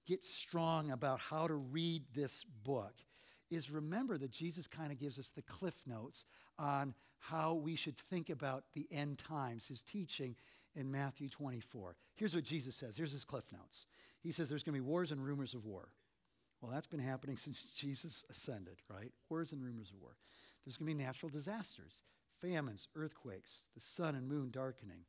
get 0.06 0.24
strong 0.24 0.90
about 0.90 1.20
how 1.20 1.46
to 1.46 1.54
read 1.54 2.02
this 2.14 2.44
book 2.64 2.94
is 3.50 3.70
remember 3.70 4.16
that 4.16 4.30
Jesus 4.30 4.66
kind 4.66 4.90
of 4.90 4.98
gives 4.98 5.18
us 5.18 5.30
the 5.30 5.42
cliff 5.42 5.82
notes 5.86 6.24
on 6.58 6.94
how 7.20 7.54
we 7.54 7.76
should 7.76 7.96
think 7.96 8.30
about 8.30 8.64
the 8.74 8.86
end 8.90 9.18
times, 9.18 9.68
his 9.68 9.82
teaching 9.82 10.36
in 10.74 10.90
Matthew 10.90 11.28
24. 11.28 11.96
Here's 12.16 12.34
what 12.34 12.44
Jesus 12.44 12.74
says. 12.74 12.96
Here's 12.96 13.12
his 13.12 13.24
cliff 13.24 13.52
notes. 13.52 13.86
He 14.20 14.32
says 14.32 14.48
there's 14.48 14.62
going 14.62 14.74
to 14.74 14.82
be 14.82 14.86
wars 14.88 15.12
and 15.12 15.24
rumors 15.24 15.54
of 15.54 15.64
war. 15.64 15.92
Well, 16.60 16.72
that's 16.72 16.86
been 16.86 17.00
happening 17.00 17.36
since 17.38 17.72
Jesus 17.72 18.24
ascended, 18.30 18.78
right? 18.88 19.12
Wars 19.28 19.52
and 19.52 19.62
rumors 19.62 19.90
of 19.90 20.00
war. 20.00 20.16
There's 20.64 20.76
going 20.76 20.90
to 20.90 20.96
be 20.96 21.04
natural 21.04 21.30
disasters, 21.30 22.02
famines, 22.40 22.88
earthquakes, 22.94 23.66
the 23.74 23.80
sun 23.80 24.14
and 24.14 24.28
moon 24.28 24.50
darkening. 24.50 25.04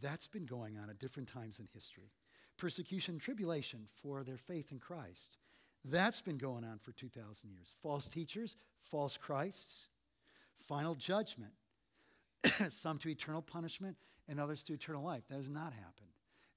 That's 0.00 0.28
been 0.28 0.46
going 0.46 0.78
on 0.78 0.90
at 0.90 0.98
different 0.98 1.28
times 1.28 1.58
in 1.58 1.68
history 1.72 2.12
persecution, 2.56 3.20
tribulation 3.20 3.86
for 3.94 4.24
their 4.24 4.36
faith 4.36 4.72
in 4.72 4.80
Christ. 4.80 5.36
That's 5.84 6.20
been 6.20 6.38
going 6.38 6.64
on 6.64 6.78
for 6.78 6.90
2,000 6.90 7.50
years. 7.50 7.74
False 7.80 8.08
teachers, 8.08 8.56
false 8.80 9.16
Christs, 9.16 9.90
final 10.58 10.94
judgment, 10.94 11.52
some 12.68 12.98
to 12.98 13.08
eternal 13.08 13.42
punishment 13.42 13.96
and 14.28 14.40
others 14.40 14.62
to 14.64 14.74
eternal 14.74 15.02
life. 15.02 15.22
That 15.28 15.36
has 15.36 15.48
not 15.48 15.72
happened. 15.72 16.08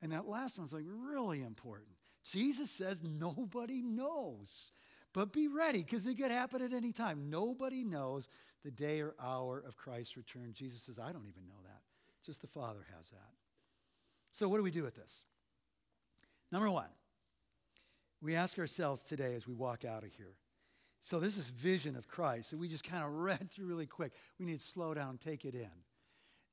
And 0.02 0.12
that 0.12 0.28
last 0.28 0.58
one's 0.58 0.74
like 0.74 0.86
really 0.88 1.42
important. 1.42 1.92
Jesus 2.24 2.70
says 2.70 3.04
nobody 3.04 3.82
knows, 3.82 4.72
but 5.14 5.34
be 5.34 5.48
ready 5.48 5.84
because 5.84 6.06
it 6.06 6.16
could 6.16 6.32
happen 6.32 6.62
at 6.62 6.74
any 6.74 6.92
time. 6.92 7.30
Nobody 7.30 7.84
knows 7.84 8.28
the 8.64 8.72
day 8.72 9.02
or 9.02 9.16
hour 9.22 9.64
of 9.66 9.78
Christ's 9.78 10.18
return. 10.18 10.52
Jesus 10.54 10.84
says, 10.84 11.00
I 11.00 11.12
don't 11.12 11.28
even 11.28 11.48
know 11.48 11.62
that. 11.64 11.82
Just 12.24 12.42
the 12.42 12.48
Father 12.48 12.86
has 12.96 13.10
that. 13.10 13.32
So, 14.32 14.48
what 14.48 14.58
do 14.58 14.64
we 14.64 14.72
do 14.72 14.84
with 14.84 14.96
this? 14.96 15.26
Number 16.52 16.70
one, 16.70 16.90
we 18.22 18.36
ask 18.36 18.60
ourselves 18.60 19.04
today 19.04 19.34
as 19.34 19.48
we 19.48 19.54
walk 19.54 19.84
out 19.84 20.04
of 20.04 20.12
here. 20.14 20.36
So, 21.04 21.20
this 21.20 21.36
is 21.36 21.50
vision 21.50 21.96
of 21.96 22.08
Christ 22.08 22.52
that 22.52 22.60
we 22.60 22.70
just 22.70 22.84
kind 22.84 23.04
of 23.04 23.12
read 23.16 23.50
through 23.52 23.66
really 23.66 23.88
quick. 23.88 24.14
We 24.40 24.46
need 24.46 24.60
to 24.60 24.64
slow 24.64 24.94
down, 24.94 25.18
take 25.18 25.46
it 25.46 25.56
in. 25.56 25.70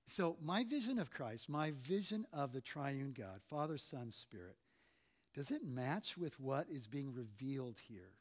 So, 0.07 0.39
my 0.43 0.65
vision 0.65 0.99
of 0.99 1.11
Christ, 1.11 1.51
my 1.51 1.73
vision 1.77 2.27
of 2.33 2.53
the 2.53 2.63
triune 2.63 3.15
God, 3.17 3.43
Father, 3.47 3.77
Son, 3.77 4.11
Spirit, 4.11 4.57
does 5.35 5.51
it 5.51 5.63
match 5.63 6.17
with 6.17 6.41
what 6.41 6.67
is 6.71 6.87
being 6.87 7.13
revealed 7.13 7.79
here? 7.89 8.15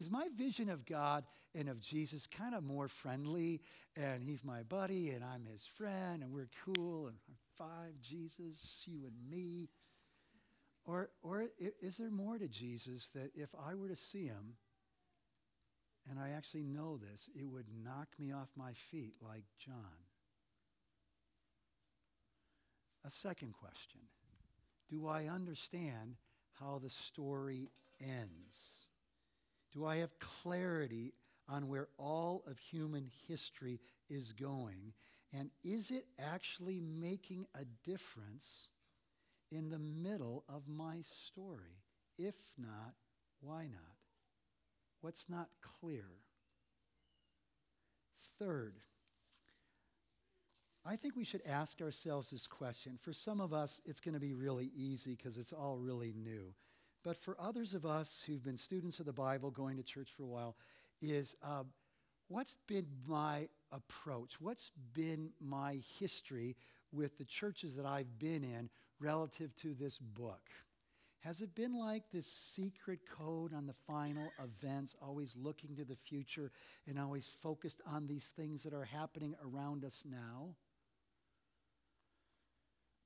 Is 0.00 0.10
my 0.10 0.26
vision 0.34 0.68
of 0.68 0.84
God 0.84 1.24
and 1.54 1.68
of 1.68 1.78
Jesus 1.78 2.26
kind 2.26 2.52
of 2.52 2.64
more 2.64 2.88
friendly, 2.88 3.60
and 3.96 4.24
he's 4.24 4.42
my 4.42 4.64
buddy, 4.64 5.10
and 5.10 5.22
I'm 5.24 5.44
his 5.44 5.64
friend, 5.64 6.24
and 6.24 6.32
we're 6.32 6.50
cool, 6.64 7.06
and 7.06 7.16
five, 7.56 8.00
Jesus, 8.02 8.84
you 8.88 9.06
and 9.06 9.30
me? 9.30 9.68
Or, 10.84 11.10
or 11.22 11.46
is 11.80 11.96
there 11.96 12.10
more 12.10 12.38
to 12.38 12.48
Jesus 12.48 13.10
that 13.10 13.30
if 13.36 13.54
I 13.54 13.76
were 13.76 13.88
to 13.88 13.96
see 13.96 14.26
him, 14.26 14.56
and 16.10 16.18
I 16.18 16.30
actually 16.30 16.64
know 16.64 16.98
this, 16.98 17.30
it 17.34 17.44
would 17.48 17.66
knock 17.82 18.08
me 18.18 18.32
off 18.32 18.48
my 18.56 18.72
feet 18.72 19.14
like 19.22 19.44
John? 19.58 20.04
A 23.04 23.10
second 23.10 23.52
question 23.52 24.00
Do 24.88 25.06
I 25.06 25.26
understand 25.26 26.16
how 26.60 26.78
the 26.78 26.90
story 26.90 27.70
ends? 28.00 28.86
Do 29.72 29.84
I 29.84 29.96
have 29.96 30.18
clarity 30.18 31.14
on 31.48 31.68
where 31.68 31.88
all 31.98 32.44
of 32.46 32.58
human 32.58 33.10
history 33.26 33.80
is 34.08 34.32
going? 34.32 34.92
And 35.32 35.50
is 35.64 35.90
it 35.90 36.06
actually 36.18 36.80
making 36.80 37.46
a 37.60 37.64
difference 37.84 38.70
in 39.50 39.68
the 39.68 39.80
middle 39.80 40.44
of 40.48 40.68
my 40.68 40.98
story? 41.00 41.82
If 42.16 42.36
not, 42.56 42.94
why 43.40 43.64
not? 43.64 43.93
What's 45.04 45.28
not 45.28 45.48
clear? 45.60 46.06
Third, 48.38 48.76
I 50.82 50.96
think 50.96 51.14
we 51.14 51.24
should 51.24 51.42
ask 51.46 51.82
ourselves 51.82 52.30
this 52.30 52.46
question. 52.46 52.96
For 52.98 53.12
some 53.12 53.38
of 53.38 53.52
us, 53.52 53.82
it's 53.84 54.00
going 54.00 54.14
to 54.14 54.20
be 54.20 54.32
really 54.32 54.70
easy 54.74 55.14
because 55.14 55.36
it's 55.36 55.52
all 55.52 55.76
really 55.76 56.14
new. 56.16 56.54
But 57.02 57.18
for 57.18 57.36
others 57.38 57.74
of 57.74 57.84
us 57.84 58.24
who've 58.26 58.42
been 58.42 58.56
students 58.56 58.98
of 58.98 59.04
the 59.04 59.12
Bible, 59.12 59.50
going 59.50 59.76
to 59.76 59.82
church 59.82 60.10
for 60.10 60.22
a 60.22 60.26
while, 60.26 60.56
is 61.02 61.36
uh, 61.42 61.64
what's 62.28 62.56
been 62.66 62.86
my 63.06 63.48
approach? 63.72 64.40
What's 64.40 64.70
been 64.94 65.32
my 65.38 65.80
history 66.00 66.56
with 66.92 67.18
the 67.18 67.26
churches 67.26 67.76
that 67.76 67.84
I've 67.84 68.18
been 68.18 68.42
in 68.42 68.70
relative 69.00 69.54
to 69.56 69.74
this 69.74 69.98
book? 69.98 70.40
Has 71.24 71.40
it 71.40 71.54
been 71.54 71.72
like 71.72 72.10
this 72.12 72.26
secret 72.26 73.00
code 73.08 73.54
on 73.54 73.66
the 73.66 73.72
final 73.72 74.30
events, 74.42 74.94
always 75.00 75.34
looking 75.40 75.74
to 75.76 75.84
the 75.84 75.96
future 75.96 76.52
and 76.86 76.98
always 76.98 77.28
focused 77.28 77.80
on 77.86 78.06
these 78.06 78.28
things 78.28 78.62
that 78.64 78.74
are 78.74 78.84
happening 78.84 79.34
around 79.42 79.86
us 79.86 80.04
now? 80.06 80.54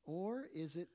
Or 0.05 0.47
is 0.53 0.75
it, 0.75 0.89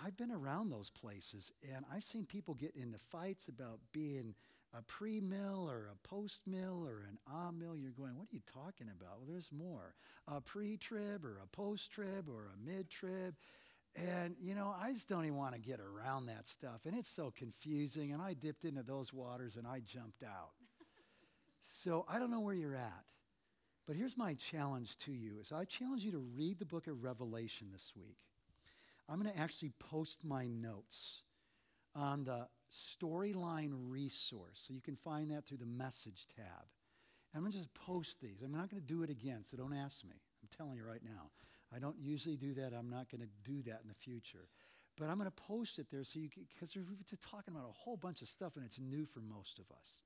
I've 0.00 0.16
been 0.16 0.30
around 0.30 0.70
those 0.70 0.88
places 0.88 1.52
and 1.74 1.84
I've 1.92 2.04
seen 2.04 2.26
people 2.26 2.54
get 2.54 2.76
into 2.76 2.98
fights 2.98 3.48
about 3.48 3.80
being 3.92 4.36
a 4.72 4.82
pre 4.82 5.20
mill 5.20 5.68
or 5.68 5.90
a 5.92 6.08
post 6.08 6.46
mill 6.46 6.84
or 6.86 7.06
an 7.08 7.18
ah 7.26 7.50
mill. 7.50 7.76
You're 7.76 7.90
going, 7.90 8.16
what 8.16 8.28
are 8.30 8.34
you 8.34 8.42
talking 8.52 8.88
about? 8.88 9.18
Well, 9.18 9.28
there's 9.28 9.50
more. 9.50 9.94
A 10.28 10.40
pre 10.40 10.76
trib 10.76 11.24
or 11.24 11.40
a 11.42 11.46
post 11.48 11.90
trib 11.90 12.28
or 12.28 12.50
a 12.54 12.64
mid 12.64 12.90
trib. 12.90 13.34
And, 13.96 14.36
you 14.38 14.54
know, 14.54 14.74
I 14.78 14.92
just 14.92 15.08
don't 15.08 15.24
even 15.24 15.36
want 15.36 15.54
to 15.54 15.60
get 15.60 15.80
around 15.80 16.26
that 16.26 16.46
stuff. 16.46 16.84
And 16.84 16.96
it's 16.96 17.08
so 17.08 17.32
confusing. 17.34 18.12
And 18.12 18.20
I 18.20 18.34
dipped 18.34 18.64
into 18.64 18.82
those 18.82 19.12
waters 19.12 19.56
and 19.56 19.66
I 19.66 19.80
jumped 19.80 20.22
out. 20.22 20.52
so 21.62 22.04
I 22.08 22.18
don't 22.18 22.30
know 22.30 22.40
where 22.40 22.54
you're 22.54 22.74
at. 22.74 23.04
But 23.86 23.96
here's 23.96 24.18
my 24.18 24.34
challenge 24.34 24.98
to 24.98 25.12
you 25.12 25.38
is 25.40 25.52
I 25.52 25.64
challenge 25.64 26.04
you 26.04 26.12
to 26.12 26.18
read 26.18 26.58
the 26.58 26.66
book 26.66 26.88
of 26.88 27.04
Revelation 27.04 27.68
this 27.72 27.92
week. 27.96 28.18
I'm 29.08 29.20
going 29.20 29.32
to 29.32 29.38
actually 29.38 29.72
post 29.78 30.24
my 30.24 30.46
notes 30.46 31.22
on 31.94 32.24
the 32.24 32.48
storyline 32.70 33.70
resource. 33.72 34.54
So 34.66 34.74
you 34.74 34.80
can 34.80 34.96
find 34.96 35.30
that 35.30 35.46
through 35.46 35.58
the 35.58 35.66
message 35.66 36.26
tab. 36.36 36.66
And 37.32 37.36
I'm 37.36 37.40
going 37.40 37.52
to 37.52 37.58
just 37.58 37.72
post 37.74 38.20
these. 38.20 38.42
I'm 38.42 38.52
not 38.52 38.68
going 38.68 38.82
to 38.82 38.86
do 38.86 39.02
it 39.02 39.10
again, 39.10 39.42
so 39.42 39.56
don't 39.56 39.72
ask 39.72 40.04
me. 40.04 40.16
I'm 40.42 40.48
telling 40.56 40.76
you 40.76 40.84
right 40.84 41.02
now. 41.04 41.30
I 41.76 41.78
don't 41.78 41.96
usually 42.00 42.36
do 42.36 42.54
that. 42.54 42.72
I'm 42.72 42.88
not 42.88 43.10
going 43.10 43.20
to 43.20 43.50
do 43.50 43.62
that 43.70 43.80
in 43.82 43.88
the 43.88 43.94
future. 43.94 44.48
But 44.96 45.10
I'm 45.10 45.18
going 45.18 45.30
to 45.30 45.42
post 45.42 45.78
it 45.78 45.88
there 45.90 46.04
so 46.04 46.18
you 46.18 46.30
because 46.54 46.74
we're 46.74 46.84
just 47.06 47.22
talking 47.22 47.54
about 47.54 47.68
a 47.68 47.72
whole 47.72 47.98
bunch 47.98 48.22
of 48.22 48.28
stuff 48.28 48.56
and 48.56 48.64
it's 48.64 48.80
new 48.80 49.04
for 49.04 49.20
most 49.20 49.58
of 49.58 49.66
us. 49.78 50.02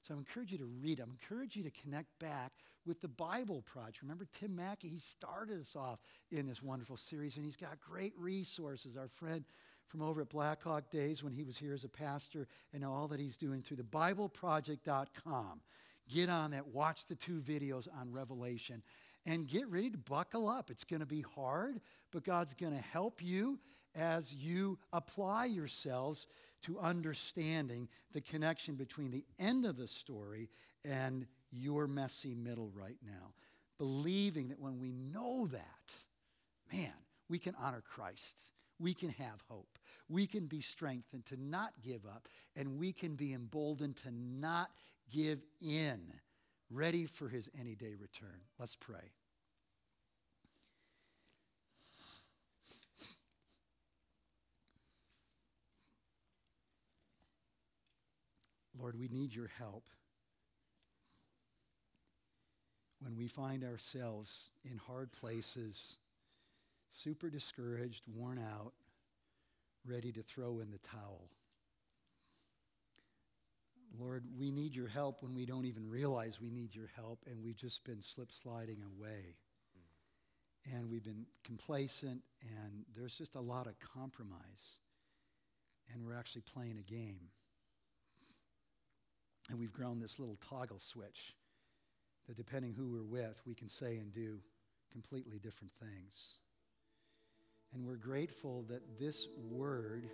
So 0.00 0.14
I 0.14 0.18
encourage 0.18 0.52
you 0.52 0.58
to 0.58 0.64
read. 0.64 1.00
I 1.00 1.04
encourage 1.04 1.56
you 1.56 1.64
to 1.64 1.70
connect 1.70 2.16
back 2.20 2.52
with 2.86 3.00
the 3.00 3.08
Bible 3.08 3.62
Project. 3.62 4.02
Remember 4.02 4.26
Tim 4.32 4.54
Mackie, 4.54 4.88
He 4.88 4.98
started 4.98 5.60
us 5.60 5.74
off 5.74 5.98
in 6.30 6.46
this 6.46 6.62
wonderful 6.62 6.96
series, 6.96 7.36
and 7.36 7.44
he's 7.44 7.56
got 7.56 7.80
great 7.80 8.12
resources. 8.16 8.96
Our 8.96 9.08
friend 9.08 9.44
from 9.88 10.02
over 10.02 10.20
at 10.20 10.28
Blackhawk 10.28 10.90
Days 10.90 11.24
when 11.24 11.32
he 11.32 11.42
was 11.42 11.58
here 11.58 11.74
as 11.74 11.82
a 11.82 11.88
pastor, 11.88 12.46
and 12.72 12.84
all 12.84 13.08
that 13.08 13.18
he's 13.18 13.36
doing 13.36 13.62
through 13.62 13.78
the 13.78 13.82
BibleProject.com. 13.82 15.60
Get 16.08 16.30
on 16.30 16.52
that, 16.52 16.68
watch 16.68 17.06
the 17.06 17.14
two 17.14 17.40
videos 17.40 17.86
on 18.00 18.12
Revelation, 18.12 18.82
and 19.28 19.46
get 19.46 19.68
ready 19.68 19.90
to 19.90 19.98
buckle 19.98 20.48
up. 20.48 20.70
It's 20.70 20.84
going 20.84 21.00
to 21.00 21.06
be 21.06 21.20
hard, 21.20 21.80
but 22.10 22.24
God's 22.24 22.54
going 22.54 22.74
to 22.74 22.82
help 22.82 23.22
you 23.22 23.60
as 23.94 24.34
you 24.34 24.78
apply 24.92 25.44
yourselves 25.44 26.28
to 26.62 26.78
understanding 26.80 27.88
the 28.12 28.22
connection 28.22 28.74
between 28.74 29.10
the 29.10 29.26
end 29.38 29.66
of 29.66 29.76
the 29.76 29.86
story 29.86 30.48
and 30.88 31.26
your 31.50 31.86
messy 31.86 32.34
middle 32.34 32.70
right 32.74 32.96
now. 33.04 33.34
Believing 33.76 34.48
that 34.48 34.58
when 34.58 34.80
we 34.80 34.92
know 34.92 35.46
that, 35.48 35.94
man, 36.72 36.94
we 37.28 37.38
can 37.38 37.54
honor 37.60 37.82
Christ. 37.86 38.52
We 38.80 38.94
can 38.94 39.10
have 39.10 39.42
hope. 39.48 39.78
We 40.08 40.26
can 40.26 40.46
be 40.46 40.62
strengthened 40.62 41.26
to 41.26 41.36
not 41.36 41.72
give 41.84 42.06
up, 42.06 42.28
and 42.56 42.78
we 42.78 42.92
can 42.92 43.14
be 43.14 43.34
emboldened 43.34 43.96
to 43.98 44.10
not 44.10 44.70
give 45.12 45.44
in, 45.60 46.00
ready 46.70 47.04
for 47.04 47.28
his 47.28 47.50
any 47.60 47.74
day 47.74 47.94
return. 48.00 48.40
Let's 48.58 48.74
pray. 48.74 49.12
Lord, 58.78 58.98
we 58.98 59.08
need 59.08 59.34
your 59.34 59.50
help 59.58 59.84
when 63.00 63.16
we 63.16 63.26
find 63.26 63.64
ourselves 63.64 64.50
in 64.64 64.78
hard 64.78 65.12
places, 65.12 65.98
super 66.90 67.30
discouraged, 67.30 68.04
worn 68.06 68.38
out, 68.38 68.72
ready 69.86 70.12
to 70.12 70.22
throw 70.22 70.60
in 70.60 70.70
the 70.70 70.78
towel. 70.78 71.28
Lord, 73.98 74.24
we 74.38 74.50
need 74.50 74.76
your 74.76 74.88
help 74.88 75.22
when 75.22 75.34
we 75.34 75.46
don't 75.46 75.64
even 75.64 75.88
realize 75.88 76.40
we 76.40 76.50
need 76.50 76.74
your 76.74 76.90
help 76.94 77.24
and 77.26 77.42
we've 77.42 77.56
just 77.56 77.84
been 77.84 78.00
slip 78.02 78.30
sliding 78.32 78.82
away. 78.82 79.36
And 80.74 80.90
we've 80.90 81.04
been 81.04 81.24
complacent 81.44 82.20
and 82.42 82.84
there's 82.94 83.16
just 83.16 83.34
a 83.34 83.40
lot 83.40 83.66
of 83.66 83.74
compromise. 83.78 84.78
And 85.92 86.04
we're 86.04 86.14
actually 86.14 86.42
playing 86.42 86.76
a 86.78 86.82
game. 86.82 87.30
And 89.48 89.58
we've 89.58 89.72
grown 89.72 89.98
this 90.00 90.18
little 90.18 90.36
toggle 90.36 90.78
switch 90.78 91.34
that 92.26 92.36
depending 92.36 92.74
who 92.74 92.88
we're 92.88 93.04
with, 93.04 93.40
we 93.46 93.54
can 93.54 93.68
say 93.68 93.96
and 93.96 94.12
do 94.12 94.38
completely 94.92 95.38
different 95.38 95.72
things. 95.72 96.38
And 97.72 97.84
we're 97.84 97.96
grateful 97.96 98.64
that 98.68 98.98
this 98.98 99.28
word 99.50 100.08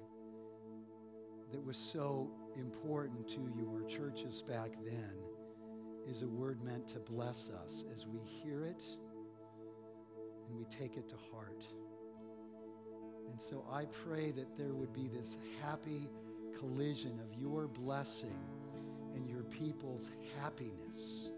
that 1.53 1.65
was 1.65 1.77
so 1.77 2.31
important 2.57 3.29
to 3.29 3.53
your 3.57 3.83
churches 3.89 4.43
back 4.43 4.73
then 4.85 5.19
is 6.09 6.23
a 6.23 6.29
word 6.29 6.63
meant 6.63 6.89
to 6.89 6.99
bless 6.99 7.51
us 7.51 7.85
as 7.93 8.07
we 8.07 8.21
hear 8.21 8.65
it 8.65 8.85
and 10.49 10.59
we 10.59 10.65
take 10.65 10.97
it 10.97 11.09
to 11.09 11.17
heart. 11.33 11.67
And 13.31 13.41
so 13.41 13.65
I 13.71 13.87
pray 13.87 14.31
that 14.33 14.57
there 14.57 14.75
would 14.75 14.93
be 14.93 15.09
this 15.09 15.37
happy 15.63 16.09
collision 16.59 17.21
of 17.21 17.41
your 17.41 17.67
blessing 17.67 18.39
and 19.15 19.29
your 19.29 19.43
people's 19.45 20.11
happiness 20.41 21.31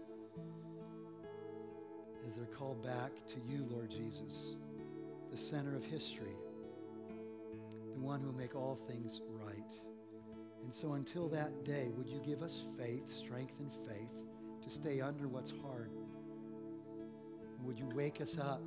as 2.27 2.35
they're 2.35 2.45
called 2.45 2.83
back 2.83 3.11
to 3.27 3.35
you, 3.47 3.65
Lord 3.69 3.89
Jesus, 3.89 4.55
the 5.31 5.37
center 5.37 5.75
of 5.75 5.85
history, 5.85 6.35
the 7.93 7.99
one 7.99 8.19
who 8.19 8.27
will 8.27 8.37
make 8.37 8.55
all 8.55 8.75
things 8.75 9.21
right. 9.45 9.71
And 10.63 10.73
so 10.73 10.93
until 10.93 11.29
that 11.29 11.63
day, 11.63 11.89
would 11.95 12.07
you 12.07 12.19
give 12.25 12.43
us 12.43 12.65
faith, 12.77 13.11
strength, 13.11 13.59
and 13.59 13.71
faith 13.71 14.23
to 14.61 14.69
stay 14.69 14.99
under 14.99 15.27
what's 15.27 15.53
hard? 15.63 15.91
would 17.67 17.77
you 17.77 17.89
wake 17.95 18.21
us 18.21 18.37
up 18.37 18.61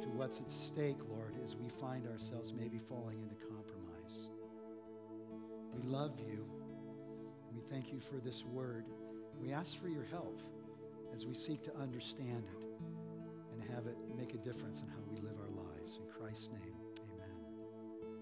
to 0.00 0.08
what's 0.16 0.40
at 0.40 0.50
stake, 0.50 0.96
Lord, 1.10 1.34
as 1.44 1.56
we 1.56 1.68
find 1.68 2.06
ourselves 2.06 2.54
maybe 2.54 2.78
falling 2.78 3.20
into 3.20 3.34
compromise? 3.34 4.30
We 5.74 5.82
love 5.82 6.18
you. 6.18 6.57
Thank 7.70 7.92
you 7.92 8.00
for 8.00 8.16
this 8.16 8.44
word. 8.44 8.86
We 9.40 9.52
ask 9.52 9.80
for 9.80 9.88
your 9.88 10.04
help 10.04 10.40
as 11.12 11.26
we 11.26 11.34
seek 11.34 11.62
to 11.64 11.76
understand 11.76 12.44
it 12.58 12.66
and 13.52 13.62
have 13.74 13.86
it 13.86 13.96
make 14.16 14.34
a 14.34 14.38
difference 14.38 14.80
in 14.80 14.88
how 14.88 15.00
we 15.10 15.16
live 15.16 15.36
our 15.40 15.64
lives. 15.64 15.98
In 15.98 16.10
Christ's 16.10 16.50
name. 16.50 16.77